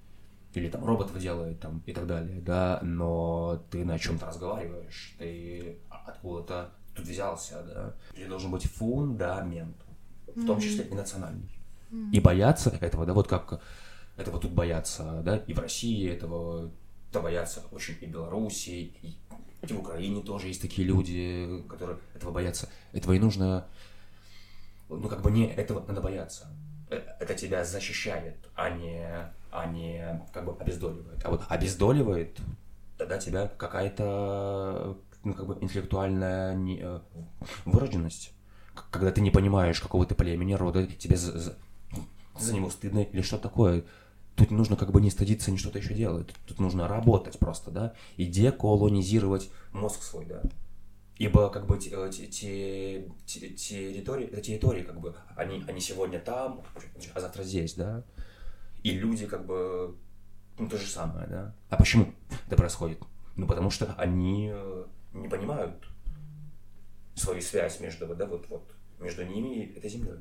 или 0.53 0.69
там 0.69 0.85
роботов 0.85 1.19
делает, 1.19 1.59
там, 1.59 1.83
и 1.85 1.91
так 1.91 2.07
далее, 2.07 2.39
да, 2.39 2.79
но 2.83 3.61
ты 3.69 3.83
на 3.83 3.99
чем-то 3.99 4.27
разговариваешь, 4.27 5.15
ты 5.19 5.77
откуда-то 5.89 6.71
тут 6.95 7.05
взялся, 7.05 7.61
да, 7.63 7.93
или 8.17 8.29
должен 8.29 8.49
быть 8.49 8.63
фундамент, 8.63 9.75
в 10.35 10.45
том 10.45 10.61
числе 10.61 10.85
и 10.85 10.93
национальный. 10.93 11.51
И 12.13 12.19
бояться 12.21 12.69
этого, 12.69 13.05
да, 13.05 13.13
вот 13.13 13.27
как 13.27 13.61
этого 14.17 14.39
тут 14.39 14.51
боятся, 14.51 15.21
да, 15.23 15.37
и 15.37 15.53
в 15.53 15.59
России 15.59 16.09
этого 16.09 16.71
это 17.09 17.21
боятся 17.21 17.63
очень 17.71 17.95
и 18.01 18.05
в 18.05 18.09
Беларуси, 18.09 18.93
и, 19.01 19.17
и 19.61 19.73
в 19.73 19.79
Украине 19.79 20.21
тоже 20.21 20.47
есть 20.47 20.61
такие 20.61 20.87
люди, 20.87 21.63
которые 21.69 21.97
этого 22.13 22.31
боятся. 22.31 22.69
Этого 22.93 23.13
и 23.13 23.19
нужно, 23.19 23.67
ну, 24.89 25.07
как 25.07 25.21
бы 25.21 25.31
не 25.31 25.47
этого 25.47 25.85
надо 25.87 26.01
бояться. 26.01 26.47
Э, 26.89 27.01
это 27.19 27.33
тебя 27.33 27.63
защищает, 27.63 28.35
а 28.55 28.69
не, 28.69 29.05
а 29.51 29.65
не 29.67 30.21
как 30.33 30.45
бы 30.45 30.55
обездоливает. 30.59 31.25
А 31.25 31.29
вот 31.29 31.43
обездоливает, 31.47 32.39
тогда 32.97 33.17
тебя 33.17 33.47
какая-то 33.47 34.97
ну, 35.23 35.33
как 35.33 35.47
бы 35.47 35.57
интеллектуальная 35.61 36.55
не, 36.55 36.79
э, 36.81 36.99
вырожденность. 37.65 38.33
Когда 38.91 39.11
ты 39.11 39.21
не 39.21 39.31
понимаешь 39.31 39.79
какого-то 39.79 40.13
племени, 40.13 40.53
рода, 40.53 40.85
тебе 40.85 41.17
за, 41.17 41.37
за, 41.39 41.57
за 42.37 42.53
него 42.53 42.69
стыдно 42.69 42.99
или 42.99 43.21
что 43.21 43.39
такое 43.39 43.83
тут 44.37 44.51
нужно 44.51 44.77
как 44.77 44.91
бы 44.91 45.01
не 45.01 45.09
стыдиться, 45.09 45.51
не 45.51 45.57
что-то 45.57 45.79
еще 45.79 45.93
делать. 45.93 46.29
Тут 46.45 46.59
нужно 46.59 46.87
работать 46.87 47.39
просто, 47.39 47.71
да, 47.71 47.93
и 48.15 48.25
деколонизировать 48.25 49.49
мозг 49.73 50.03
свой, 50.03 50.25
да. 50.25 50.43
Ибо 51.17 51.49
как 51.49 51.65
бы 51.65 51.79
те, 51.79 51.89
э, 51.91 52.11
те, 52.11 52.27
те, 52.27 53.09
те, 53.25 53.49
территории, 53.57 54.27
территории 54.41 54.83
как 54.83 54.99
бы, 54.99 55.15
они, 55.35 55.63
они 55.67 55.81
сегодня 55.81 56.19
там, 56.19 56.61
а 57.15 57.19
завтра 57.19 57.43
здесь, 57.43 57.73
да. 57.73 58.03
И 58.83 58.91
люди 58.91 59.25
как 59.25 59.45
бы, 59.47 59.97
ну 60.59 60.69
то 60.69 60.77
же 60.77 60.85
самое, 60.85 61.27
да. 61.27 61.55
А 61.69 61.75
почему 61.75 62.13
это 62.45 62.55
происходит? 62.55 62.99
Ну 63.35 63.47
потому 63.47 63.71
что 63.71 63.95
они 63.97 64.51
э, 64.53 64.85
не 65.13 65.27
понимают 65.27 65.87
свою 67.15 67.41
связь 67.41 67.79
между, 67.79 68.05
да, 68.13 68.27
вот, 68.27 68.47
вот, 68.49 68.71
между 68.99 69.25
ними 69.25 69.63
и 69.63 69.77
этой 69.77 69.89
землей. 69.89 70.19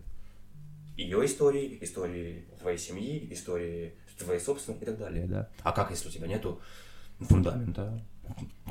Ее 0.97 1.27
истории, 1.27 1.77
истории 1.83 2.47
твоей 2.59 2.79
семьи, 2.79 3.31
истории 3.31 3.99
твои 4.19 4.39
собственные 4.39 4.83
и 4.83 4.85
так 4.85 4.99
далее, 4.99 5.27
да. 5.27 5.49
А 5.63 5.73
как, 5.73 5.91
если 5.91 6.09
у 6.09 6.11
тебя 6.11 6.27
нету 6.27 6.61
фундамента? 7.21 8.03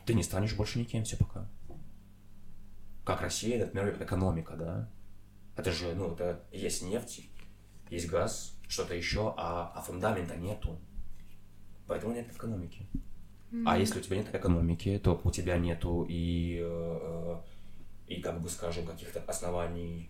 Ты 0.06 0.14
не 0.14 0.24
станешь 0.24 0.56
больше 0.56 0.80
никем 0.80 1.04
все 1.04 1.18
пока. 1.18 1.50
Как 3.04 3.22
Россия, 3.22 3.60
например, 3.66 4.02
экономика, 4.02 4.56
да. 4.56 4.90
Это 5.56 5.72
же, 5.72 5.94
ну, 5.96 6.14
это 6.14 6.44
есть 6.52 6.82
нефть, 6.82 7.30
есть 7.90 8.10
газ, 8.10 8.58
что-то 8.68 8.96
еще, 8.96 9.34
а, 9.38 9.72
а 9.76 9.82
фундамента 9.82 10.36
нету. 10.36 10.80
Поэтому 11.88 12.14
нет 12.14 12.30
экономики. 12.32 12.88
Mm-hmm. 13.52 13.64
А 13.68 13.78
если 13.78 14.00
у 14.00 14.02
тебя 14.02 14.18
нет 14.18 14.34
экономики, 14.34 15.00
то 15.04 15.22
у 15.24 15.32
тебя 15.32 15.58
нету 15.58 16.06
и, 16.10 16.60
э, 16.62 17.42
и 18.08 18.22
как 18.22 18.42
бы, 18.42 18.50
скажем, 18.50 18.86
каких-то 18.86 19.22
оснований 19.22 20.10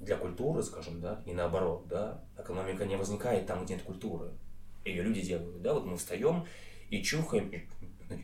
для 0.00 0.16
культуры, 0.16 0.62
скажем, 0.62 1.00
да, 1.00 1.22
и 1.26 1.32
наоборот, 1.32 1.88
да, 1.88 2.24
экономика 2.38 2.84
не 2.84 2.96
возникает 2.96 3.46
там, 3.46 3.64
где 3.64 3.74
нет 3.74 3.82
культуры. 3.82 4.32
Ее 4.84 5.02
люди 5.02 5.22
делают, 5.22 5.60
да, 5.60 5.74
вот 5.74 5.86
мы 5.86 5.96
встаем 5.96 6.46
и 6.90 7.02
чухаем 7.02 7.52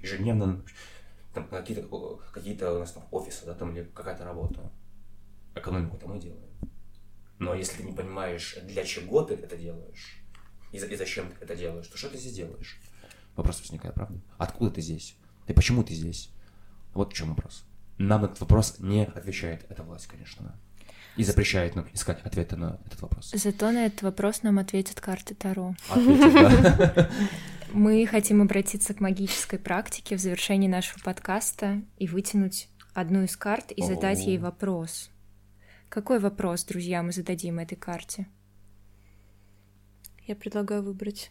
ежедневно 0.02 0.64
там 1.34 1.48
какие-то 1.48 1.82
какие 2.32 2.62
у 2.62 2.78
нас 2.78 2.92
там 2.92 3.06
офисы, 3.10 3.44
да, 3.44 3.54
там 3.54 3.74
или 3.74 3.84
какая-то 3.84 4.24
работа. 4.24 4.70
Экономику-то 5.54 6.08
мы 6.08 6.20
делаем. 6.20 6.48
Но 7.38 7.54
если 7.54 7.78
ты 7.78 7.82
не 7.82 7.92
понимаешь, 7.92 8.56
для 8.62 8.84
чего 8.84 9.22
ты 9.22 9.34
это 9.34 9.56
делаешь, 9.56 10.22
и, 10.72 10.76
и 10.76 10.96
зачем 10.96 11.30
ты 11.30 11.36
это 11.44 11.56
делаешь, 11.56 11.88
то 11.88 11.98
что 11.98 12.08
ты 12.08 12.18
здесь 12.18 12.34
делаешь? 12.34 12.80
Вопрос 13.36 13.60
возникает, 13.60 13.94
правда? 13.94 14.20
Откуда 14.38 14.70
ты 14.70 14.80
здесь? 14.80 15.16
И 15.48 15.52
почему 15.52 15.82
ты 15.82 15.94
здесь? 15.94 16.30
Вот 16.94 17.12
в 17.12 17.16
чем 17.16 17.30
вопрос. 17.30 17.64
Нам 17.98 18.22
на 18.22 18.26
этот 18.26 18.40
вопрос 18.40 18.78
не 18.78 19.04
отвечает 19.04 19.66
эта 19.68 19.82
власть, 19.82 20.06
конечно. 20.06 20.58
И 21.16 21.22
запрещает 21.22 21.76
нам 21.76 21.86
искать 21.92 22.20
ответы 22.24 22.56
на 22.56 22.80
этот 22.86 23.00
вопрос. 23.02 23.30
Зато 23.32 23.70
на 23.70 23.86
этот 23.86 24.02
вопрос 24.02 24.42
нам 24.42 24.58
ответят 24.58 25.00
карты 25.00 25.34
Таро. 25.34 25.74
Да. 25.94 27.10
Мы 27.72 28.06
хотим 28.06 28.40
обратиться 28.42 28.94
к 28.94 29.00
магической 29.00 29.58
практике 29.58 30.16
в 30.16 30.20
завершении 30.20 30.68
нашего 30.68 31.00
подкаста 31.00 31.82
и 31.98 32.06
вытянуть 32.06 32.68
одну 32.92 33.24
из 33.24 33.36
карт 33.36 33.72
и 33.72 33.82
задать 33.82 34.20
ей 34.26 34.38
вопрос. 34.38 35.10
Какой 35.88 36.18
вопрос, 36.18 36.64
друзья, 36.64 37.02
мы 37.02 37.12
зададим 37.12 37.58
этой 37.58 37.76
карте? 37.76 38.26
Я 40.26 40.34
предлагаю 40.36 40.82
выбрать 40.82 41.30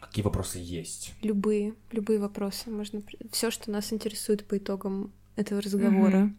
Какие 0.00 0.22
вопросы 0.22 0.58
есть? 0.58 1.14
любые, 1.22 1.74
любые 1.92 2.18
вопросы. 2.18 2.70
Можно 2.70 3.02
все, 3.32 3.50
что 3.50 3.70
нас 3.70 3.92
интересует 3.92 4.46
по 4.46 4.58
итогам 4.58 5.12
этого 5.36 5.60
разговора. 5.60 6.18
Мгм. 6.18 6.38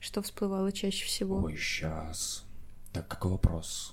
Что 0.00 0.22
всплывало 0.22 0.72
чаще 0.72 1.04
всего? 1.06 1.42
Ой, 1.42 1.56
сейчас. 1.56 2.44
Так, 2.92 3.08
какой 3.08 3.30
вопрос? 3.32 3.92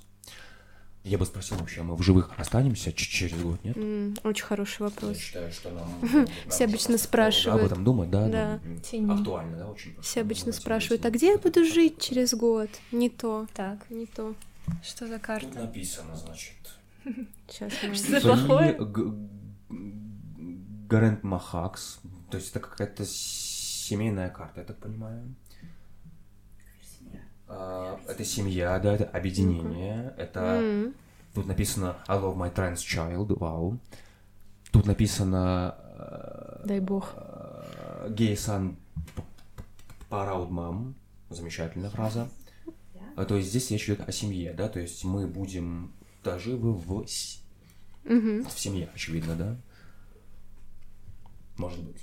Я 1.03 1.17
бы 1.17 1.25
спросил 1.25 1.57
вообще, 1.57 1.83
мы 1.83 1.95
в 1.97 2.01
живых 2.01 2.31
останемся 2.37 2.93
через 2.93 3.37
год, 3.41 3.61
нет? 3.65 3.75
М, 3.75 4.15
очень 4.23 4.45
хороший 4.45 4.83
Я 4.83 4.85
вопрос. 4.85 5.17
считаю, 5.17 5.51
что 5.51 5.71
нам... 5.71 6.27
Все 6.49 6.63
обычно 6.63 6.95
Об 6.95 7.01
спрашивают. 7.01 7.65
этом 7.71 7.83
думать, 7.83 8.09
да? 8.09 8.27
Да. 8.29 8.59
ну. 8.93 9.13
Актуально, 9.13 9.57
да, 9.57 9.67
очень. 9.67 9.99
Все 10.01 10.21
обычно 10.21 10.53
спрашивают, 10.53 11.05
а 11.05 11.09
где 11.09 11.33
я 11.33 11.37
буду 11.37 11.65
жить 11.65 11.99
через 11.99 12.33
год? 12.33 12.69
Не 12.93 13.09
то, 13.09 13.47
Так, 13.53 13.89
не 13.89 14.05
то. 14.05 14.33
что 14.81 15.05
за 15.07 15.15
Тут 15.15 15.23
карта? 15.25 15.59
написано, 15.59 16.15
значит. 16.15 16.55
Сейчас 17.49 17.73
мы... 17.83 17.95
Что 18.19 18.21
плохое? 18.21 18.77
Гарент 20.87 21.23
Махакс. 21.23 21.99
То 22.31 22.37
есть 22.37 22.51
это 22.51 22.61
какая-то 22.61 23.03
семейная 23.05 24.29
карта, 24.29 24.61
я 24.61 24.65
так 24.65 24.77
понимаю. 24.79 25.35
А, 27.55 27.99
Это 28.07 28.23
семья, 28.25 28.79
да, 28.79 28.93
это 28.93 29.05
объединение, 29.05 30.13
это 30.17 30.91
Тут 31.33 31.45
написано 31.47 31.97
I 32.07 32.17
love 32.17 32.35
my 32.37 32.53
trans 32.53 32.75
child, 32.77 33.37
вау. 33.39 33.79
Тут 34.71 34.85
написано 34.85 35.75
Дай 36.65 36.79
бог. 36.79 37.13
Gay 38.09 38.33
son 38.33 38.75
proud 40.09 40.49
mom. 40.49 40.93
Замечательная 41.29 41.89
фраза. 41.89 42.29
А, 43.15 43.25
То 43.25 43.35
есть 43.35 43.49
здесь 43.49 43.69
речь 43.71 43.85
идет 43.85 44.07
о 44.07 44.11
семье, 44.11 44.53
да, 44.53 44.67
то 44.69 44.79
есть 44.79 45.03
мы 45.03 45.27
будем 45.27 45.91
доживы 46.23 46.73
в, 46.73 47.05
с- 47.07 47.41
Мгм. 48.03 48.43
в 48.45 48.59
семье, 48.59 48.89
очевидно, 48.93 49.35
да? 49.35 49.57
Может 51.57 51.79
быть. 51.83 52.01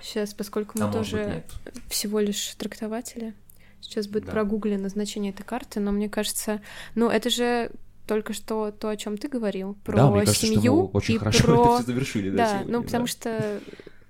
Сейчас, 0.00 0.34
поскольку 0.34 0.78
А 0.80 0.86
мы 0.86 0.88
быть, 0.88 0.94
тоже 0.96 1.44
всего 1.88 2.20
лишь 2.20 2.54
трактователи, 2.56 3.34
сейчас 3.86 4.06
будет 4.08 4.26
Да. 4.26 4.32
прогуглено 4.32 4.88
значение 4.88 5.32
этой 5.32 5.42
карты, 5.44 5.80
но 5.80 5.92
мне 5.92 6.08
кажется, 6.08 6.60
ну 6.94 7.08
это 7.08 7.30
же 7.30 7.70
только 8.06 8.32
что 8.32 8.70
то, 8.70 8.88
о 8.88 8.96
чем 8.96 9.16
ты 9.18 9.28
говорил, 9.28 9.74
про 9.84 9.96
да, 9.96 10.10
мне 10.10 10.20
кажется, 10.20 10.46
семью 10.46 10.60
что 10.60 10.72
мы 10.74 10.84
очень 10.92 11.14
и 11.16 11.18
хорошо 11.18 11.44
про... 11.44 11.54
это 11.54 11.74
все 11.82 11.86
завершили, 11.92 12.30
да, 12.30 12.36
Да, 12.36 12.52
сегодня, 12.58 12.72
ну 12.78 12.84
потому 12.84 13.04
да. 13.06 13.10
что 13.10 13.60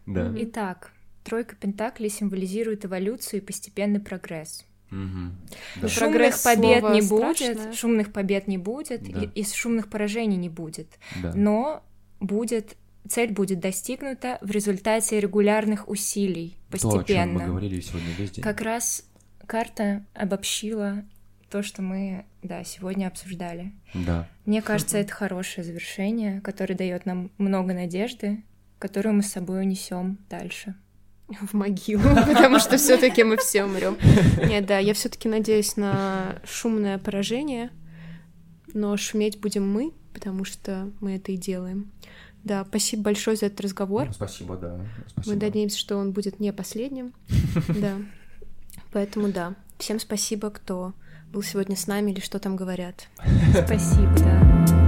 Да. 0.07 0.35
Итак, 0.37 0.91
тройка 1.25 1.57
пентаклей 1.57 2.11
символизирует 2.11 2.85
эволюцию 2.85 3.41
и 3.41 3.45
постепенный 3.45 4.01
прогресс. 4.01 4.65
Мгм. 4.91 5.37
Да. 5.83 5.89
Шумных 5.89 6.13
прогресс 6.13 6.43
побед 6.43 6.83
не 6.91 7.03
страшное. 7.03 7.55
будет, 7.55 7.75
шумных 7.75 8.13
побед 8.13 8.47
не 8.49 8.59
будет, 8.59 9.03
Да. 9.03 9.23
и, 9.23 9.41
и 9.41 9.45
шумных 9.45 9.89
поражений 9.89 10.37
не 10.37 10.49
будет. 10.49 10.89
Да. 11.23 11.33
Но 11.35 11.83
будет 12.21 12.77
цель 13.09 13.33
будет 13.33 13.61
достигнута 13.61 14.39
в 14.43 14.51
результате 14.51 15.19
регулярных 15.21 15.89
усилий 15.89 16.57
То, 16.71 16.77
о 16.77 16.81
чем 16.81 16.91
мы 16.91 16.99
постепенно. 16.99 17.47
говорили 17.47 17.81
сегодня 17.81 18.09
весь 18.19 18.31
день. 18.33 18.43
Как 18.45 18.61
раз 18.61 19.05
карта 19.47 20.05
обобщила 20.15 21.05
то, 21.51 21.63
что 21.63 21.83
мы 21.83 22.25
да, 22.43 22.65
сегодня 22.65 23.07
обсуждали. 23.07 23.73
Да. 23.95 24.29
Мне 24.45 24.63
кажется, 24.63 24.99
это 24.99 25.13
хорошее 25.13 25.65
завершение, 25.65 26.41
которое 26.41 26.75
дает 26.75 27.07
нам 27.07 27.31
много 27.39 27.73
надежды, 27.73 28.43
которую 28.79 29.15
мы 29.15 29.23
с 29.23 29.33
собой 29.33 29.61
унесем 29.61 30.19
дальше. 30.29 30.75
в 31.29 31.55
могилу, 31.55 32.03
потому 32.27 32.59
что 32.59 32.77
все-таки 32.77 33.25
мы 33.25 33.37
все 33.37 33.65
умрем. 33.65 33.97
Нет, 34.47 34.67
да, 34.67 34.79
я 34.79 34.95
все-таки 34.95 35.29
надеюсь 35.29 35.77
на 35.77 36.41
шумное 36.45 36.99
поражение, 36.99 37.71
но 38.75 38.97
шуметь 38.97 39.41
будем 39.41 39.69
мы, 39.71 39.93
потому 40.13 40.45
что 40.45 40.91
мы 41.01 41.17
это 41.17 41.33
и 41.33 41.37
делаем. 41.37 41.91
Да, 42.45 42.65
спасибо 42.65 43.03
большое 43.03 43.37
за 43.37 43.47
этот 43.47 43.61
разговор. 43.63 44.07
Ну, 44.07 44.13
Спасибо, 44.13 44.57
да. 44.57 44.81
Спасибо. 45.09 45.35
Мы 45.35 45.41
надеемся, 45.41 45.79
что 45.79 45.97
он 45.97 46.13
будет 46.13 46.39
не 46.39 46.53
последним. 46.53 47.13
Да. 47.81 47.97
Поэтому 48.97 49.29
да. 49.29 49.53
Всем 49.77 50.01
спасибо, 50.01 50.49
кто 50.49 50.95
был 51.31 51.43
сегодня 51.43 51.77
с 51.77 51.87
нами 51.87 52.13
или 52.13 52.21
что 52.21 52.39
там 52.39 52.57
говорят. 52.57 53.09
Спасибо, 53.67 54.17
да. 54.21 54.86